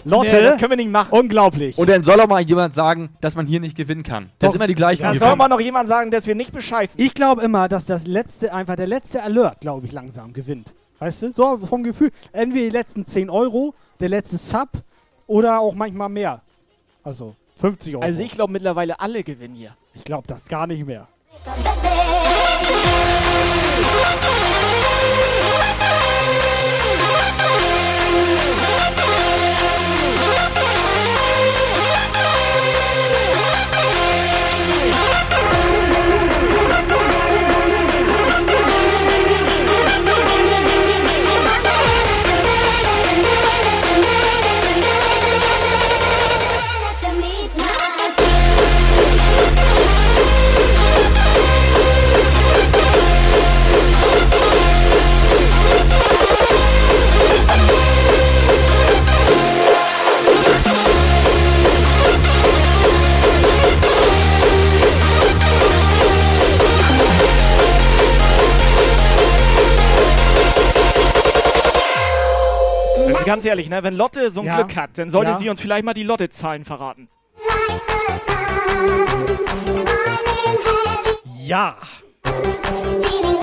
[0.06, 1.10] Lotte, Nee, das können wir nicht machen.
[1.12, 1.78] unglaublich.
[1.78, 4.30] Und dann soll auch mal jemand sagen, dass man hier nicht gewinnen kann.
[4.40, 4.54] Das Doch.
[4.54, 5.04] ist immer die gleichen.
[5.04, 7.02] Da die soll mal noch jemand sagen, dass wir nicht bescheißen.
[7.02, 10.74] Ich glaube immer, dass das letzte, einfach der letzte Alert, glaube ich, langsam gewinnt.
[11.00, 11.32] Weißt du?
[11.32, 12.12] So vom Gefühl.
[12.34, 14.70] Entweder die letzten 10 Euro, der letzte Sub
[15.28, 16.42] oder auch manchmal mehr.
[17.04, 18.04] Also 50 Euro.
[18.04, 19.76] Also ich glaube mittlerweile alle gewinnen hier.
[19.94, 21.08] ich glaube das gar nicht mehr.
[73.40, 74.58] Ganz ehrlich, ne, wenn Lotte so ein Ja.
[74.58, 75.38] Glück hat, dann sollte Ja.
[75.38, 77.08] sie uns vielleicht mal die Lotte-Zahlen verraten.
[81.46, 81.78] Ja.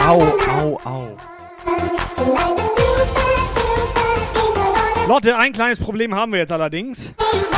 [0.07, 0.21] Au,
[0.61, 1.17] au, au.
[5.09, 7.15] Lotte, ein kleines Problem haben wir jetzt allerdings.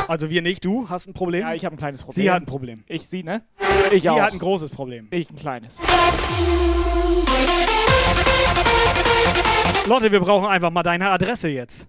[0.07, 1.41] Also wir nicht, du hast ein Problem.
[1.41, 2.23] Ja, ich habe ein kleines Problem.
[2.23, 2.85] Sie hat ein Problem.
[2.87, 3.43] Ich, sie, ne?
[3.91, 4.21] Ich Sie auch.
[4.21, 5.09] hat ein großes Problem.
[5.11, 5.81] Ich ein kleines.
[9.87, 11.89] Lotte, wir brauchen einfach mal deine Adresse jetzt.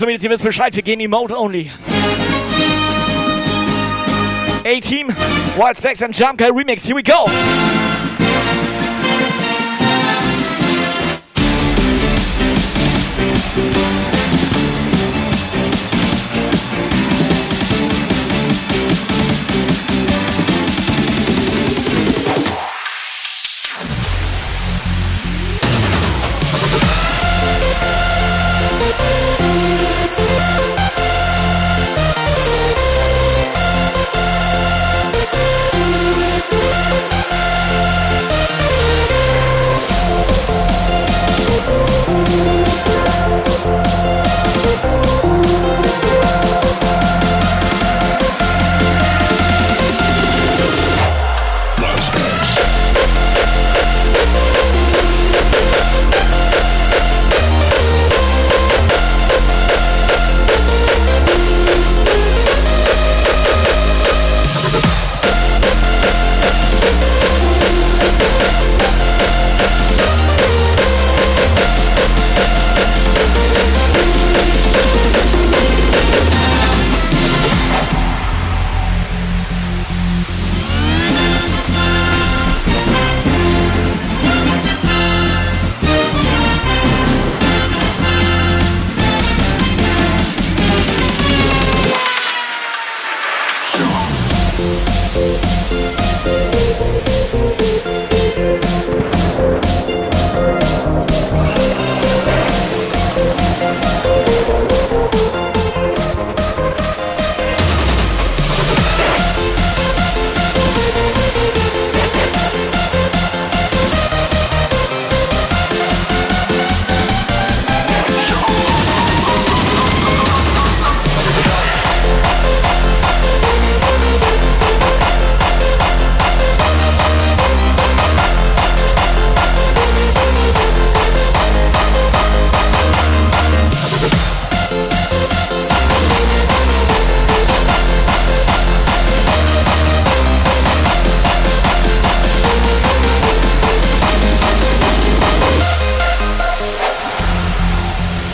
[0.00, 1.70] Jungs und Mädels, ihr wisst Bescheid, wir gehen Emote only.
[4.64, 5.08] A-Team,
[5.56, 7.26] Wild Specs and Jump Guy Remix, here we go!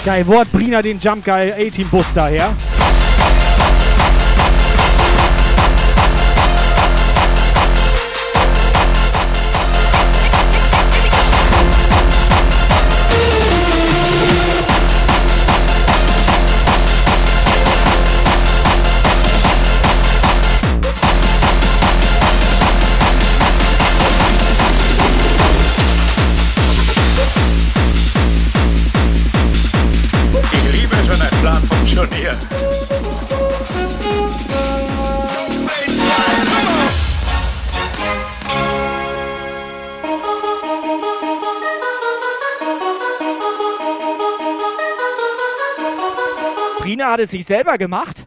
[0.06, 2.54] Geil, wo hat Brina den Jump Guy A-Team Bus daher?
[47.18, 48.25] Es sich selber gemacht.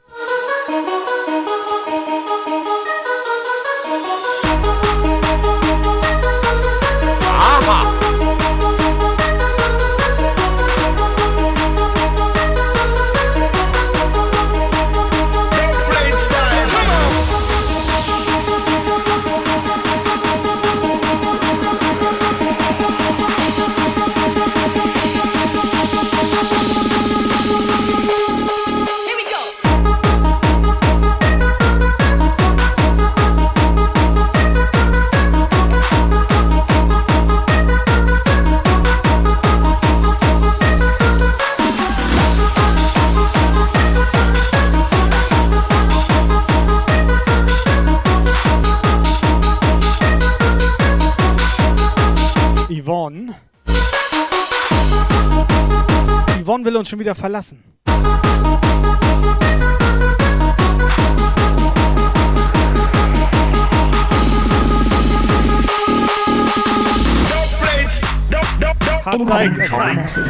[56.79, 57.63] Uns schon wieder verlassen.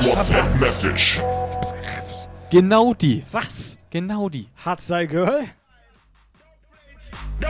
[0.06, 1.20] WhatsApp Message.
[2.50, 3.24] Genau die.
[3.32, 3.78] Was?
[3.90, 4.48] Genau die.
[4.64, 5.46] Hardstyle Girl?
[7.42, 7.50] Den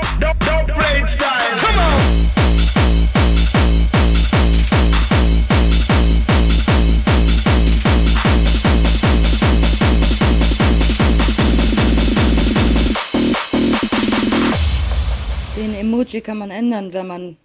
[16.10, 17.38] Budget kann man ändern, wenn man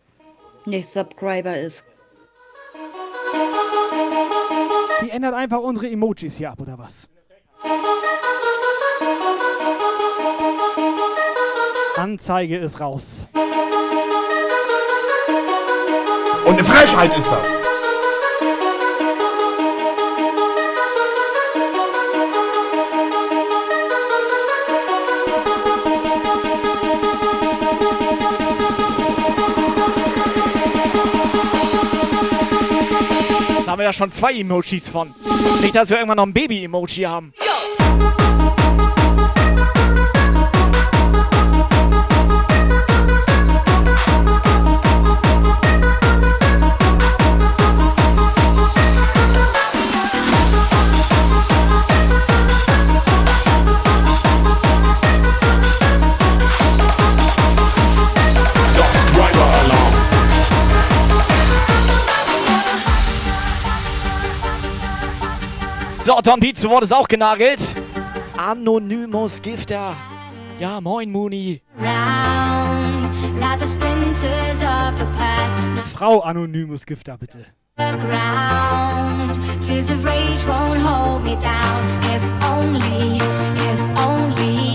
[0.65, 1.85] nicht Subscriber ist.
[5.03, 7.11] Die ändert einfach unsere Emojis hier ab, oder was?
[11.97, 13.27] Anzeige ist raus.
[16.47, 17.64] Und eine Frechheit ist das.
[33.75, 35.13] Haben wir ja schon zwei Emojis von.
[35.61, 37.33] Nicht, dass wir irgendwann noch ein Baby-Emoji haben.
[66.05, 67.61] So, Pete zu Wort ist auch genagelt.
[68.37, 69.97] Anonymous Gifter.
[70.61, 71.63] Ja, moin, Mooney.
[75.95, 77.47] Frau Anonymous Gifter, bitte.
[77.77, 79.35] the ground.
[79.61, 81.83] Tears of rage won't hold me down.
[82.05, 83.19] If only,
[83.71, 84.74] if only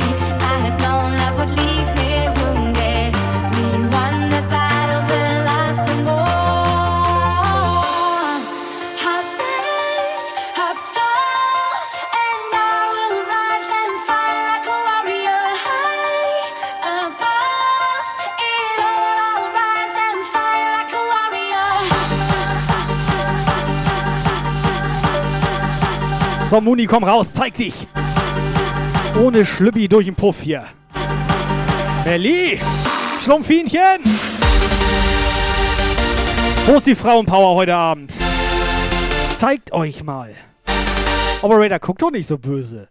[26.50, 27.88] So, Muni, komm raus, zeig dich.
[29.22, 30.66] Ohne Schlüppi durch den Puff hier.
[32.04, 32.60] Melli,
[33.24, 34.00] Schlumpfinchen.
[36.66, 38.12] Wo ist die Frauenpower heute Abend?
[39.38, 40.34] Zeigt euch mal.
[41.44, 42.88] Operator, guckt doch nicht so böse.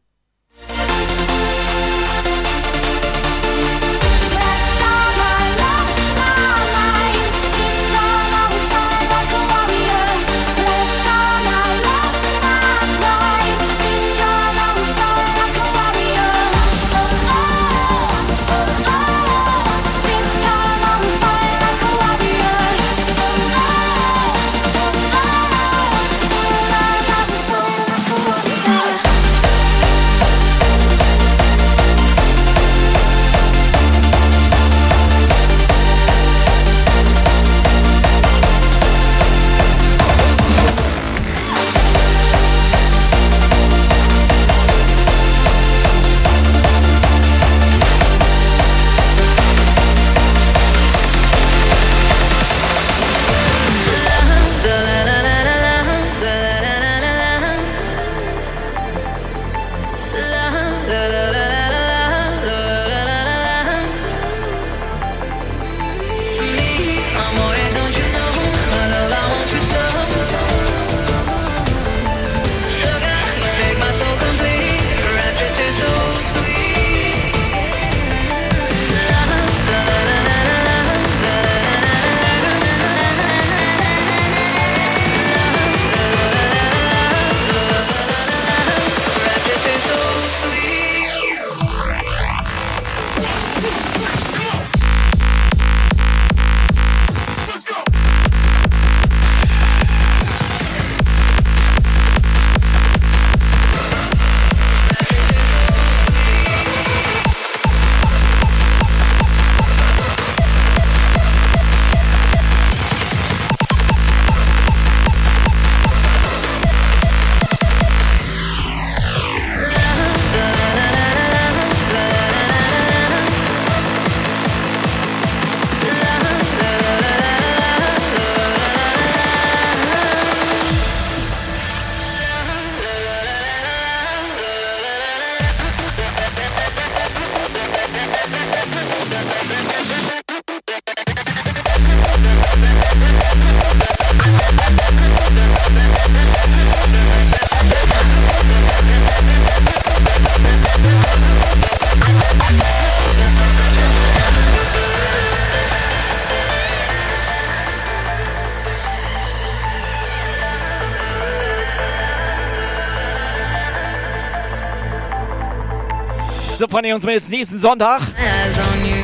[166.98, 168.00] Uns jetzt nächsten Sonntag.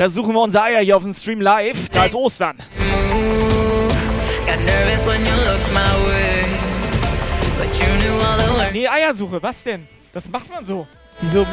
[0.01, 1.89] Da suchen wir unser Eier hier auf dem Stream live.
[1.91, 2.57] Da ist Ostern.
[8.73, 9.87] Nee, Eiersuche, was denn?
[10.13, 10.87] Das macht man so.
[11.21, 11.47] Wieso?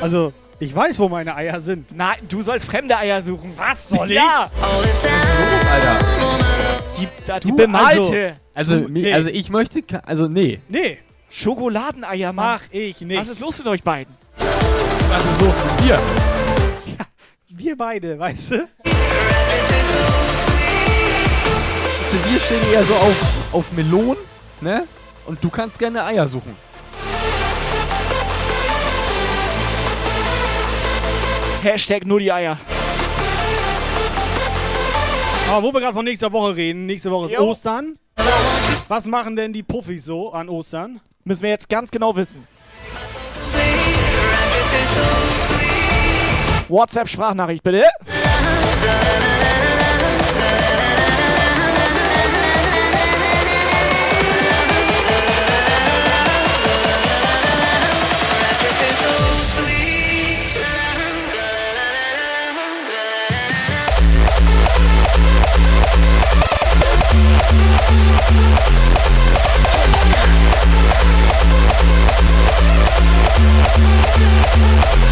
[0.00, 1.90] Also, ich weiß, wo meine Eier sind.
[1.94, 3.52] Nein, du sollst fremde Eier suchen.
[3.56, 4.16] Was soll ich?
[4.16, 4.48] Ja.
[4.62, 5.98] Alter.
[6.96, 8.36] Die, da, die bemalte.
[8.54, 9.12] Also, Du- mi- nee.
[9.12, 10.60] also ich möchte, also nee.
[10.68, 10.98] Nee,
[11.30, 13.18] Schokoladeneier, mach ich nicht.
[13.20, 14.14] Was ist los mit euch beiden?
[15.18, 16.00] Was ist los mit dir?
[17.48, 18.68] Wir beide, weißt du?
[22.30, 24.16] Wir stehen eher so auf, auf Melonen,
[24.60, 24.86] ne?
[25.26, 26.54] Und du kannst gerne Eier suchen.
[31.62, 32.56] Hashtag nur die Eier.
[35.50, 37.40] Aber wo wir gerade von nächster Woche reden, nächste Woche ist Jo.
[37.40, 37.98] Ostern.
[38.86, 41.00] Was machen denn die Puffis so an Ostern?
[41.24, 42.46] Müssen wir jetzt ganz genau wissen.
[46.68, 47.84] WhatsApp-Sprachnachricht bitte.
[74.58, 75.07] Also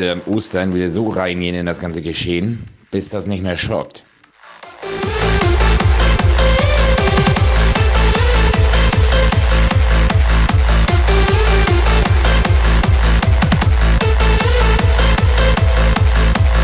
[0.00, 4.04] werde am Ostern wieder so reingehen in das ganze Geschehen, bis das nicht mehr schockt.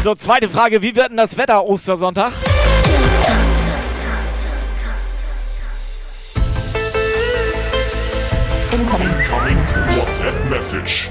[0.03, 0.83] So, zweite Frage.
[0.83, 2.33] Wie wird denn das Wetter Ostersonntag?
[8.73, 9.11] Incoming
[9.97, 11.11] WhatsApp Message.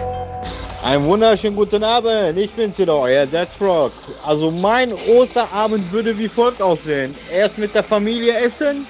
[0.90, 3.91] Einen wunderschönen guten Abend, ich bin's wieder, euer Dead Rock.
[4.26, 7.14] Also mein Osterabend würde wie folgt aussehen.
[7.32, 8.88] Erst mit der Familie essen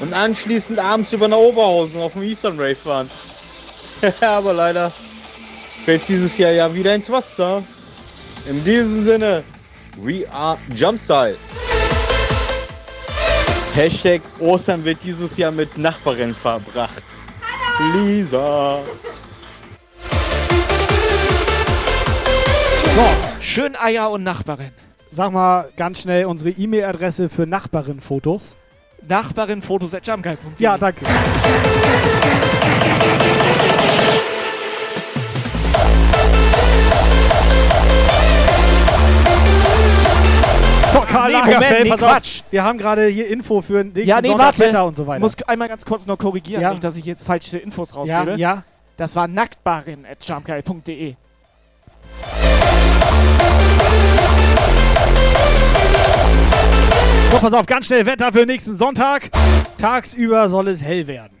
[0.00, 3.10] und anschließend abends über nach Oberhausen auf dem Eastern Rave fahren.
[4.22, 4.90] Aber leider
[5.84, 7.62] fällt dieses Jahr ja wieder ins Wasser.
[8.48, 9.44] In diesem Sinne,
[9.98, 11.36] we are Jumpstyle.
[13.74, 17.04] Hashtag Ostern wird dieses Jahr mit Nachbarin verbracht.
[17.92, 18.78] Lisa.
[23.40, 24.70] Schön Eier und Nachbarin.
[25.10, 28.56] Sag mal ganz schnell unsere E-Mail-Adresse für Nachbarin-Fotos.
[29.08, 30.36] Nachbarin-Fotos at jumpguy.de.
[30.58, 31.04] Ja, danke.
[40.92, 42.10] So, Karl Nee, Lagerfeld, nee, pass auf.
[42.10, 42.42] Quatsch.
[42.50, 44.84] Wir haben gerade hier Info für nächsten Ja, nee, warte.
[44.84, 45.20] Und so weiter.
[45.20, 46.70] Muss einmal ganz kurz noch korrigieren, Ja.
[46.70, 48.38] nicht, dass ich jetzt falsche Infos ja, rausgebe.
[48.38, 48.62] ja.
[48.96, 51.16] Das war nacktbarin at jumpguy.de.
[57.32, 59.30] So, pass auf, ganz schnell Wetter für nächsten Sonntag.
[59.78, 61.36] Tagsüber soll es hell werden.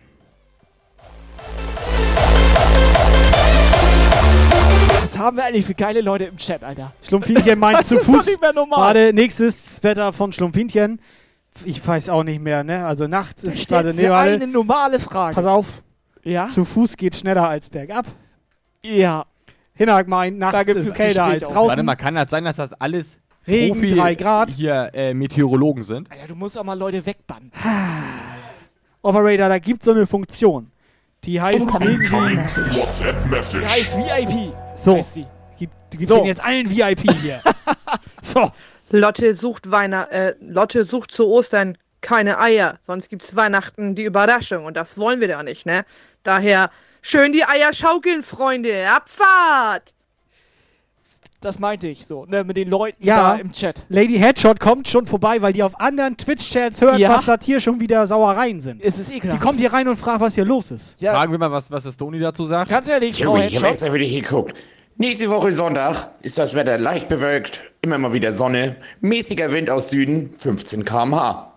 [5.02, 6.92] Was haben wir eigentlich für geile Leute im Chat, Alter?
[7.06, 8.26] Schlumpfinchen meint Das zu ist Fuß.
[8.26, 8.80] nicht mehr normal.
[8.80, 11.00] Warte, nächstes Wetter von Schlumpfinchen.
[11.64, 12.84] Ich weiß auch nicht mehr, ne?
[12.84, 13.94] Also nachts ist Stellt gerade.
[13.94, 14.32] Nee, warte.
[14.32, 15.34] eine normale Frage.
[15.34, 15.82] Pass auf.
[16.22, 16.48] Ja?
[16.48, 18.06] Zu Fuß geht schneller als bergab.
[18.84, 19.24] Ja.
[19.76, 21.68] Hinak meint, nachts gibt ist es kälter Gespräch als draußen.
[21.68, 24.50] Warte mal, kann das sein, dass das alles Regen, Profi drei Grad.
[24.50, 26.10] hier äh, Meteorologen sind?
[26.10, 27.52] Alter, du musst auch mal Leute wegbannen.
[29.02, 30.70] Operator, da gibt so eine Funktion.
[31.24, 32.10] Die heißt irgendwie.
[32.10, 33.62] WhatsApp Message.
[33.62, 34.52] Die heißt VIP.
[34.74, 34.96] So.
[34.96, 35.26] Heißt sie.
[35.58, 36.24] Gibt, gibt So.
[36.24, 37.40] jetzt allen VIP hier.
[38.22, 38.50] so.
[38.90, 44.64] Lotte sucht Weihnacht, äh, Lotte sucht zu Ostern keine Eier, sonst gibt's Weihnachten die Überraschung
[44.64, 45.84] und das wollen wir doch nicht, ne?
[46.22, 46.70] Daher
[47.06, 49.92] schön die Eier schaukeln, Freunde, Abfahrt!
[51.40, 53.34] Das meinte ich so, ne, mit den Leuten Ja.
[53.34, 53.84] da im Chat.
[53.88, 57.10] Lady Headshot kommt schon vorbei, weil die auf anderen Twitch-Chats hört, Ja.
[57.18, 58.82] was das hier schon wieder Sauereien sind.
[58.82, 59.42] Es ist Die ekelhaft.
[59.42, 61.00] kommt hier rein und fragt, was hier los ist.
[61.00, 61.12] Ja.
[61.12, 62.70] Fragen wir mal, was, was das Toni dazu sagt.
[62.70, 63.70] Ganz ehrlich, Frau Junge, ich habe Headshot.
[63.70, 64.58] extra für dich geguckt.
[64.96, 69.90] Nächste Woche Sonntag ist das Wetter leicht bewölkt, immer mal wieder Sonne, mäßiger Wind aus
[69.90, 71.52] Süden, 15 km/h.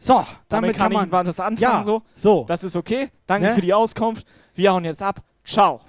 [0.00, 1.26] So, Damit, damit, kann, kann ich man.
[1.26, 1.58] was anfangen.
[1.78, 2.02] Ja, so.
[2.14, 2.44] so.
[2.46, 3.08] Das ist okay.
[3.26, 3.54] Danke Ne?
[3.54, 4.26] für die Auskunft.
[4.54, 5.20] Wir hauen jetzt ab.
[5.44, 5.80] Ciao.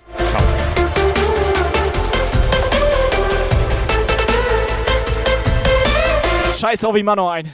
[6.57, 7.53] Scheiß auf Imano ein.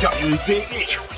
[0.00, 0.86] Geil.de.
[0.86, 1.09] To be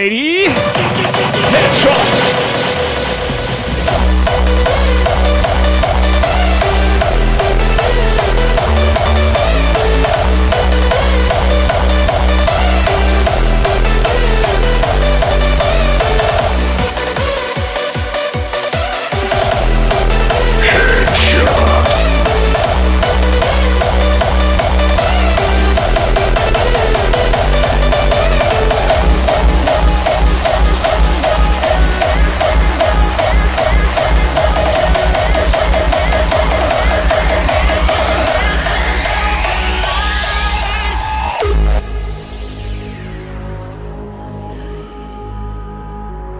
[0.00, 0.48] 180.
[1.52, 2.19] Headshot.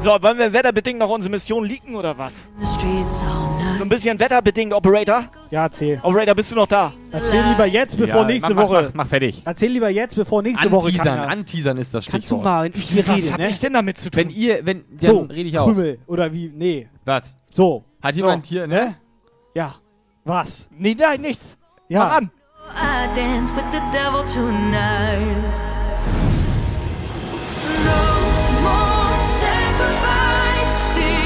[0.00, 2.48] So, wollen wir wetterbedingt noch unsere Mission leaken oder was?
[2.58, 5.24] So ein bisschen wetterbedingt, Operator.
[5.50, 6.00] Ja, erzähl.
[6.02, 6.92] Operator, bist du noch da?
[7.12, 8.82] Erzähl lieber jetzt, bevor Ja, nächste mach, mach, Woche.
[8.86, 9.42] Mach, mach fertig.
[9.44, 12.44] Erzähl lieber jetzt, bevor nächste Woche Anteasern, keiner- anteasern ist das Kannst du Stichwort.
[12.44, 13.48] mal, wenn ich hier Was rede, hab ne?
[13.50, 14.20] ich denn damit zu tun?
[14.22, 15.66] Wenn ihr, wenn, dann So, rede ich auch.
[15.66, 16.88] Krümel, oder wie, nee.
[17.04, 17.32] Was?
[17.50, 17.84] So.
[18.02, 18.94] Hat jemand hier, ne?
[19.54, 19.74] Ja.
[20.24, 20.68] Was?
[20.70, 21.58] Nee, nein, nichts.
[21.88, 21.98] Ja.
[22.00, 22.30] Mach an.
[22.74, 25.44] I dance with the devil tonight.
[27.84, 28.09] No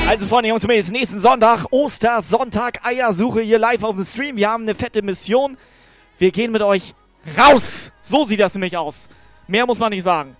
[0.07, 4.37] Also, Freunde, Jungs und Mädels, nächsten Sonntag, Ostersonntag, Eiersuche hier live auf dem Stream.
[4.37, 5.57] Wir haben eine fette Mission.
[6.19, 6.95] Wir gehen mit euch
[7.39, 7.91] raus.
[8.03, 9.09] So sieht das nämlich aus.
[9.47, 10.37] Mehr muss man nicht sagen.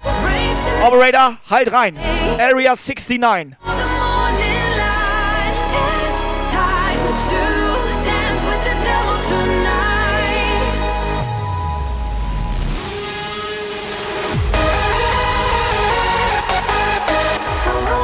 [0.87, 1.97] Operator, halt rein.
[2.39, 3.57] Area 69.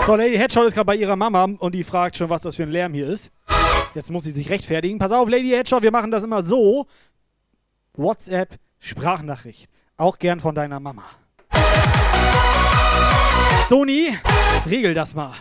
[0.07, 2.65] So, Lady Headshot ist gerade bei ihrer Mama und die fragt schon, was das für
[2.65, 3.31] ein Lärm hier ist.
[3.95, 4.99] Jetzt muss sie sich rechtfertigen.
[4.99, 6.87] Pass auf, Lady Headshot, wir machen das immer so.
[7.95, 9.71] WhatsApp, Sprachnachricht.
[9.97, 11.05] Auch gern von deiner Mama.
[13.67, 14.17] Stony,
[14.69, 15.35] regel das mal.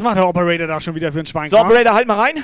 [0.00, 1.50] Was macht der Operator da schon wieder für ein Schwein?
[1.50, 2.42] So, Operator, halt mal rein.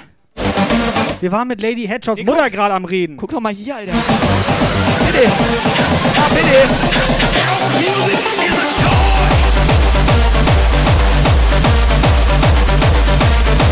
[1.23, 3.17] Wir waren mit Lady Headshots Mutter gerade am Reden.
[3.17, 3.93] Guck doch mal hier, Alter.
[3.93, 5.23] Bitte.
[5.23, 5.31] Ja,
[6.35, 6.69] bitte.
[7.49, 8.67] House music is a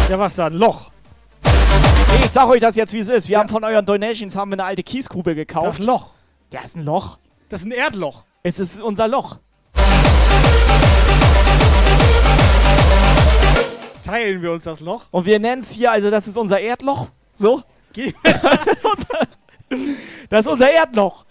[0.09, 0.13] joy.
[0.13, 0.47] Ja, was da?
[0.47, 0.91] Ein Loch.
[2.25, 3.29] Ich sag euch das jetzt, wie es ist.
[3.29, 5.67] Wir haben von euren Donations haben wir eine alte Kiesgrube gekauft.
[5.67, 6.09] Das ist ein Loch.
[6.49, 7.19] Da ist ein Loch.
[7.51, 8.25] Das ist ein Erdloch.
[8.43, 9.41] Es ist unser Loch.
[14.05, 15.07] Teilen wir uns das Loch?
[15.11, 17.09] Und wir nennen es hier, also das ist unser Erdloch.
[17.33, 17.63] So.
[20.29, 21.25] das ist unser Erdloch.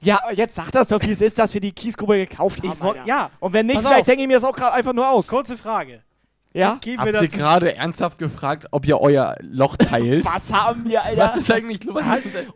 [0.00, 3.06] Ja, jetzt sag das doch, wie es ist, dass wir die Kiesgrube gekauft haben.
[3.06, 3.30] Ja.
[3.40, 4.06] Und wenn nicht, Pass vielleicht auf.
[4.06, 5.26] denke ich mir das auch gerade einfach nur aus.
[5.26, 6.02] Kurze Frage.
[6.56, 6.78] Ja?
[6.80, 10.24] Geben Habt wir ihr gerade ernsthaft gefragt, ob ihr euer Loch teilt?
[10.32, 11.22] Was haben wir, Alter?
[11.22, 12.02] Was ist eigentlich los?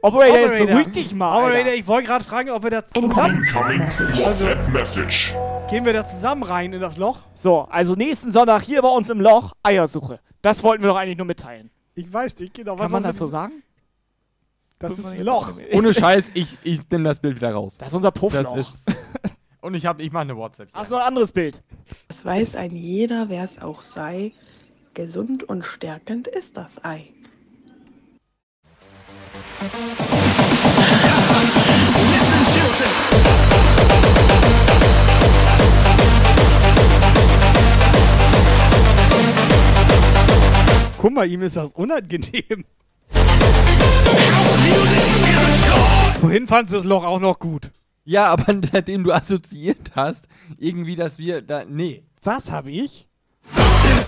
[0.00, 1.36] Operator, jetzt beruhig dich mal.
[1.36, 1.74] Operator, Alter.
[1.74, 3.44] ich wollte gerade fragen, ob wir da zusammen...
[3.44, 5.34] Incoming WhatsApp Message.
[5.68, 7.18] Gehen wir da zusammen rein in das Loch?
[7.34, 10.20] So, also nächsten Sonntag hier bei uns im Loch Eiersuche.
[10.40, 11.70] Das wollten wir doch eigentlich nur mitteilen.
[11.94, 13.62] Ich weiß nicht genau, was Kann man das so sagen?
[14.78, 15.52] Das ist ein Loch.
[15.74, 17.76] Ohne Scheiß, ich, ich nehme das Bild wieder raus.
[17.76, 18.54] Das ist unser Puffloch.
[18.54, 18.86] Das ist.
[19.60, 20.70] Und ich hab, ich mache eine WhatsApp.
[20.72, 21.62] Hast du noch ein anderes Bild?
[22.08, 24.32] Das weiß ein jeder, wer es auch sei.
[24.94, 27.12] Gesund und stärkend ist das Ei.
[40.98, 42.64] Guck mal, ihm ist das unangenehm.
[46.20, 47.70] Vorhin fandst du das Loch auch noch gut.
[48.04, 50.26] Ja, aber seitdem du assoziiert hast,
[50.58, 51.64] irgendwie, dass wir da.
[51.64, 52.04] Nee.
[52.22, 53.06] Was habe ich?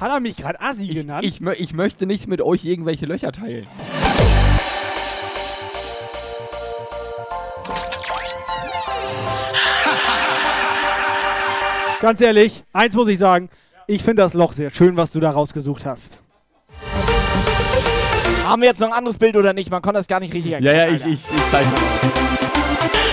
[0.01, 1.25] Hat er mich gerade Assi genannt?
[1.25, 3.67] Ich, mö- ich möchte nicht mit euch irgendwelche Löcher teilen.
[12.01, 13.49] Ganz ehrlich, eins muss ich sagen.
[13.87, 16.19] Ich finde das Loch sehr schön, was du da rausgesucht hast.
[18.45, 19.71] Haben wir jetzt noch ein anderes Bild oder nicht?
[19.71, 20.77] Man konnte das gar nicht richtig Ja, erkennen.
[20.79, 21.09] ja, ich, Alter.
[21.09, 22.62] ich, ich zeig mal.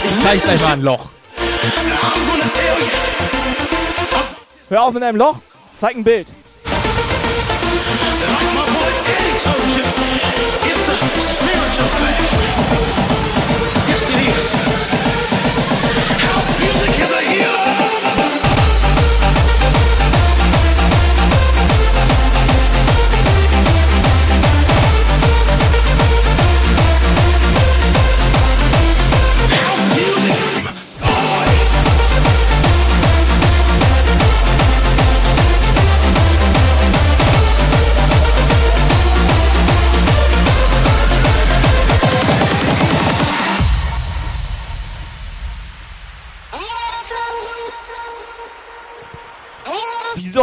[0.04, 1.10] Ich zeig gleich mal ein Loch.
[4.70, 5.38] Hör auf mit deinem Loch,
[5.76, 6.28] zeig ein Bild.
[10.64, 10.94] Wieso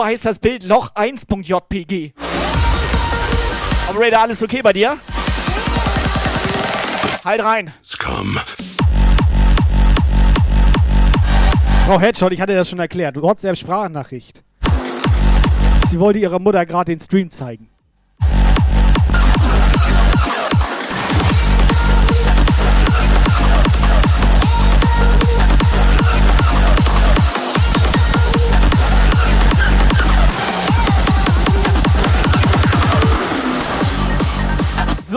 [0.07, 2.13] heißt das Bild Loch 1.jpg?
[3.91, 4.97] Operator, alles okay bei dir?
[7.25, 7.75] Halt rein.
[11.87, 13.21] Frau Headshot, ich hatte das schon erklärt.
[13.21, 14.45] WhatsApp-Sprachnachricht.
[15.91, 17.69] Sie wollte ihrer Mutter gerade den Stream zeigen.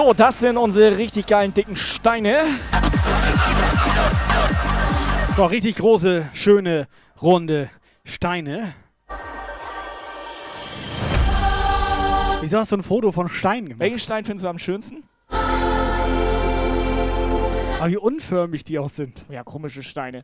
[0.01, 2.45] So, das sind unsere richtig geilen dicken Steine.
[5.35, 6.87] So, richtig große, schöne,
[7.21, 7.69] runde
[8.05, 8.75] Steine.
[12.39, 13.81] Wieso hast du ein Foto von Steinen gemacht?
[13.81, 15.03] Welchen Stein findest du am schönsten?
[17.77, 19.25] Aber wie unförmig die auch sind.
[19.27, 20.23] Ja, komische Steine.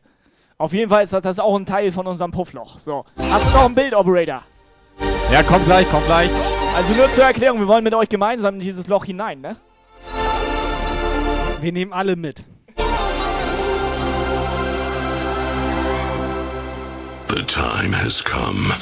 [0.56, 2.78] Auf jeden Fall ist das, das auch ein Teil von unserem Puffloch.
[2.78, 3.04] So.
[3.30, 4.40] Hast du noch ein Bild, Operator?
[5.30, 6.30] Ja, komm gleich, komm gleich.
[6.74, 9.56] Also nur zur Erklärung, wir wollen mit euch gemeinsam in dieses Loch hinein, ne?
[11.60, 12.44] Wir nehmen alle mit.
[17.28, 18.72] The time has come.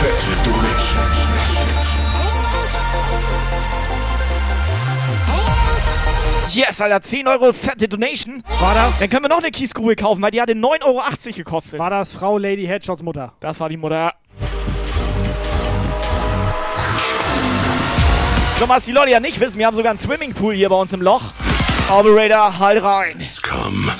[0.00, 0.36] Fette
[6.54, 8.42] Yes, Alter, 10 Euro fette Donation.
[8.60, 8.98] War das?
[8.98, 11.02] Dann können wir noch eine Kiesgrube kaufen, weil die hatte 9,80 Euro
[11.34, 11.78] gekostet.
[11.78, 13.32] War das Frau Lady Headshots Mutter?
[13.40, 14.12] Das war die Mutter.
[18.58, 20.92] So, was die Leute ja nicht wissen, wir haben sogar einen Swimmingpool hier bei uns
[20.92, 21.32] im Loch.
[21.90, 23.26] Operator, halt rein.
[23.42, 23.90] Come.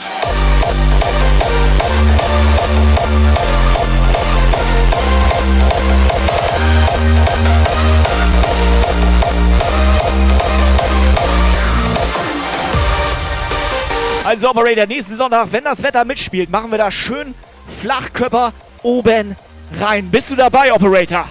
[14.33, 17.35] Also, Operator, nächsten Sonntag, wenn das Wetter mitspielt, machen wir da schön
[17.83, 19.37] Flachkörper oben
[19.79, 20.09] rein.
[20.11, 21.27] Bist du dabei, Operator?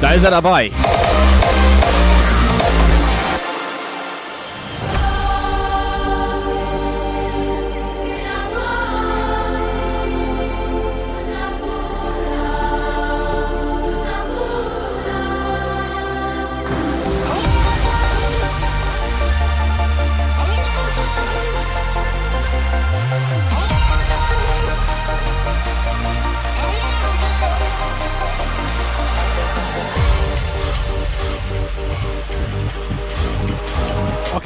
[0.00, 0.70] Da ist er dabei.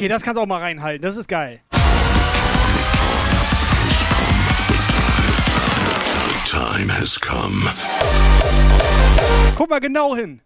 [0.01, 1.03] Okay, das kannst du auch mal reinhalten.
[1.03, 1.59] Das ist geil.
[1.69, 1.77] The
[6.49, 7.69] time has come.
[9.55, 10.41] Guck mal genau hin.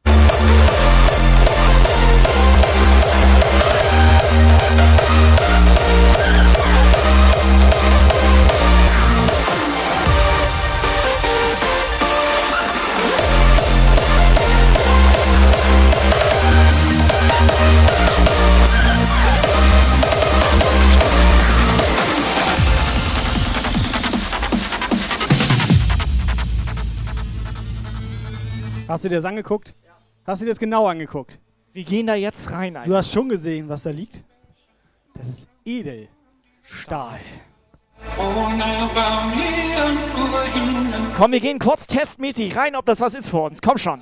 [28.88, 29.76] Hast du dir das angeguckt?
[30.26, 31.40] Hast du dir das genau angeguckt?
[31.74, 32.90] Wir gehen da jetzt rein, Alter.
[32.90, 34.24] Du hast schon gesehen, was da liegt?
[35.16, 36.08] Das ist edel.
[36.62, 37.20] Stahl.
[41.18, 43.60] Komm, wir gehen kurz testmäßig rein, ob das was ist für uns.
[43.62, 44.02] Komm schon.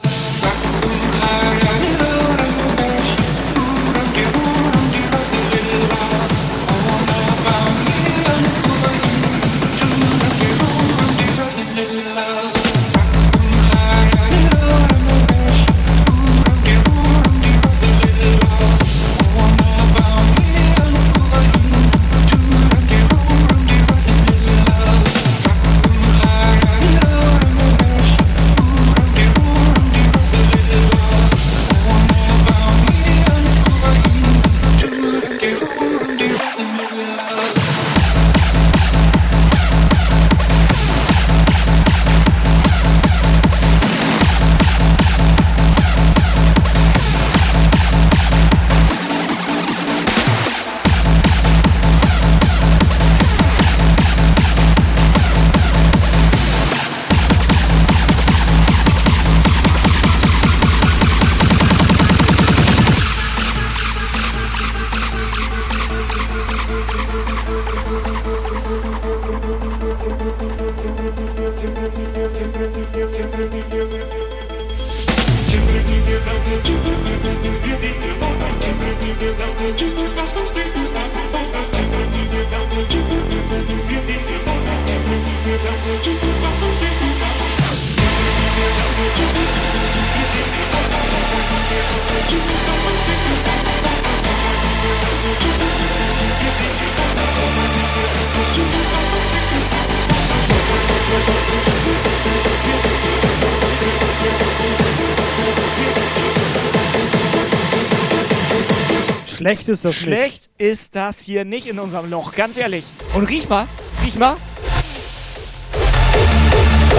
[109.54, 112.84] Schlecht ist das Schlecht ist das hier nicht in unserem Loch, ganz ehrlich.
[113.14, 113.68] Und riech mal,
[114.04, 114.36] riech mal.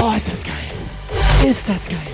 [0.01, 1.51] Oh, ist das geil.
[1.51, 2.14] Ist das geil.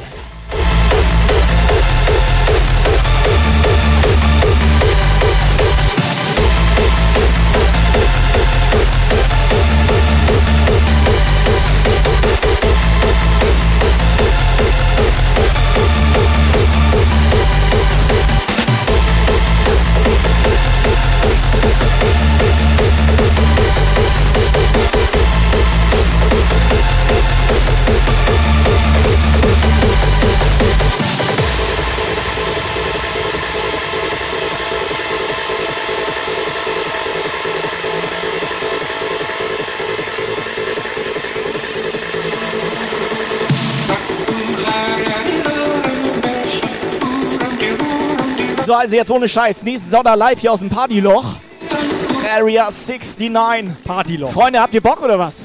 [48.81, 49.63] So, also jetzt ohne Scheiß.
[49.63, 51.35] Nächsten Sonntag live hier aus dem Partyloch.
[52.27, 53.85] Area 69.
[53.85, 54.33] Partyloch.
[54.33, 55.40] Freunde, habt ihr Bock oder was?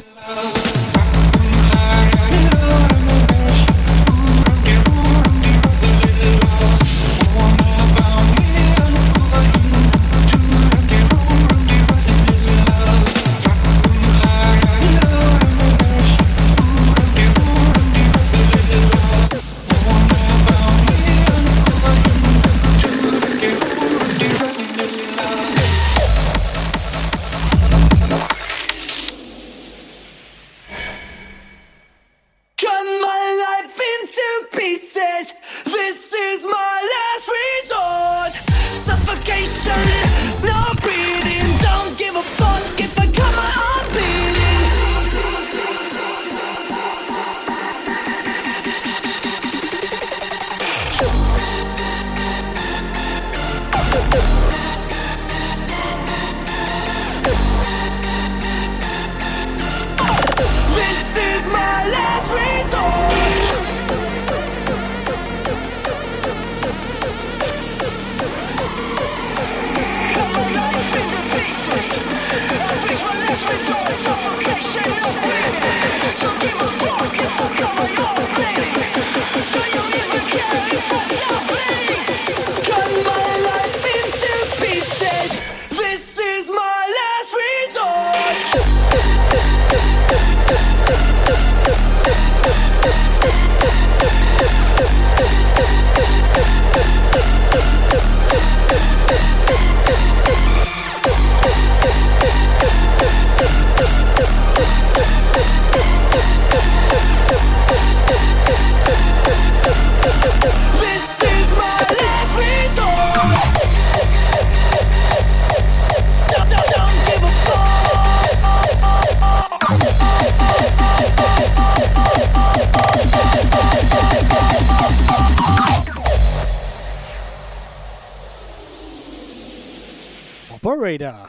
[130.96, 131.28] Operator.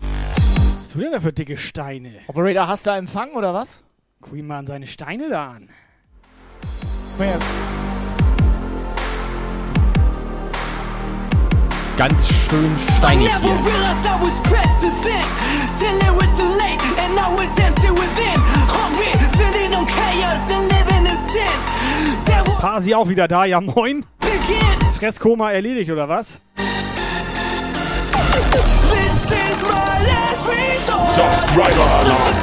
[0.00, 2.20] Was tut der da für dicke Steine?
[2.26, 3.82] Operator, hast du Empfang oder was?
[4.20, 5.68] Guck ihn mal an seine Steine da an.
[11.96, 13.50] Ganz schön steinig hier.
[13.50, 15.24] realized I was pressed to thin
[15.78, 20.64] Till it was too late and I was empty within Hungry, feeling on chaos and
[20.68, 24.04] living in sin Said what Pasi auch wieder da, ja moin.
[24.98, 26.40] Fresskoma erledigt oder was?
[31.20, 32.34] Subscriber Alarm.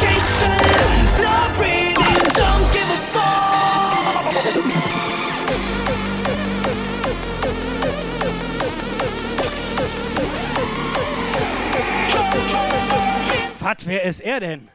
[13.60, 14.68] Was, wer ist er denn?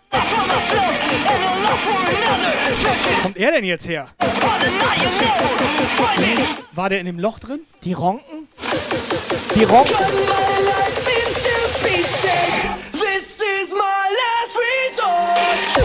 [3.23, 4.09] Kommt er denn jetzt her?
[6.73, 7.61] War der in dem Loch drin?
[7.85, 8.49] Die Ronken?
[9.55, 9.95] Die Ronken?
[13.75, 15.83] my last resort.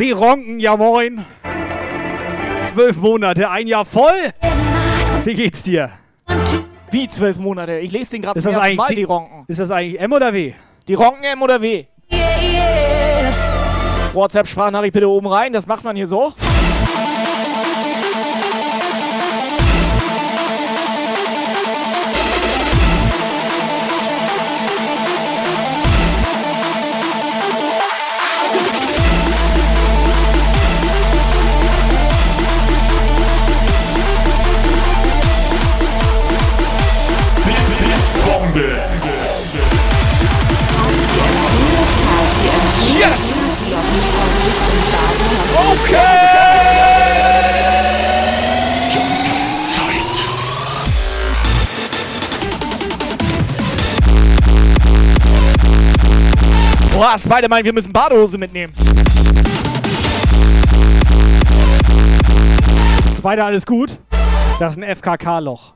[0.00, 1.26] Die Ronken, ja moin.
[2.72, 4.32] Zwölf Monate, ein Jahr voll.
[5.26, 5.90] Wie geht's dir?
[6.90, 7.80] Wie zwölf Monate?
[7.80, 9.44] Ich lese den gerade Ist zum das ersten Mal, eigentlich die Ronken.
[9.46, 10.54] Ist das eigentlich M oder W?
[10.88, 11.84] Die Ronken M oder W?
[14.14, 16.32] WhatsApp-Sprachnachricht bitte oben rein, das macht man hier so.
[57.00, 58.74] Boah, Spider-Man, wir müssen Badehose mitnehmen.
[63.10, 63.98] Ist weiter alles gut?
[64.58, 65.72] Das ist ein FKK-Loch.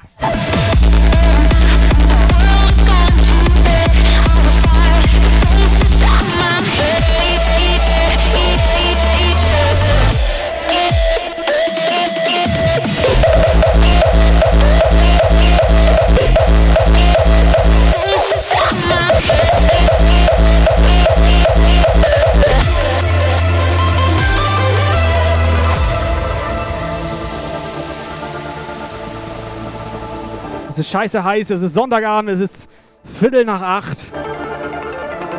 [30.74, 32.68] Es ist scheiße heiß, es ist Sonntagabend, es ist
[33.04, 33.96] Viertel nach acht.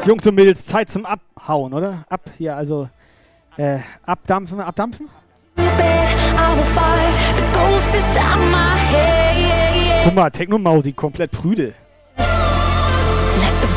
[0.05, 2.05] Jungs und Mädels, Zeit zum Abhauen, oder?
[2.07, 2.88] Ab hier, also
[3.57, 5.09] äh, abdampfen, abdampfen?
[10.05, 11.73] Guck mal, Techno-Mausi, komplett prüde.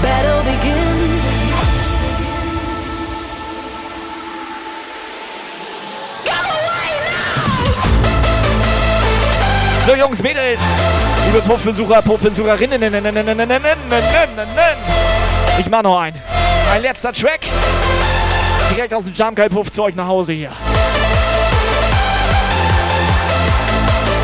[0.00, 0.98] Battle begin.
[9.88, 10.60] So, Jungs, Mädels,
[11.28, 12.82] liebe Puffbesucher, Puffbesucherinnen,
[15.58, 16.16] ich mach noch einen.
[16.72, 17.40] Ein letzter Track.
[18.74, 20.50] Direkt aus dem Jumpgeil-Puff zu euch nach Hause hier.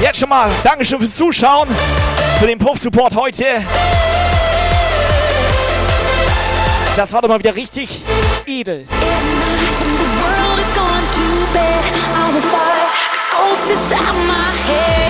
[0.00, 1.68] Jetzt schon mal Dankeschön fürs Zuschauen,
[2.38, 3.44] für den Puff-Support heute.
[6.96, 8.02] Das war doch mal wieder richtig
[8.46, 8.86] edel.
[13.30, 15.03] Ghost inside my head.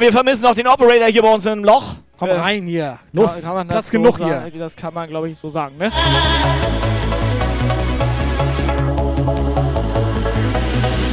[0.00, 1.94] Wir vermissen noch den Operator hier bei uns im Loch.
[2.18, 2.98] Komm Äh, rein hier.
[3.12, 4.34] Los, kann, kann man Platz das genug so hier.
[4.40, 4.58] sagen?
[4.58, 5.90] Das kann man, glaube ich, so sagen, ne?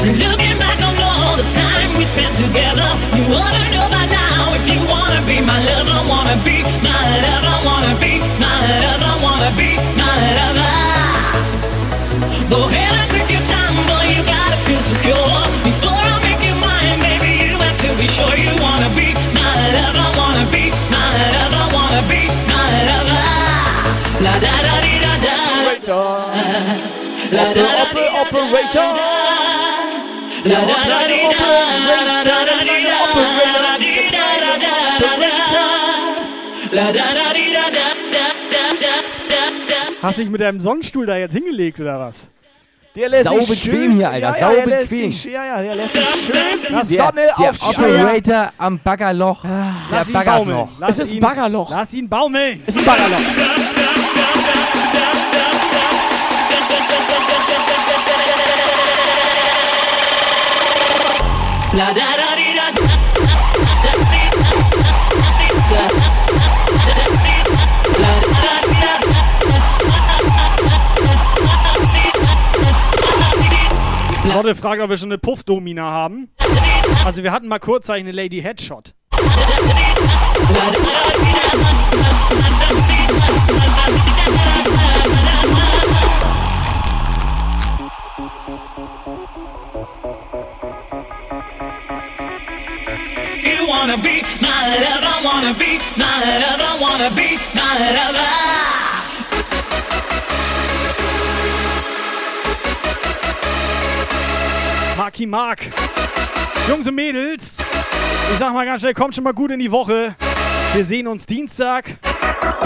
[0.07, 4.53] Looking back on all the time we spent together, you ought to know by now
[4.55, 9.51] If you wanna be my lover, wanna be my lover, wanna be my lover, wanna
[9.59, 10.75] be my lover.
[12.49, 15.35] Go ahead and take your time, boy, you gotta feel secure.
[15.67, 15.96] Before
[17.97, 23.23] be sure you wanna be my lover, wanna be my lover, wanna be my lover.
[24.25, 26.07] La da da da da.
[27.31, 28.91] La da da Operator.
[30.43, 31.07] La da da.
[40.01, 42.29] Hast dich mit deinem Sonnenstuhl da jetzt hingelegt oder was?
[42.97, 45.11] Der lässt Sau sich bequem schön, hier, Alter, Ja, sau ja, der lässt bequem.
[45.11, 46.35] sich- Ja, ja, der lässt sich schön
[46.87, 47.53] die Der, Sonne der.
[47.69, 49.41] Operator am Baggerloch.
[49.43, 50.57] der Lass baumeln.
[50.57, 50.69] noch.
[50.79, 51.69] Lass Es ist ein ihn- Baggerloch.
[51.69, 52.63] Lass ihn baumeln.
[52.65, 53.19] Ist ein Baggerloch.
[61.73, 62.16] La da
[74.33, 76.29] Lotte fragt, ob wir schon eine Puff-Domina haben.
[77.05, 78.93] Also wir hatten mal kurzzeitig eine Lady Headshot.
[93.43, 98.56] You wanna be my lover, wanna be my lover, wanna be my lover.
[104.97, 105.59] Marki Mark.
[106.67, 107.57] Jungs und Mädels,
[108.31, 110.15] ich sag mal ganz schnell, kommt schon mal gut in die Woche.
[110.73, 111.97] Wir sehen uns Dienstag.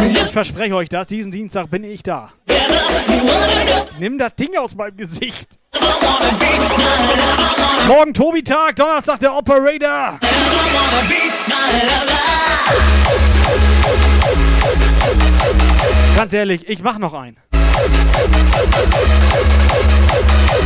[0.01, 2.29] Ich verspreche euch das, diesen Dienstag bin ich da.
[3.99, 5.59] Nimm das Ding aus meinem Gesicht.
[7.87, 10.17] Morgen Tobi-Tag, Donnerstag der Operator.
[16.15, 17.37] Ganz ehrlich, ich mach noch einen.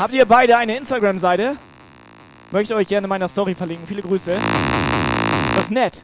[0.00, 1.58] Habt ihr beide eine Instagram-Seite?
[2.52, 3.86] Möchte euch gerne in meiner Story verlinken.
[3.86, 4.34] Viele Grüße.
[5.54, 6.02] Das ist nett.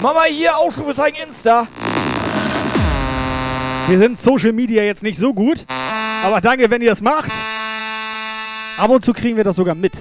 [0.00, 1.68] Mama hier, Ausrufezeichen Insta.
[3.88, 5.66] Wir sind Social Media jetzt nicht so gut,
[6.24, 7.30] aber danke, wenn ihr es macht.
[8.78, 9.92] Ab und zu kriegen wir das sogar mit.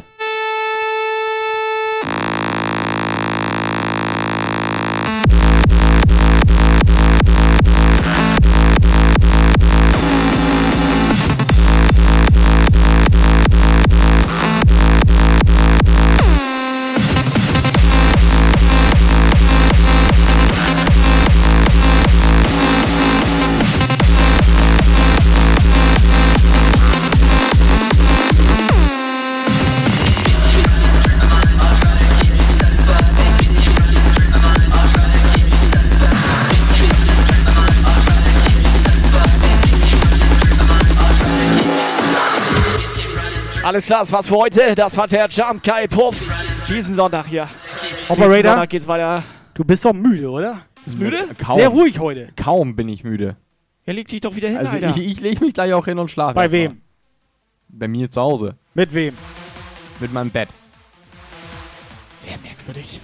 [43.70, 44.74] Alles klar, das war's für heute.
[44.74, 46.20] Das war der Jump Kai Puff.
[46.68, 47.48] Diesen Sonntag hier.
[48.08, 49.24] Operator, Sonntag geht's weiter.
[49.54, 50.62] du bist doch müde, oder?
[50.86, 51.28] Bist müde?
[51.38, 51.60] Kaum.
[51.60, 52.30] Sehr ruhig heute.
[52.36, 53.36] Kaum bin ich müde.
[53.86, 54.90] Ja, leg dich doch wieder hin, Also Alter.
[54.90, 56.34] ich, ich lege mich gleich auch hin und schlafe.
[56.34, 56.82] Bei wem?
[57.68, 58.56] Bei mir zu Hause.
[58.74, 59.16] Mit wem?
[60.00, 60.50] Mit meinem Bett.
[62.26, 63.00] Sehr merkwürdig.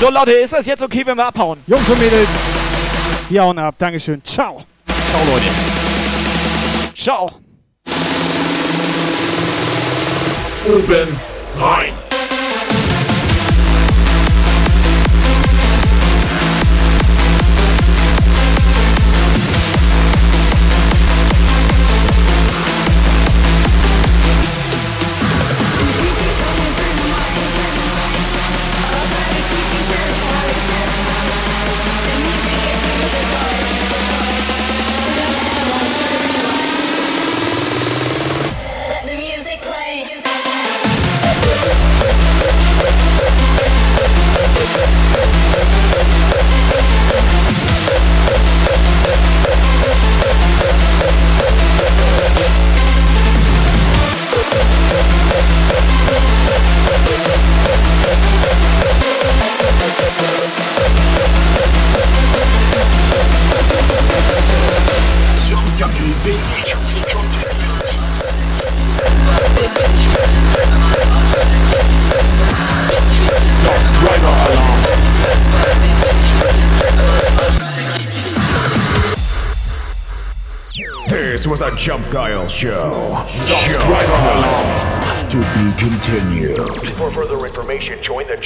[0.00, 1.58] So, Leute, ist das jetzt okay, wenn wir abhauen?
[1.66, 2.28] Jungs und Mädels,
[3.28, 3.74] wir hauen ab.
[3.76, 4.22] Dankeschön.
[4.22, 4.62] Ciao.
[4.86, 5.46] Ciao, Leute.
[6.94, 7.45] Ciao.
[10.68, 11.08] Oben
[11.60, 12.05] rein.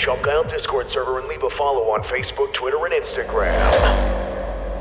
[0.06, 3.52] Guile Discord server and leave a follow on Facebook, Twitter, and Instagram.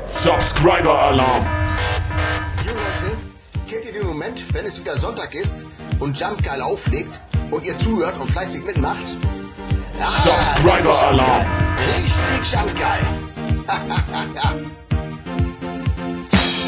[0.06, 1.44] Subscriber alarm.
[2.64, 3.16] Jo Leute,
[3.68, 5.66] kennt ihr den Moment, wenn es wieder Sonntag ist
[5.98, 9.18] und Jump geil auflegt und ihr zuhört und fleißig mitmacht?
[10.00, 11.46] Ah, Subscriber Alarm.
[11.96, 13.06] Richtig Jump geil.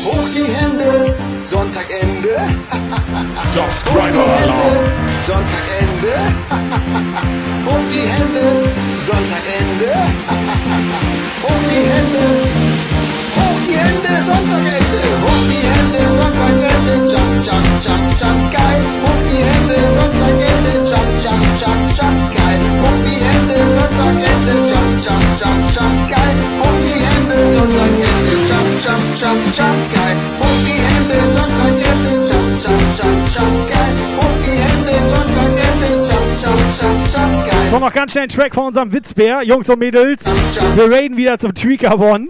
[0.05, 2.37] Hoch die Hände, Sonntagende.
[3.55, 4.85] Subscriber Alarm.
[5.27, 6.52] Sonntagende.
[37.73, 40.23] So, noch ganz schnell ein Track von unserem Witzbär, Jungs und Mädels.
[40.75, 42.29] Wir raiden wieder zum Tweaker One.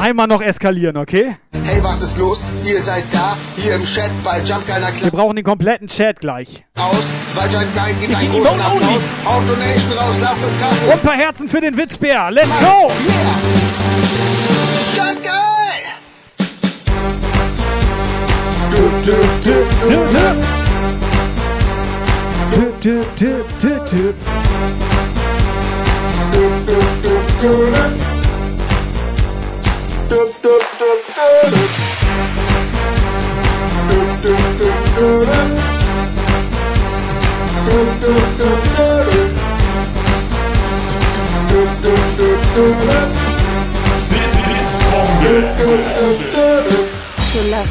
[0.00, 1.36] Einmal noch eskalieren, okay?
[1.62, 2.44] Hey, was ist los?
[2.64, 6.64] Ihr seid da, hier im Chat bei Jump Geiler Wir brauchen den kompletten Chat gleich.
[6.76, 7.68] aus, weil Jump
[8.00, 9.08] gibt einen großen Applaus.
[9.24, 10.86] Haut Donation raus, lasst es krachen.
[10.86, 12.28] Und ein paar Herzen für den Witzbär.
[12.32, 12.90] Let's go!
[19.88, 20.55] Jump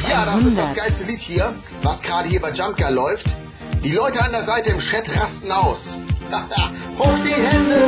[0.09, 1.53] Ja, das ist das geilste Lied hier,
[1.83, 3.35] was gerade hier bei Jump Geil läuft.
[3.85, 5.99] Die Leute an der Seite im Chat rasten aus.
[6.97, 7.81] Hoch die Hände!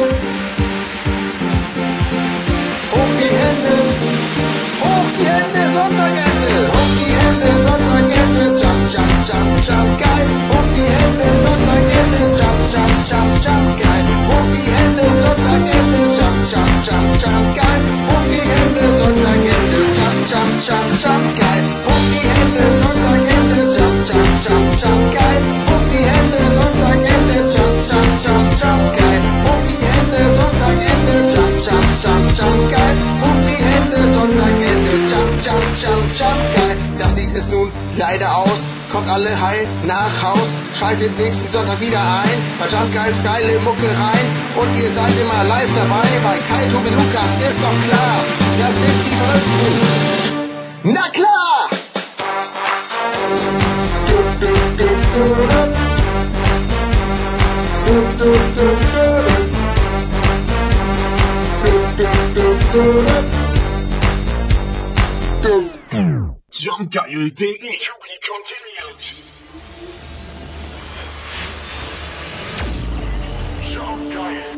[2.91, 3.73] Hoch die Hände!
[4.79, 6.53] Hoch die Hände, Sonntagende!
[6.69, 8.43] Hoch die Hände, Sonntagende!
[8.61, 10.27] Jump, jump, jump, jump, geil!
[10.53, 12.21] Hoch die Hände, Sonntagende!
[12.37, 14.05] Jump, jump, jump, jump, geil!
[14.29, 16.01] Hoch die Hände, Sonntagende!
[16.13, 17.81] Jump, jump, jump, jump, geil!
[18.05, 19.81] Hoch die Hände, Sonntagende!
[19.97, 21.65] Jump, jump, jump, jump, geil!
[21.89, 23.59] Hoch die Hände, Sonntagende!
[23.73, 25.66] Jump, jump, jump, jump, geil!
[25.91, 27.37] Die Hände, Sonntagende!
[27.53, 29.21] Jump, jump, jump, jump, geil!
[29.45, 31.15] Hoch die Hände, Sonntagende!
[31.33, 32.95] Jump, jump, jump, jump, geil!
[33.21, 34.93] Hoch die Hände, Sonntagende!
[35.11, 36.75] Jump, jump, jump, jump, geil!
[36.97, 38.67] Das Lied ist nun leider aus.
[38.91, 40.55] Kommt alle heil nach Haus.
[40.77, 42.39] Schaltet nächsten Sonntag wieder ein.
[42.59, 44.27] Bei Jump Geils geile Mucke rein.
[44.55, 46.07] Und ihr seid immer live dabei.
[46.23, 48.25] Bei Kai Tobi Lukas ist doch klar.
[48.59, 50.93] Das sind die Verrückten.
[50.93, 51.69] Na klar!
[66.51, 69.01] Jumpgeil.de To be continued.
[73.63, 74.56] Jumpgeil.